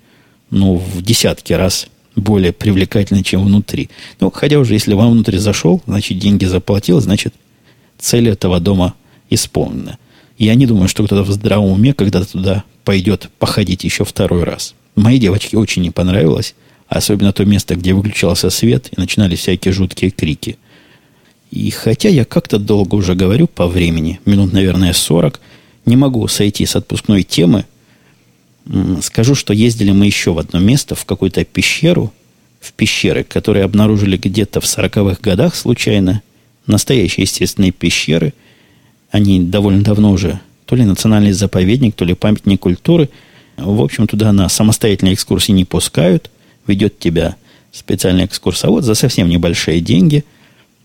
ну, 0.50 0.76
в 0.76 1.02
десятки 1.02 1.52
раз 1.52 1.86
более 2.16 2.52
привлекательно, 2.52 3.22
чем 3.22 3.44
внутри. 3.44 3.88
Ну, 4.18 4.30
хотя 4.30 4.58
уже, 4.58 4.74
если 4.74 4.94
вам 4.94 5.12
внутрь 5.12 5.38
зашел, 5.38 5.82
значит, 5.86 6.18
деньги 6.18 6.44
заплатил, 6.44 7.00
значит, 7.00 7.34
цель 7.98 8.28
этого 8.28 8.60
дома 8.60 8.94
исполнена. 9.28 9.98
Я 10.38 10.54
не 10.54 10.66
думаю, 10.66 10.88
что 10.88 11.04
кто-то 11.04 11.22
в 11.22 11.30
здравом 11.30 11.72
уме 11.72 11.92
когда-то 11.92 12.30
туда 12.30 12.64
пойдет 12.84 13.30
походить 13.38 13.84
еще 13.84 14.04
второй 14.04 14.44
раз. 14.44 14.74
Моей 14.96 15.18
девочке 15.18 15.56
очень 15.56 15.82
не 15.82 15.90
понравилось, 15.90 16.54
особенно 16.88 17.32
то 17.32 17.44
место, 17.44 17.76
где 17.76 17.92
выключался 17.92 18.50
свет 18.50 18.88
и 18.90 19.00
начинались 19.00 19.40
всякие 19.40 19.72
жуткие 19.72 20.10
крики. 20.10 20.58
И 21.50 21.70
хотя 21.70 22.08
я 22.08 22.24
как-то 22.24 22.58
долго 22.58 22.94
уже 22.94 23.14
говорю 23.14 23.46
по 23.46 23.66
времени, 23.66 24.20
минут, 24.24 24.52
наверное, 24.52 24.92
40, 24.92 25.40
не 25.86 25.96
могу 25.96 26.26
сойти 26.28 26.66
с 26.66 26.76
отпускной 26.76 27.22
темы. 27.22 27.66
Скажу, 29.02 29.34
что 29.34 29.52
ездили 29.52 29.90
мы 29.90 30.06
еще 30.06 30.32
в 30.32 30.38
одно 30.38 30.58
место, 30.58 30.94
в 30.94 31.04
какую-то 31.04 31.44
пещеру, 31.44 32.12
в 32.60 32.72
пещеры, 32.72 33.24
которые 33.24 33.64
обнаружили 33.64 34.16
где-то 34.16 34.60
в 34.60 34.66
сороковых 34.66 35.20
годах 35.20 35.54
случайно. 35.54 36.22
Настоящие 36.66 37.22
естественные 37.22 37.72
пещеры. 37.72 38.34
Они 39.10 39.40
довольно 39.40 39.82
давно 39.82 40.12
уже 40.12 40.40
то 40.66 40.76
ли 40.76 40.84
национальный 40.84 41.32
заповедник, 41.32 41.96
то 41.96 42.04
ли 42.04 42.14
памятник 42.14 42.60
культуры. 42.60 43.08
В 43.56 43.80
общем, 43.80 44.06
туда 44.06 44.32
на 44.32 44.48
самостоятельные 44.48 45.14
экскурсии 45.14 45.52
не 45.52 45.64
пускают. 45.64 46.30
Ведет 46.66 46.98
тебя 46.98 47.36
специальный 47.72 48.26
экскурсовод 48.26 48.84
за 48.84 48.94
совсем 48.94 49.28
небольшие 49.28 49.80
деньги– 49.80 50.24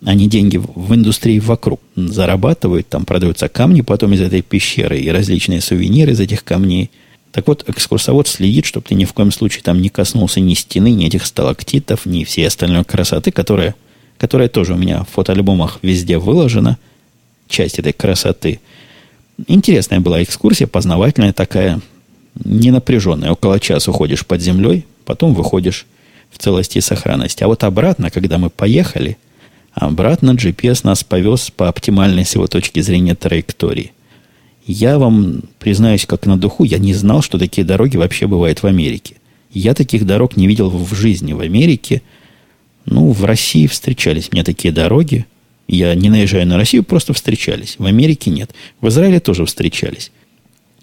они 0.04 0.28
деньги 0.28 0.58
в 0.58 0.94
индустрии 0.94 1.40
вокруг 1.40 1.82
зарабатывают, 1.96 2.88
там 2.88 3.06
продаются 3.06 3.48
камни 3.48 3.82
потом 3.82 4.14
из 4.14 4.22
этой 4.22 4.42
пещеры 4.42 5.00
и 5.00 5.10
различные 5.10 5.62
сувениры 5.62 6.12
из 6.12 6.20
этих 6.20 6.44
камней. 6.44 6.92
Так 7.36 7.48
вот, 7.48 7.68
экскурсовод 7.68 8.30
следит, 8.30 8.66
чтобы 8.66 8.88
ты 8.88 8.96
ни 8.96 9.04
в 9.04 9.12
коем 9.12 9.30
случае 9.30 9.62
там 9.62 9.82
не 9.82 9.90
коснулся 9.90 10.40
ни 10.40 10.54
стены, 10.54 10.92
ни 10.92 11.06
этих 11.06 11.26
сталактитов, 11.26 12.06
ни 12.06 12.24
всей 12.24 12.48
остальной 12.48 12.86
красоты, 12.86 13.30
которая, 13.30 13.76
которая 14.18 14.48
тоже 14.48 14.72
у 14.72 14.78
меня 14.78 15.04
в 15.04 15.10
фотоальбомах 15.10 15.80
везде 15.82 16.18
выложена, 16.18 16.78
часть 17.50 17.78
этой 17.78 17.92
красоты. 17.92 18.62
Интересная 19.48 20.00
была 20.00 20.24
экскурсия, 20.24 20.66
познавательная 20.66 21.34
такая, 21.34 21.82
ненапряженная. 22.46 23.32
Около 23.32 23.60
часа 23.60 23.92
уходишь 23.92 24.26
под 24.26 24.40
землей, 24.40 24.86
потом 25.04 25.34
выходишь 25.34 25.88
в 26.32 26.38
целости 26.38 26.78
и 26.78 26.82
сохранности. 26.82 27.44
А 27.44 27.48
вот 27.48 27.66
обратно, 27.66 28.12
когда 28.12 28.38
мы 28.38 28.50
поехали– 28.50 29.18
Обратно 29.76 30.32
GPS 30.32 30.82
нас 30.84 31.04
повез 31.04 31.52
по 31.52 31.68
оптимальной 31.68 32.24
с 32.24 32.34
его 32.34 32.48
точки 32.48 32.80
зрения 32.80 33.14
траектории. 33.14 33.92
Я 34.66 34.98
вам 34.98 35.44
признаюсь, 35.60 36.08
как 36.08 36.26
на 36.26 36.38
духу, 36.38 36.64
я 36.64 36.80
не 36.80 36.94
знал, 36.96 37.22
что 37.22 37.38
такие 37.38 37.66
дороги 37.66 37.98
вообще 37.98 38.26
бывают 38.26 38.64
в 38.64 38.66
Америке. 38.66 39.16
Я 39.52 39.76
таких 39.76 40.08
дорог 40.08 40.38
не 40.38 40.48
видел 40.48 40.70
в 40.70 40.96
жизни 40.96 41.34
в 41.34 41.40
Америке. 41.40 42.02
Ну, 42.86 43.12
в 43.12 43.24
России 43.26 43.68
встречались 43.68 44.32
мне 44.32 44.44
такие 44.44 44.74
дороги. 44.74 45.28
Я 45.68 45.94
не 45.94 46.10
наезжаю 46.10 46.48
на 46.48 46.58
Россию, 46.58 46.84
просто 46.84 47.14
встречались. 47.14 47.76
В 47.78 47.86
Америке 47.86 48.32
нет. 48.32 48.56
В 48.82 48.88
Израиле 48.88 49.20
тоже 49.20 49.46
встречались. 49.46 50.12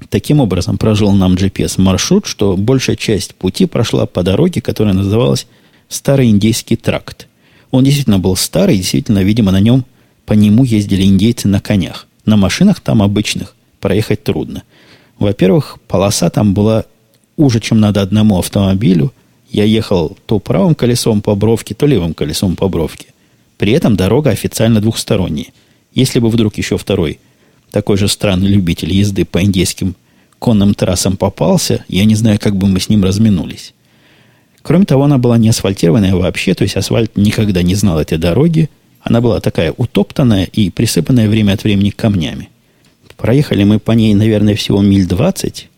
Таким 0.08 0.40
образом, 0.40 0.78
прожил 0.78 1.10
нам 1.12 1.34
GPS 1.34 1.80
маршрут, 1.80 2.26
что 2.26 2.56
большая 2.56 2.96
часть 2.96 3.34
пути 3.34 3.66
прошла 3.66 4.06
по 4.06 4.22
дороге, 4.22 4.60
которая 4.60 4.94
называлась 4.94 5.46
Старый 5.88 6.30
Индийский 6.30 6.76
тракт. 6.76 7.28
Он 7.70 7.84
действительно 7.84 8.18
был 8.18 8.36
старый, 8.36 8.76
действительно, 8.76 9.22
видимо, 9.22 9.50
на 9.50 9.60
нем, 9.60 9.84
по 10.24 10.34
нему 10.34 10.64
ездили 10.64 11.02
индейцы 11.02 11.48
на 11.48 11.60
конях. 11.60 12.06
На 12.24 12.36
машинах 12.36 12.80
там 12.80 13.02
обычных 13.02 13.54
проехать 13.82 14.22
трудно. 14.22 14.62
Во-первых, 15.18 15.78
полоса 15.88 16.30
там 16.30 16.54
была 16.54 16.86
уже, 17.36 17.60
чем 17.60 17.80
надо 17.80 18.00
одному 18.00 18.38
автомобилю. 18.38 19.12
Я 19.50 19.64
ехал 19.64 20.16
то 20.24 20.38
правым 20.38 20.74
колесом 20.74 21.20
по 21.20 21.34
бровке, 21.34 21.74
то 21.74 21.84
левым 21.84 22.14
колесом 22.14 22.56
по 22.56 22.68
бровке. 22.68 23.08
При 23.58 23.72
этом 23.72 23.96
дорога 23.96 24.30
официально 24.30 24.80
двухсторонняя. 24.80 25.48
Если 25.94 26.20
бы 26.20 26.30
вдруг 26.30 26.56
еще 26.56 26.78
второй 26.78 27.18
такой 27.70 27.96
же 27.98 28.08
странный 28.08 28.48
любитель 28.48 28.92
езды 28.92 29.24
по 29.24 29.42
индейским 29.42 29.96
конным 30.38 30.74
трассам 30.74 31.16
попался, 31.16 31.84
я 31.88 32.04
не 32.04 32.14
знаю, 32.14 32.38
как 32.40 32.56
бы 32.56 32.66
мы 32.66 32.80
с 32.80 32.88
ним 32.88 33.04
разминулись. 33.04 33.74
Кроме 34.62 34.84
того, 34.84 35.04
она 35.04 35.18
была 35.18 35.38
не 35.38 35.48
асфальтированная 35.48 36.14
вообще, 36.14 36.54
то 36.54 36.62
есть 36.62 36.76
асфальт 36.76 37.16
никогда 37.16 37.62
не 37.62 37.74
знал 37.74 37.98
этой 37.98 38.18
дороги. 38.18 38.70
Она 39.02 39.20
была 39.20 39.40
такая 39.40 39.74
утоптанная 39.76 40.44
и 40.44 40.70
присыпанная 40.70 41.28
время 41.28 41.52
от 41.52 41.64
времени 41.64 41.90
камнями. 41.90 42.48
Проехали 43.22 43.62
мы 43.62 43.78
по 43.78 43.92
ней, 43.92 44.14
наверное, 44.14 44.56
всего 44.56 44.82
миль 44.82 45.06
20, 45.06 45.68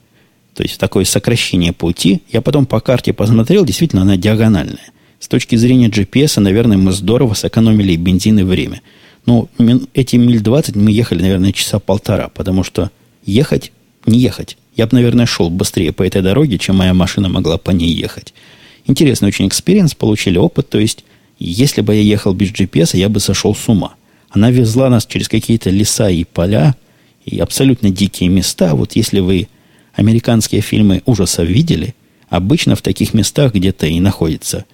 то 0.55 0.63
есть 0.63 0.81
такое 0.81 1.05
сокращение 1.05 1.75
пути. 1.75 2.23
Я 2.33 2.41
потом 2.41 2.65
по 2.65 2.81
карте 2.81 3.13
посмотрел, 3.13 3.67
действительно, 3.67 4.01
она 4.01 4.17
диагональная. 4.17 4.91
С 5.21 5.29
точки 5.29 5.55
зрения 5.55 5.89
GPS, 5.89 6.41
наверное, 6.41 6.79
мы 6.79 6.91
здорово 6.93 7.35
сэкономили 7.35 7.97
бензин 7.97 8.39
и 8.39 8.45
время. 8.45 8.81
Но 9.27 9.51
эти 9.93 10.17
миль 10.17 10.41
20 10.41 10.75
мы 10.75 10.91
ехали, 10.91 11.21
наверное, 11.21 11.53
часа 11.53 11.81
полтора, 11.81 12.29
потому 12.29 12.65
что 12.65 12.91
ехать, 13.27 13.73
не 14.07 14.21
ехать. 14.21 14.57
Я 14.75 14.87
бы, 14.87 14.95
наверное, 14.95 15.27
шел 15.27 15.51
быстрее 15.51 15.93
по 15.93 16.03
этой 16.03 16.23
дороге, 16.23 16.57
чем 16.57 16.77
моя 16.77 16.95
машина 16.95 17.29
могла 17.29 17.59
по 17.59 17.73
ней 17.73 17.93
ехать. 17.93 18.33
Интересный 18.87 19.29
очень 19.29 19.49
experience, 19.49 19.95
получили 19.95 20.39
опыт, 20.39 20.71
то 20.71 20.79
есть, 20.79 21.05
если 21.39 21.83
бы 21.83 21.95
я 21.95 22.01
ехал 22.01 22.33
без 22.33 22.53
GPS, 22.53 22.97
я 22.97 23.11
бы 23.11 23.21
сошел 23.21 23.55
с 23.55 23.69
ума. 23.69 23.97
Она 24.31 24.51
везла 24.51 24.89
нас 24.89 25.05
через 25.05 25.29
какие-то 25.29 25.69
леса 25.69 26.09
и 26.09 26.25
поля, 26.25 26.75
и 27.25 27.39
абсолютно 27.39 27.91
дикие 27.91 28.29
места. 28.29 28.75
Вот 28.75 28.97
если 28.97 29.21
вы 29.21 29.49
американские 29.95 30.61
фильмы 30.61 31.03
ужасов 31.07 31.47
видели, 31.47 31.95
обычно 32.29 32.77
в 32.77 32.83
таких 32.83 33.15
местах 33.15 33.55
где-то 33.55 33.87
и 33.87 34.01
находятся 34.01 34.65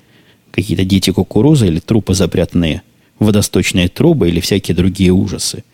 какие-то 0.51 0.85
дети 0.85 1.11
кукурузы 1.11 1.69
или 1.69 1.81
трупы, 1.81 2.15
запрятанные 2.15 2.83
водосточные 3.19 3.89
трубы 3.89 4.29
или 4.29 4.41
всякие 4.41 4.75
другие 4.75 5.13
ужасы. 5.13 5.65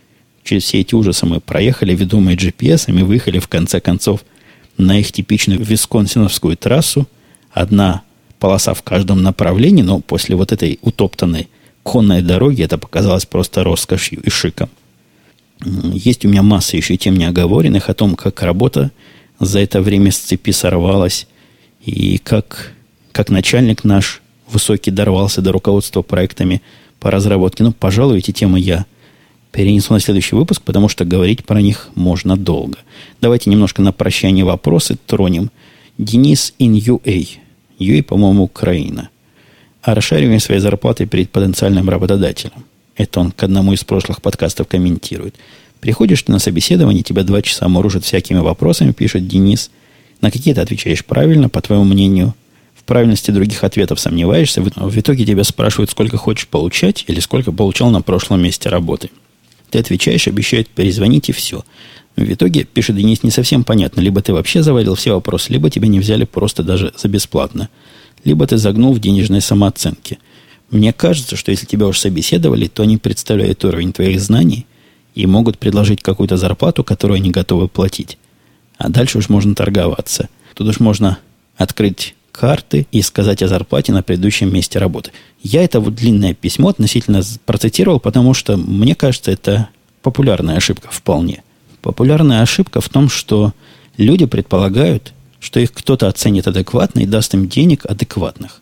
Через 0.43 0.65
все 0.65 0.81
эти 0.81 0.95
ужасы 0.95 1.27
мы 1.27 1.41
проехали, 1.41 1.95
ведомые 1.95 2.37
GPS, 2.37 2.89
и 2.89 3.03
выехали 3.03 3.39
в 3.39 3.49
конце 3.49 3.81
концов 3.81 4.25
на 4.77 4.99
их 4.99 5.11
типичную 5.13 5.63
висконсиновскую 5.63 6.57
трассу. 6.57 7.09
Одна 7.53 8.03
полоса 8.39 8.75
в 8.75 8.83
каждом 8.83 9.23
направлении, 9.23 9.83
но 9.83 10.01
после 10.01 10.37
вот 10.37 10.53
этой 10.53 10.79
утоптанной 10.83 11.49
конной 11.83 12.21
дороги 12.21 12.63
это 12.63 12.79
показалось 12.79 13.27
просто 13.27 13.65
роскошью 13.65 14.21
и 14.23 14.31
шиком. 14.31 14.69
Есть 15.65 16.25
у 16.25 16.29
меня 16.29 16.43
масса 16.43 16.77
еще 16.77 16.97
тем 16.97 17.17
неоговоренных 17.17 17.89
о 17.89 17.95
том, 17.95 18.15
как 18.15 18.43
работа 18.43 18.91
за 19.41 19.61
это 19.61 19.81
время 19.81 20.11
с 20.11 20.19
цепи 20.19 20.51
сорвалась, 20.51 21.27
и 21.85 22.19
как, 22.19 22.73
как 23.13 23.31
начальник 23.31 23.85
наш 23.85 24.23
высокий 24.49 24.91
дорвался 24.91 25.41
до 25.41 25.53
руководства 25.53 26.03
проектами 26.03 26.63
по 27.01 27.11
разработке. 27.11 27.65
Ну, 27.65 27.73
пожалуй, 27.73 28.19
эти 28.19 28.33
темы 28.33 28.61
я 28.61 28.87
перенесу 29.53 29.95
на 29.95 30.01
следующий 30.01 30.37
выпуск, 30.37 30.63
потому 30.63 30.89
что 30.89 31.05
говорить 31.05 31.45
про 31.45 31.61
них 31.61 31.89
можно 31.95 32.37
долго. 32.37 32.79
Давайте 33.21 33.51
немножко 33.51 33.83
на 33.83 33.93
прощание 33.93 34.45
вопросы 34.45 34.99
тронем. 35.07 35.51
Денис 35.97 36.53
in 36.59 36.73
UA. 36.73 37.29
UA, 37.79 38.03
по-моему, 38.03 38.45
Украина. 38.45 39.09
О 39.83 39.95
расшаривании 39.95 40.39
своей 40.39 40.61
зарплаты 40.61 41.07
перед 41.07 41.31
потенциальным 41.31 41.89
работодателем. 41.89 42.65
Это 42.97 43.21
он 43.21 43.31
к 43.31 43.43
одному 43.43 43.73
из 43.73 43.85
прошлых 43.85 44.23
подкастов 44.23 44.69
комментирует. 44.69 45.37
Приходишь 45.81 46.23
ты 46.23 46.33
на 46.33 46.39
собеседование, 46.39 47.03
тебя 47.03 47.23
два 47.23 47.43
часа 47.43 47.69
морожат 47.69 48.05
всякими 48.05 48.39
вопросами, 48.39 48.93
пишет 48.93 49.29
Денис. 49.29 49.71
На 50.21 50.31
какие-то 50.31 50.63
отвечаешь 50.63 51.05
правильно, 51.05 51.49
по 51.49 51.61
твоему 51.61 51.85
мнению. 51.85 52.35
В 52.75 52.85
правильности 52.85 53.31
других 53.31 53.65
ответов 53.65 54.01
сомневаешься. 54.01 54.63
В 54.63 54.99
итоге 54.99 55.27
тебя 55.27 55.45
спрашивают, 55.45 55.91
сколько 55.91 56.17
хочешь 56.17 56.49
получать 56.49 57.05
или 57.07 57.21
сколько 57.21 57.53
получал 57.53 57.91
на 57.91 58.01
прошлом 58.01 58.43
месте 58.43 58.69
работы. 58.69 59.11
Ты 59.71 59.79
отвечаешь, 59.81 60.27
обещают 60.29 60.69
перезвонить 60.69 61.29
и 61.29 61.33
все. 61.33 61.65
В 62.17 62.33
итоге, 62.33 62.65
пишет 62.65 62.97
Денис, 62.97 63.23
не 63.23 63.31
совсем 63.31 63.63
понятно. 63.63 64.01
Либо 64.01 64.23
ты 64.23 64.33
вообще 64.33 64.63
завалил 64.63 64.95
все 64.95 65.13
вопросы, 65.13 65.53
либо 65.53 65.69
тебя 65.69 65.89
не 65.89 66.01
взяли 66.01 66.25
просто 66.25 66.63
даже 66.63 66.95
за 66.97 67.09
бесплатно. 67.09 67.69
Либо 68.25 68.47
ты 68.47 68.57
загнул 68.57 68.95
в 68.95 69.01
денежной 69.01 69.43
самооценке. 69.43 70.19
Мне 70.71 70.93
кажется, 70.93 71.37
что 71.37 71.51
если 71.51 71.67
тебя 71.67 71.87
уж 71.87 71.99
собеседовали, 71.99 72.67
то 72.67 72.83
они 72.83 72.99
представляют 72.99 73.65
уровень 73.65 73.93
твоих 73.93 74.21
знаний 74.21 74.67
и 75.15 75.27
могут 75.27 75.59
предложить 75.59 76.03
какую-то 76.03 76.37
зарплату, 76.37 76.83
которую 76.85 77.17
они 77.17 77.31
готовы 77.31 77.69
платить. 77.69 78.19
А 78.77 78.89
дальше 78.89 79.19
уж 79.19 79.29
можно 79.29 79.55
торговаться. 79.55 80.29
Тут 80.55 80.69
уж 80.69 80.81
можно 80.81 81.19
открыть 81.57 82.15
карты 82.33 82.87
и 82.93 83.01
сказать 83.01 83.43
о 83.43 83.49
зарплате 83.49 83.93
на 83.93 84.03
предыдущем 84.03 84.53
месте 84.53 84.79
работы. 84.79 85.13
Я 85.43 85.63
это 85.63 85.81
вот 85.81 85.95
длинное 85.95 86.35
письмо 86.35 86.69
относительно 86.69 87.23
процитировал, 87.47 87.99
потому 87.99 88.35
что, 88.35 88.57
мне 88.57 88.95
кажется, 88.95 89.31
это 89.31 89.69
популярная 90.03 90.57
ошибка 90.57 90.89
вполне. 90.91 91.43
Популярная 91.81 92.43
ошибка 92.43 92.81
в 92.81 92.89
том, 92.89 93.09
что 93.09 93.55
люди 93.97 94.27
предполагают, 94.27 95.15
что 95.41 95.61
их 95.61 95.73
кто-то 95.73 96.09
оценит 96.09 96.47
адекватно 96.47 97.01
и 97.01 97.07
даст 97.07 97.33
им 97.35 97.49
денег 97.49 97.87
адекватных. 97.87 98.61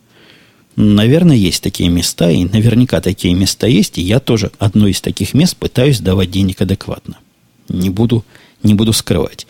Наверное, 0.77 1.37
есть 1.37 1.63
такие 1.63 1.89
места, 1.89 2.31
и 2.31 2.45
наверняка 2.45 3.01
такие 3.01 3.33
места 3.35 3.67
есть, 3.69 3.99
и 3.99 4.03
я 4.03 4.19
тоже 4.19 4.51
одно 4.59 4.89
из 4.89 5.01
таких 5.01 5.33
мест 5.33 5.57
пытаюсь 5.57 6.01
давать 6.01 6.31
денег 6.31 6.61
адекватно. 6.61 7.19
Не 7.69 7.91
буду, 7.91 8.25
не 8.63 8.75
буду 8.75 8.93
скрывать. 8.93 9.47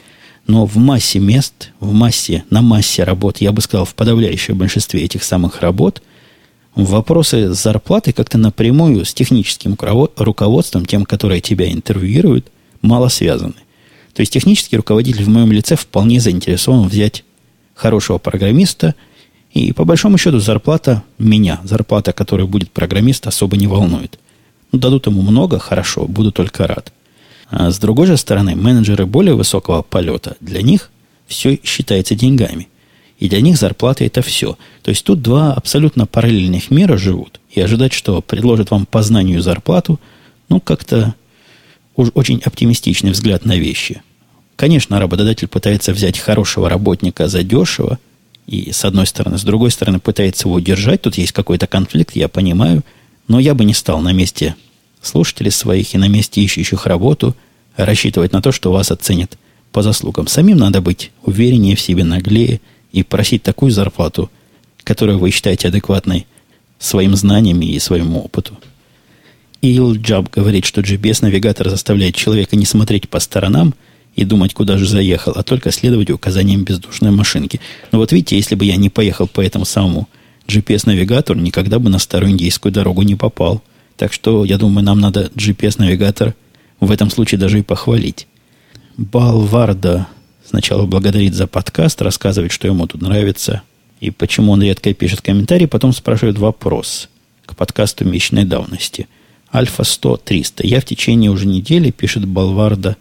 Но 0.47 0.67
в 0.67 0.77
массе 0.77 1.19
мест, 1.21 1.71
в 1.81 1.93
массе, 1.93 2.45
на 2.51 2.61
массе 2.61 3.05
работ, 3.05 3.39
я 3.39 3.53
бы 3.53 3.63
сказал, 3.63 3.87
в 3.87 3.95
подавляющем 3.95 4.59
большинстве 4.59 5.03
этих 5.03 5.25
самых 5.25 5.63
работ, 5.63 6.03
вопросы 6.75 7.55
зарплаты 7.55 8.13
как-то 8.13 8.37
напрямую 8.37 9.07
с 9.07 9.15
техническим 9.15 9.79
руководством, 10.17 10.85
тем, 10.85 11.07
которое 11.07 11.41
тебя 11.41 11.73
интервьюирует, 11.73 12.49
мало 12.83 13.09
связаны. 13.09 13.55
То 14.13 14.21
есть 14.21 14.33
технический 14.33 14.77
руководитель 14.77 15.25
в 15.25 15.29
моем 15.29 15.51
лице 15.53 15.77
вполне 15.77 16.21
заинтересован 16.21 16.87
взять 16.87 17.25
хорошего 17.75 18.19
программиста– 18.19 18.95
и 19.55 19.73
по 19.73 19.85
большому 19.85 20.19
счету 20.19 20.41
зарплата 20.41 21.05
меня, 21.17 21.61
зарплата, 21.63 22.13
которая 22.13 22.47
будет 22.47 22.73
программист, 22.73 23.27
особо 23.29 23.57
не 23.57 23.69
волнует. 23.69 24.19
Ну, 24.73 24.81
дадут 24.81 25.07
ему 25.07 25.23
много, 25.23 25.61
хорошо, 25.61 26.07
буду 26.07 26.33
только 26.33 26.67
рад. 26.67 26.93
А 27.51 27.71
с 27.71 27.79
другой 27.79 28.09
же 28.09 28.17
стороны, 28.17 28.57
менеджеры 28.57 29.07
более 29.07 29.37
высокого 29.37 29.83
полета, 29.83 30.37
для 30.41 30.61
них 30.61 30.91
все 31.29 31.61
считается 31.63 32.17
деньгами. 32.17 32.69
И 33.21 33.29
для 33.29 33.41
них 33.41 33.57
зарплата 33.57 34.05
это 34.05 34.23
все. 34.23 34.59
То 34.83 34.89
есть 34.89 35.05
тут 35.05 35.23
два 35.23 35.53
абсолютно 35.53 36.05
параллельных 36.05 36.73
мира 36.73 36.97
живут. 36.97 37.41
И 37.53 37.61
ожидать, 37.61 37.93
что 37.93 38.21
предложат 38.21 38.73
вам 38.73 38.87
по 38.87 39.05
знанию 39.05 39.41
зарплату, 39.41 40.01
ну, 40.49 40.59
как-то 40.59 41.15
уж 41.95 42.09
очень 42.15 42.43
оптимистичный 42.45 43.13
взгляд 43.13 43.45
на 43.45 43.57
вещи. 43.57 44.03
Конечно, 44.57 44.99
работодатель 44.99 45.47
пытается 45.47 45.93
взять 45.93 46.19
хорошего 46.19 46.69
работника 46.69 47.29
за 47.29 47.45
дешево, 47.45 48.01
и 48.47 48.73
с 48.73 48.85
одной 48.85 49.07
стороны, 49.07 49.39
с 49.39 49.43
другой 49.43 49.71
стороны 49.71 50.01
пытается 50.01 50.49
его 50.49 50.57
удержать. 50.57 51.03
Тут 51.03 51.17
есть 51.17 51.33
какой-то 51.33 51.67
конфликт, 51.67 52.15
я 52.15 52.29
понимаю. 52.29 52.85
Но 53.27 53.39
я 53.39 53.55
бы 53.55 53.65
не 53.65 53.75
стал 53.75 54.01
на 54.01 54.13
месте 54.13 54.55
слушателей 55.01 55.51
своих 55.51 55.95
и 55.95 55.99
на 55.99 56.09
месте 56.09 56.43
ищущих 56.43 56.87
работу 56.87 57.35
рассчитывать 57.77 58.33
на 58.33 58.43
то, 58.43 58.53
что 58.53 58.73
вас 58.73 58.91
оценят 58.91 59.39
по 59.73 59.83
заслугам. 59.83 60.27
Самим 60.27 60.59
надо 60.59 60.81
быть 60.81 61.11
увереннее 61.23 61.75
в 61.75 61.81
себе, 61.81 62.05
наглее 62.05 62.61
и 62.93 63.03
просить 63.03 63.43
такую 63.43 63.73
зарплату, 63.73 64.31
которую 64.85 65.19
вы 65.19 65.31
считаете 65.31 65.69
адекватной 65.69 66.27
своим 66.79 67.17
знаниям 67.17 67.61
и 67.63 67.79
своему 67.79 68.21
опыту. 68.21 68.59
Ил 69.63 69.95
Джаб 69.95 70.31
говорит, 70.31 70.67
что 70.67 70.83
GPS-навигатор 70.83 71.71
заставляет 71.71 72.15
человека 72.15 72.57
не 72.57 72.67
смотреть 72.67 73.09
по 73.09 73.21
сторонам– 73.21 73.75
и 74.17 74.25
думать, 74.25 74.55
куда 74.55 74.79
же 74.79 74.87
заехал, 74.87 75.33
а 75.35 75.43
только 75.43 75.71
следовать 75.71 76.11
указаниям 76.11 76.65
бездушной 76.65 77.11
машинки. 77.11 77.61
Но 77.93 77.99
вот 77.99 78.13
видите, 78.13 78.37
если 78.37 78.55
бы 78.55 78.65
я 78.65 78.77
не 78.77 78.91
поехал 78.91 79.27
по 79.27 79.41
этому 79.41 79.65
самому 79.65 80.09
GPS-навигатору, 80.47 81.39
никогда 81.41 81.79
бы 81.79 81.91
на 81.91 81.99
старую 81.99 82.33
индейскую 82.33 82.73
дорогу 82.73 83.03
не 83.03 83.17
попал. 83.17 83.63
Так 83.97 84.13
что, 84.13 84.45
я 84.45 84.59
думаю, 84.59 84.85
нам 84.85 85.01
надо 85.01 85.31
GPS-навигатор 85.35 86.35
в 86.81 86.91
этом 86.91 87.11
случае 87.11 87.39
даже 87.39 87.59
и 87.59 87.63
похвалить. 87.63 88.27
Балварда 88.97 90.07
сначала 90.45 90.87
благодарит 90.87 91.35
за 91.35 91.47
подкаст, 91.47 92.03
рассказывает, 92.03 92.53
что 92.53 92.69
ему 92.69 92.87
тут 92.87 93.03
нравится, 93.03 93.63
и 94.01 94.11
почему 94.11 94.53
он 94.53 94.63
редко 94.63 94.93
пишет 94.93 95.21
комментарии, 95.21 95.67
потом 95.67 95.93
спрашивает 95.93 96.39
вопрос 96.39 97.09
к 97.47 97.57
подкасту 97.57 98.05
месячной 98.05 98.45
давности. 98.45 99.09
Альфа 99.53 99.85
100 99.85 100.17
300. 100.19 100.67
Я 100.67 100.81
в 100.81 100.85
течение 100.85 101.31
уже 101.31 101.47
недели, 101.47 101.91
пишет 101.91 102.27
Балварда, 102.27 102.97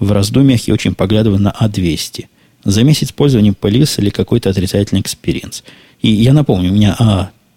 в 0.00 0.12
раздумьях 0.12 0.66
и 0.66 0.72
очень 0.72 0.94
поглядываю 0.94 1.40
на 1.40 1.54
А200. 1.58 2.26
За 2.64 2.82
месяц 2.82 3.12
пользования 3.12 3.52
появился 3.52 4.02
ли 4.02 4.10
какой-то 4.10 4.50
отрицательный 4.50 5.02
experience. 5.02 5.62
И 6.02 6.10
я 6.10 6.32
напомню, 6.32 6.70
у 6.70 6.74
меня 6.74 6.96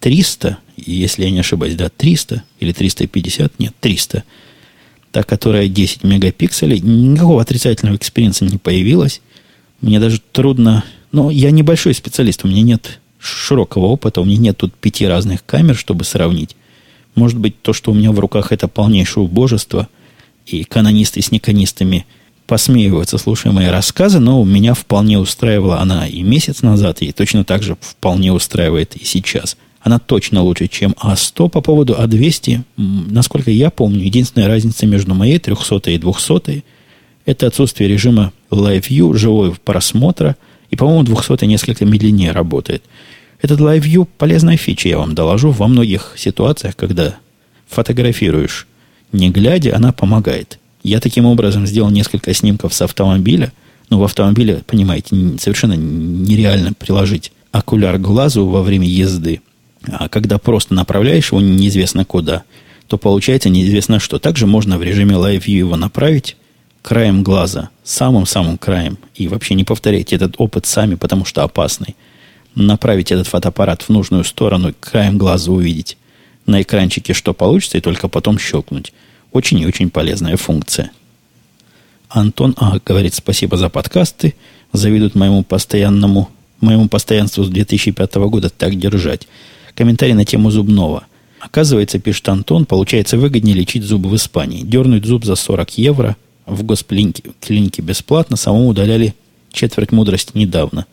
А300, 0.02 0.58
если 0.78 1.24
я 1.24 1.32
не 1.32 1.40
ошибаюсь, 1.40 1.76
да, 1.76 1.90
300 1.90 2.44
или 2.60 2.74
350, 2.74 3.60
нет, 3.60 3.74
300, 3.80 4.24
та, 5.12 5.24
которая 5.24 5.68
10 5.68 6.04
мегапикселей, 6.04 6.80
никакого 6.80 7.42
отрицательного 7.42 7.96
experience 7.96 8.41
а 8.41 8.46
не 8.46 8.58
появилось. 8.58 9.22
Мне 9.82 10.00
даже 10.00 10.22
трудно... 10.32 10.84
Но 11.12 11.30
я 11.30 11.52
небольшой 11.52 11.94
специалист, 11.94 12.44
у 12.44 12.48
меня 12.48 12.64
нет 12.64 13.00
широкого 13.20 13.86
опыта, 13.86 14.20
у 14.20 14.26
меня 14.26 14.38
нет 14.38 14.58
тут 14.58 14.74
пяти 14.74 15.06
разных 15.06 15.46
камер, 15.46 15.78
чтобы 15.78 16.06
сравнить. 16.06 16.56
Может 17.14 17.38
быть, 17.38 17.62
то, 17.62 17.72
что 17.72 17.92
у 17.92 17.94
меня 17.94 18.12
в 18.12 18.20
руках, 18.20 18.52
это 18.52 18.68
полнейшее 18.68 19.24
убожество, 19.24 19.88
и 20.48 20.64
канонисты 20.64 21.22
с 21.22 21.32
неканистами– 21.32 22.06
посмеиваются, 22.54 23.18
слушая 23.18 23.52
мои 23.52 23.66
рассказы, 23.66 24.20
но 24.20 24.44
меня 24.44 24.76
вполне 24.76 25.18
устраивала 25.18 25.80
она 25.80 26.08
и 26.08 26.22
месяц 26.22 26.62
назад, 26.62 27.02
и 27.02 27.12
точно 27.12 27.44
так 27.44 27.64
же 27.64 27.76
вполне 27.82 28.32
устраивает 28.32 28.96
и 28.96 29.04
сейчас. 29.04 29.58
Она 29.82 29.98
точно 29.98 30.44
лучше, 30.44 30.68
чем 30.68 30.92
А100 30.92 31.50
по 31.50 31.62
поводу 31.62 31.96
А200. 31.96 32.62
Насколько 32.78 33.50
я 33.50 33.72
помню, 33.72 34.04
единственная 34.04 34.48
разница 34.48 34.86
между 34.86 35.16
моей 35.16 35.40
300 35.40 35.90
и 35.90 35.98
200 35.98 36.64
это 37.26 37.48
отсутствие 37.48 37.90
режима 37.90 38.32
Live 38.52 38.88
View, 38.88 39.16
живого 39.16 39.58
просмотра, 39.66 40.36
и, 40.70 40.76
по-моему, 40.76 41.02
200 41.02 41.46
несколько 41.46 41.86
медленнее 41.86 42.34
работает. 42.34 42.84
Этот 43.42 43.62
Live 43.62 43.82
View 43.82 44.08
полезная 44.20 44.58
фича, 44.58 44.90
я 44.90 45.00
вам 45.00 45.16
доложу. 45.16 45.50
Во 45.50 45.68
многих 45.68 46.14
ситуациях, 46.18 46.76
когда 46.76 47.16
фотографируешь 47.68 48.68
не 49.12 49.32
глядя, 49.32 49.76
она 49.76 49.92
помогает. 49.92 50.60
Я 50.84 51.00
таким 51.00 51.26
образом 51.26 51.66
сделал 51.66 51.90
несколько 51.90 52.34
снимков 52.34 52.74
с 52.74 52.82
автомобиля. 52.82 53.52
Но 53.90 54.00
в 54.00 54.04
автомобиле, 54.04 54.64
понимаете, 54.66 55.16
совершенно 55.40 55.74
нереально 55.74 56.74
приложить 56.74 57.32
окуляр 57.52 57.98
к 57.98 58.02
глазу 58.02 58.46
во 58.46 58.62
время 58.62 58.88
езды. 58.88 59.42
А 59.88 60.10
когда 60.10 60.38
просто 60.38 60.74
направляешь 60.74 61.32
его 61.32 61.42
неизвестно 61.42 62.06
куда, 62.06 62.44
то 62.88 62.98
получается 62.98 63.50
неизвестно 63.50 64.00
что. 64.00 64.20
Также 64.20 64.48
можно 64.48 64.78
в 64.78 64.84
режиме 64.84 65.16
Live 65.16 65.46
View 65.46 65.58
его 65.58 65.76
направить 65.76 66.38
краем 66.82 67.24
глаза, 67.24 67.70
самым-самым 67.84 68.58
краем, 68.58 68.98
и 69.16 69.28
вообще 69.28 69.54
не 69.56 69.64
повторяйте 69.64 70.16
этот 70.16 70.36
опыт 70.38 70.66
сами, 70.66 70.96
потому 70.96 71.26
что 71.26 71.44
опасный. 71.44 71.96
Направить 72.56 73.12
этот 73.12 73.28
фотоаппарат 73.28 73.82
в 73.84 73.90
нужную 73.90 74.24
сторону, 74.24 74.74
краем 74.80 75.18
глаза 75.18 75.52
увидеть 75.52 75.98
на 76.46 76.62
экранчике, 76.62 77.14
что 77.14 77.34
получится, 77.34 77.78
и 77.78 77.82
только 77.82 78.08
потом 78.10 78.38
щелкнуть. 78.38 78.94
Очень 79.34 79.60
и 79.60 79.66
очень 79.66 79.90
полезная 79.90 80.38
функция. 80.38 80.92
Антон 82.08 82.54
А. 82.58 82.78
говорит 82.86 83.16
спасибо 83.16 83.58
за 83.58 83.68
подкасты. 83.68 84.36
Завидует 84.72 85.16
моему 85.16 85.44
постоянному, 85.44 86.30
моему 86.62 86.88
постоянству 86.88 87.44
с 87.44 87.50
2005 87.50 88.16
года 88.16 88.52
так 88.52 88.78
держать. 88.78 89.28
Комментарий 89.74 90.14
на 90.14 90.24
тему 90.24 90.52
зубного. 90.52 91.06
Оказывается, 91.40 91.98
пишет 91.98 92.30
Антон, 92.30 92.66
получается 92.66 93.18
выгоднее 93.18 93.56
лечить 93.56 93.84
зубы 93.84 94.08
в 94.08 94.16
Испании. 94.16 94.62
Дернуть 94.62 95.06
зуб 95.06 95.26
за 95.26 95.36
40 95.36 95.78
евро 95.80 96.16
в 96.46 96.64
госплинике 96.64 97.82
бесплатно, 97.82 98.38
самому 98.38 98.68
удаляли 98.68 99.16
четверть 99.52 99.92
мудрости 99.92 100.38
недавно. 100.38 100.86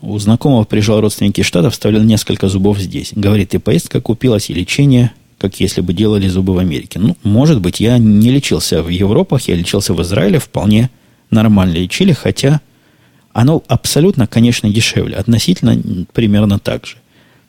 У 0.00 0.16
знакомого 0.18 0.64
приезжал 0.64 1.00
родственники 1.00 1.42
Штатов, 1.42 1.72
вставлял 1.72 2.02
несколько 2.02 2.48
зубов 2.48 2.78
здесь. 2.78 3.12
Говорит, 3.14 3.54
и 3.54 3.58
поездка 3.58 4.00
купилась, 4.00 4.48
и 4.48 4.54
лечение– 4.54 5.12
как 5.44 5.60
если 5.60 5.82
бы 5.82 5.92
делали 5.92 6.26
зубы 6.26 6.54
в 6.54 6.58
Америке. 6.58 6.98
Ну, 6.98 7.18
может 7.22 7.60
быть, 7.60 7.78
я 7.78 7.98
не 7.98 8.30
лечился 8.30 8.82
в 8.82 8.88
Европах, 8.88 9.42
я 9.42 9.54
лечился 9.54 9.92
в 9.92 10.00
Израиле, 10.00 10.38
вполне 10.38 10.88
нормально 11.28 11.74
лечили, 11.74 12.14
хотя 12.14 12.62
оно 13.34 13.62
абсолютно, 13.68 14.26
конечно, 14.26 14.70
дешевле, 14.70 15.16
относительно 15.16 15.78
примерно 16.14 16.58
так 16.58 16.86
же. 16.86 16.96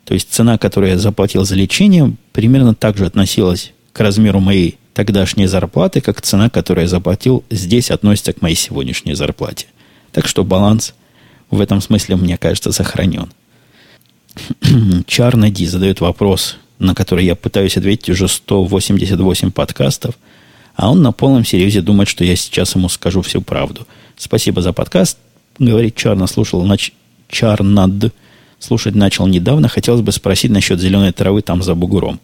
То 0.04 0.12
есть 0.12 0.30
цена, 0.30 0.58
которую 0.58 0.90
я 0.90 0.98
заплатил 0.98 1.46
за 1.46 1.54
лечение, 1.54 2.14
примерно 2.34 2.74
так 2.74 2.98
же 2.98 3.06
относилась 3.06 3.72
к 3.94 4.00
размеру 4.00 4.40
моей 4.40 4.76
тогдашней 4.92 5.46
зарплаты, 5.46 6.02
как 6.02 6.20
цена, 6.20 6.50
которую 6.50 6.82
я 6.82 6.88
заплатил, 6.88 7.44
здесь 7.48 7.90
относится 7.90 8.34
к 8.34 8.42
моей 8.42 8.56
сегодняшней 8.56 9.14
зарплате. 9.14 9.68
Так 10.12 10.28
что 10.28 10.44
баланс 10.44 10.92
в 11.50 11.62
этом 11.62 11.80
смысле, 11.80 12.16
мне 12.16 12.36
кажется, 12.36 12.72
сохранен. 12.72 13.30
Чарнади 15.06 15.64
задает 15.64 16.02
вопрос, 16.02 16.58
на 16.78 16.94
который 16.94 17.24
я 17.24 17.34
пытаюсь 17.34 17.76
ответить 17.76 18.10
уже 18.10 18.28
188 18.28 19.50
подкастов, 19.50 20.14
а 20.74 20.90
он 20.90 21.02
на 21.02 21.12
полном 21.12 21.44
серьезе 21.44 21.80
думает, 21.80 22.08
что 22.08 22.24
я 22.24 22.36
сейчас 22.36 22.74
ему 22.74 22.88
скажу 22.88 23.22
всю 23.22 23.40
правду. 23.40 23.86
Спасибо 24.16 24.60
за 24.60 24.72
подкаст. 24.72 25.18
Говорит, 25.58 25.96
Чарна 25.96 26.26
слушал, 26.26 26.62
нач... 26.64 26.92
Чарнад 27.28 28.12
слушать 28.58 28.94
начал 28.94 29.26
недавно. 29.26 29.68
Хотелось 29.68 30.02
бы 30.02 30.12
спросить 30.12 30.50
насчет 30.50 30.80
зеленой 30.80 31.12
травы 31.12 31.42
там 31.42 31.62
за 31.62 31.74
бугуром. 31.74 32.20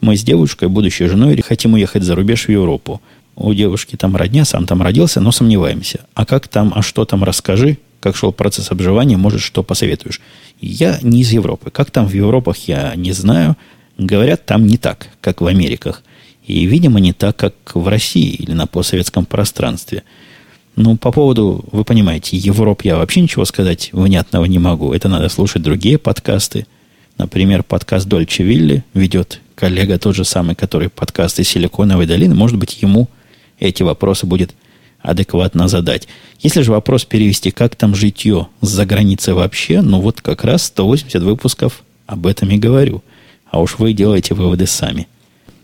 Мы 0.00 0.16
с 0.16 0.22
девушкой, 0.22 0.68
будущей 0.68 1.06
женой, 1.06 1.40
хотим 1.40 1.74
уехать 1.74 2.02
за 2.02 2.14
рубеж 2.14 2.46
в 2.46 2.50
Европу. 2.50 3.00
У 3.36 3.52
девушки 3.54 3.96
там 3.96 4.14
родня, 4.16 4.44
сам 4.44 4.66
там 4.66 4.82
родился, 4.82 5.20
но 5.20 5.32
сомневаемся. 5.32 6.00
А 6.14 6.26
как 6.26 6.46
там, 6.48 6.72
а 6.76 6.82
что 6.82 7.04
там, 7.04 7.24
расскажи, 7.24 7.78
как 8.00 8.16
шел 8.16 8.32
процесс 8.32 8.70
обживания, 8.70 9.16
может, 9.16 9.40
что 9.40 9.62
посоветуешь. 9.62 10.20
Я 10.60 10.98
не 11.02 11.22
из 11.22 11.32
Европы. 11.32 11.70
Как 11.70 11.90
там 11.90 12.06
в 12.06 12.12
Европах, 12.12 12.56
я 12.68 12.94
не 12.96 13.12
знаю. 13.12 13.56
Говорят, 13.98 14.44
там 14.44 14.66
не 14.66 14.76
так, 14.76 15.08
как 15.20 15.40
в 15.40 15.46
Америках. 15.46 16.02
И, 16.46 16.66
видимо, 16.66 17.00
не 17.00 17.12
так, 17.12 17.36
как 17.36 17.54
в 17.74 17.86
России 17.88 18.30
или 18.30 18.52
на 18.52 18.66
постсоветском 18.66 19.24
пространстве. 19.24 20.02
Ну, 20.76 20.96
по 20.96 21.12
поводу, 21.12 21.64
вы 21.70 21.84
понимаете, 21.84 22.36
Европ 22.36 22.84
я 22.84 22.96
вообще 22.96 23.20
ничего 23.20 23.44
сказать 23.44 23.90
внятного 23.92 24.44
не 24.46 24.58
могу. 24.58 24.92
Это 24.92 25.08
надо 25.08 25.28
слушать 25.28 25.62
другие 25.62 25.98
подкасты. 25.98 26.66
Например, 27.16 27.62
подкаст 27.62 28.06
Дольче 28.08 28.42
Вилли 28.42 28.84
ведет 28.92 29.40
коллега 29.54 29.98
тот 29.98 30.16
же 30.16 30.24
самый, 30.24 30.56
который 30.56 30.88
подкасты 30.88 31.44
Силиконовой 31.44 32.06
долины. 32.06 32.34
Может 32.34 32.58
быть, 32.58 32.82
ему 32.82 33.08
эти 33.60 33.84
вопросы 33.84 34.26
будет 34.26 34.52
адекватно 34.98 35.68
задать. 35.68 36.08
Если 36.40 36.62
же 36.62 36.72
вопрос 36.72 37.04
перевести, 37.04 37.52
как 37.52 37.76
там 37.76 37.94
житье 37.94 38.48
за 38.60 38.84
границей 38.84 39.34
вообще, 39.34 39.80
ну 39.80 40.00
вот 40.00 40.20
как 40.20 40.42
раз 40.42 40.64
180 40.64 41.22
выпусков 41.22 41.84
об 42.06 42.26
этом 42.26 42.50
и 42.50 42.58
говорю– 42.58 43.04
а 43.54 43.60
уж 43.60 43.78
вы 43.78 43.92
делаете 43.92 44.34
выводы 44.34 44.66
сами. 44.66 45.06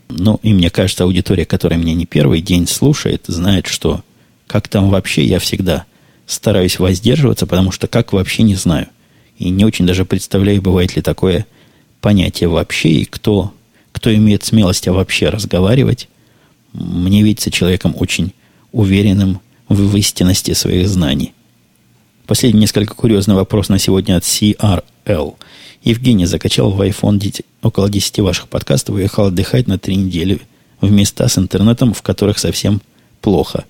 Ну, 0.08 0.38
и 0.44 0.54
мне 0.54 0.70
кажется, 0.70 1.02
аудитория, 1.02 1.44
которая 1.44 1.76
меня 1.76 1.92
не 1.92 2.06
первый 2.06 2.40
день 2.40 2.68
слушает, 2.68 3.24
знает, 3.26 3.66
что 3.66 4.04
как 4.46 4.68
там 4.68 4.90
вообще 4.90 5.24
я 5.24 5.40
всегда 5.40 5.86
стараюсь 6.24 6.78
воздерживаться, 6.78 7.48
потому 7.48 7.72
что 7.72 7.88
как 7.88 8.12
вообще 8.12 8.44
не 8.44 8.54
знаю. 8.54 8.86
И 9.38 9.50
не 9.50 9.64
очень 9.64 9.86
даже 9.88 10.04
представляю, 10.04 10.62
бывает 10.62 10.94
ли 10.94 11.02
такое 11.02 11.46
понятие 12.00 12.48
вообще, 12.48 12.90
и 12.90 13.04
кто, 13.04 13.52
кто 13.90 14.14
имеет 14.14 14.44
смелость 14.44 14.86
вообще 14.86 15.28
разговаривать. 15.28 16.08
Мне 16.72 17.24
видится 17.24 17.50
человеком 17.50 17.96
очень 17.98 18.32
уверенным 18.70 19.40
в 19.68 19.96
истинности 19.96 20.52
своих 20.52 20.86
знаний. 20.86 21.32
Последний 22.28 22.60
несколько 22.60 22.94
курьезный 22.94 23.34
вопрос 23.34 23.68
на 23.68 23.80
сегодня 23.80 24.16
от 24.16 24.22
CRL. 24.22 25.34
Евгений 25.82 26.26
закачал 26.26 26.70
в 26.70 26.80
iPhone 26.82 27.44
около 27.62 27.88
10 27.88 28.18
ваших 28.20 28.48
подкастов 28.48 28.96
и 28.96 28.98
уехал 28.98 29.26
отдыхать 29.26 29.66
на 29.66 29.78
три 29.78 29.96
недели 29.96 30.40
в 30.80 30.90
места 30.90 31.26
с 31.28 31.38
интернетом, 31.38 31.94
в 31.94 32.02
которых 32.02 32.38
совсем 32.38 32.82
плохо. 33.22 33.64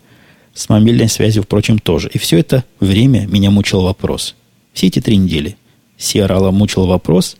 С 0.52 0.68
мобильной 0.68 1.08
связью, 1.08 1.44
впрочем, 1.44 1.78
тоже. 1.78 2.10
И 2.12 2.18
все 2.18 2.38
это 2.38 2.64
время 2.80 3.26
меня 3.26 3.50
мучил 3.50 3.82
вопрос. 3.82 4.34
Все 4.72 4.88
эти 4.88 5.00
три 5.00 5.16
недели 5.16 5.56
Сиарала 5.96 6.50
мучил 6.50 6.86
вопрос, 6.86 7.36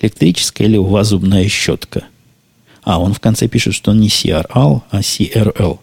электрическая 0.00 0.68
ли 0.68 0.78
у 0.78 0.84
вас 0.84 1.08
зубная 1.08 1.46
щетка. 1.48 2.04
А, 2.84 2.98
он 2.98 3.12
в 3.12 3.20
конце 3.20 3.48
пишет, 3.48 3.74
что 3.74 3.92
не 3.92 4.08
CRL, 4.08 4.82
а 4.90 5.00
CRL. 5.00 5.78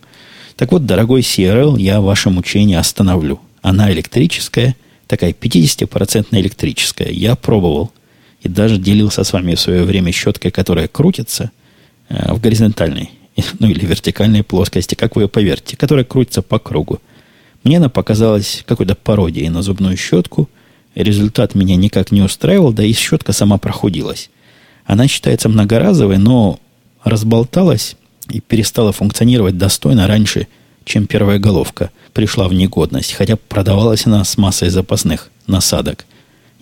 Так 0.55 0.71
вот, 0.71 0.85
дорогой 0.85 1.21
CRL, 1.21 1.79
я 1.79 2.01
ваше 2.01 2.31
мучение 2.31 2.79
остановлю. 2.79 3.39
Она 3.61 3.91
электрическая, 3.91 4.75
такая 5.05 5.33
50% 5.33 6.27
электрическая. 6.31 7.11
Я 7.11 7.35
пробовал– 7.35 7.91
и 8.41 8.49
даже 8.49 8.77
делился 8.77 9.23
с 9.23 9.33
вами 9.33 9.55
в 9.55 9.59
свое 9.59 9.83
время 9.83 10.11
щеткой, 10.11 10.51
которая 10.51 10.87
крутится 10.87 11.51
э, 12.09 12.33
в 12.33 12.39
горизонтальной, 12.39 13.11
ну 13.59 13.67
или 13.67 13.85
вертикальной 13.85 14.43
плоскости, 14.43 14.95
как 14.95 15.15
вы 15.15 15.23
ее 15.23 15.27
поверьте, 15.27 15.77
которая 15.77 16.05
крутится 16.05 16.41
по 16.41 16.59
кругу. 16.59 16.99
Мне 17.63 17.77
она 17.77 17.89
показалась 17.89 18.63
какой-то 18.67 18.95
пародией 18.95 19.49
на 19.49 19.63
зубную 19.63 19.97
щетку. 19.97 20.47
Результат 20.93 21.55
меня 21.55 21.75
никак 21.75 22.11
не 22.11 22.21
устраивал, 22.21 22.71
да 22.71 22.83
и 22.83 22.93
щетка 22.93 23.33
сама 23.33 23.57
проходилась. 23.57 24.29
Она 24.85 25.07
считается 25.07 25.49
многоразовой, 25.49 26.19
но 26.19 26.59
разболталась 27.03 27.95
и 28.29 28.39
перестала 28.39 28.91
функционировать 28.91 29.57
достойно 29.57 30.07
раньше, 30.07 30.47
чем 30.83 31.07
первая 31.07 31.39
головка 31.39 31.89
пришла 32.13 32.47
в 32.47 32.53
негодность, 32.53 33.13
хотя 33.13 33.35
продавалась 33.35 34.05
она 34.05 34.23
с 34.23 34.37
массой 34.37 34.69
запасных 34.69 35.31
насадок. 35.47 36.05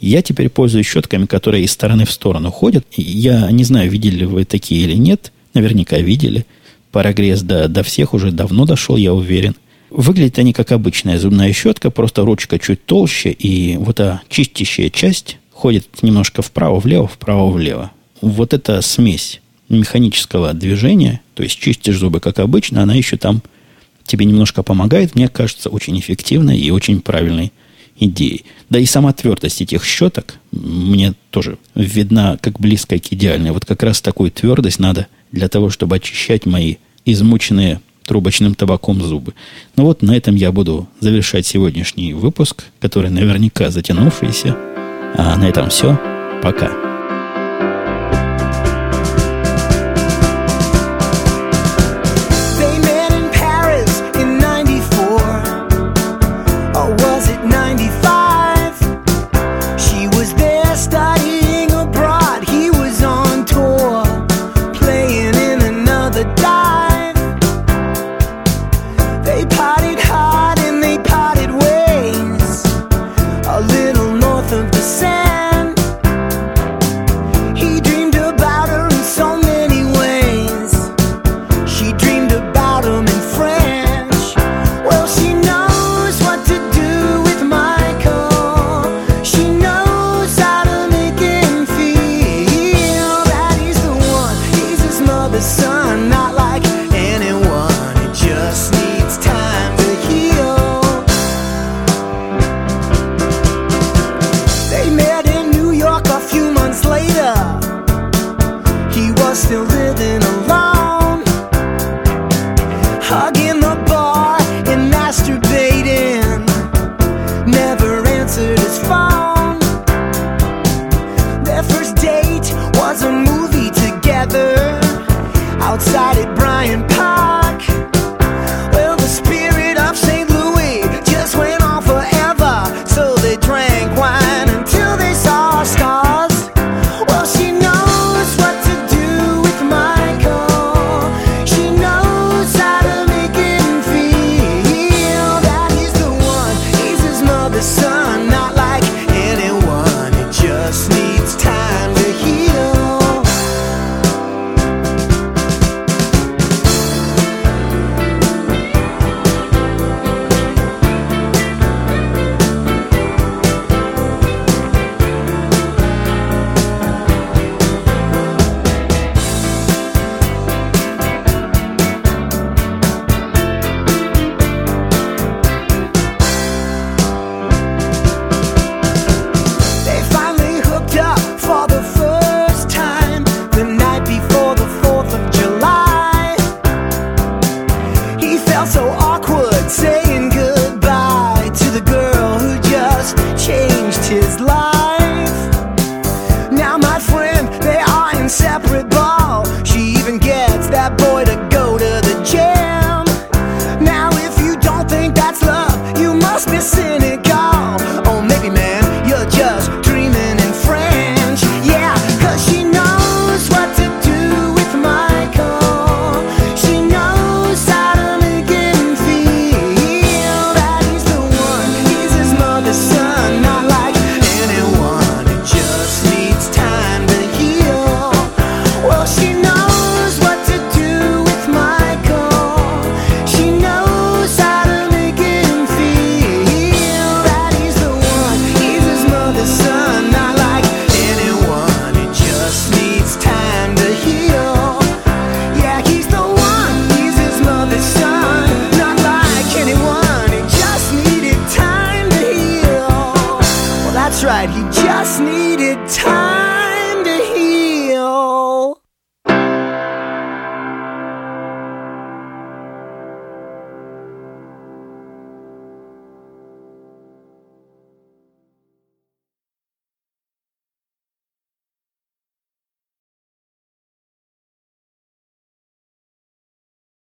Я 0.03 0.21
теперь 0.21 0.49
пользуюсь 0.49 0.85
щетками, 0.85 1.25
которые 1.25 1.63
из 1.63 1.71
стороны 1.71 2.03
в 2.03 2.11
сторону 2.11 2.51
ходят. 2.51 2.85
Я 2.97 3.49
не 3.51 3.63
знаю, 3.63 3.89
видели 3.89 4.25
вы 4.25 4.43
такие 4.43 4.83
или 4.83 4.95
нет. 4.95 5.31
Наверняка 5.53 5.97
видели. 5.97 6.45
Прогресс 6.91 7.41
до, 7.41 7.69
до 7.69 7.83
всех 7.83 8.13
уже 8.13 8.33
давно 8.33 8.65
дошел, 8.65 8.97
я 8.97 9.13
уверен. 9.13 9.55
Выглядят 9.89 10.39
они 10.39 10.51
как 10.51 10.73
обычная 10.73 11.17
зубная 11.17 11.53
щетка, 11.53 11.89
просто 11.89 12.23
ручка 12.25 12.59
чуть 12.59 12.85
толще, 12.85 13.31
и 13.31 13.77
вот 13.77 14.01
эта 14.01 14.21
чистящая 14.27 14.89
часть 14.89 15.37
ходит 15.53 15.87
немножко 16.01 16.41
вправо-влево, 16.41 17.07
вправо-влево. 17.07 17.91
Вот 18.19 18.53
эта 18.53 18.81
смесь 18.81 19.39
механического 19.69 20.51
движения, 20.51 21.21
то 21.33 21.43
есть 21.43 21.57
чистишь 21.57 21.99
зубы 21.99 22.19
как 22.19 22.39
обычно, 22.39 22.83
она 22.83 22.93
еще 22.93 23.15
там 23.15 23.41
тебе 24.05 24.25
немножко 24.25 24.63
помогает, 24.63 25.15
мне 25.15 25.29
кажется, 25.29 25.69
очень 25.69 25.97
эффективной 25.97 26.59
и 26.59 26.71
очень 26.71 26.99
правильной 26.99 27.53
идеей. 27.97 28.45
Да 28.69 28.79
и 28.79 28.85
сама 28.85 29.13
твердость 29.13 29.61
этих 29.61 29.85
щеток 29.85 30.35
мне 30.51 31.13
тоже 31.31 31.57
видна 31.75 32.37
как 32.41 32.59
близкая 32.59 32.99
к 32.99 33.11
идеальной. 33.11 33.51
Вот 33.51 33.65
как 33.65 33.83
раз 33.83 34.01
такую 34.01 34.31
твердость 34.31 34.79
надо 34.79 35.07
для 35.31 35.47
того, 35.47 35.69
чтобы 35.69 35.95
очищать 35.95 36.45
мои 36.45 36.75
измученные 37.05 37.81
трубочным 38.03 38.55
табаком 38.55 39.01
зубы. 39.01 39.33
Ну 39.75 39.85
вот 39.85 40.01
на 40.01 40.15
этом 40.15 40.35
я 40.35 40.51
буду 40.51 40.87
завершать 40.99 41.45
сегодняшний 41.45 42.13
выпуск, 42.13 42.65
который 42.79 43.09
наверняка 43.09 43.69
затянувшийся. 43.69 44.55
А 45.15 45.37
на 45.37 45.47
этом 45.47 45.69
все. 45.69 45.99
Пока. 46.41 46.92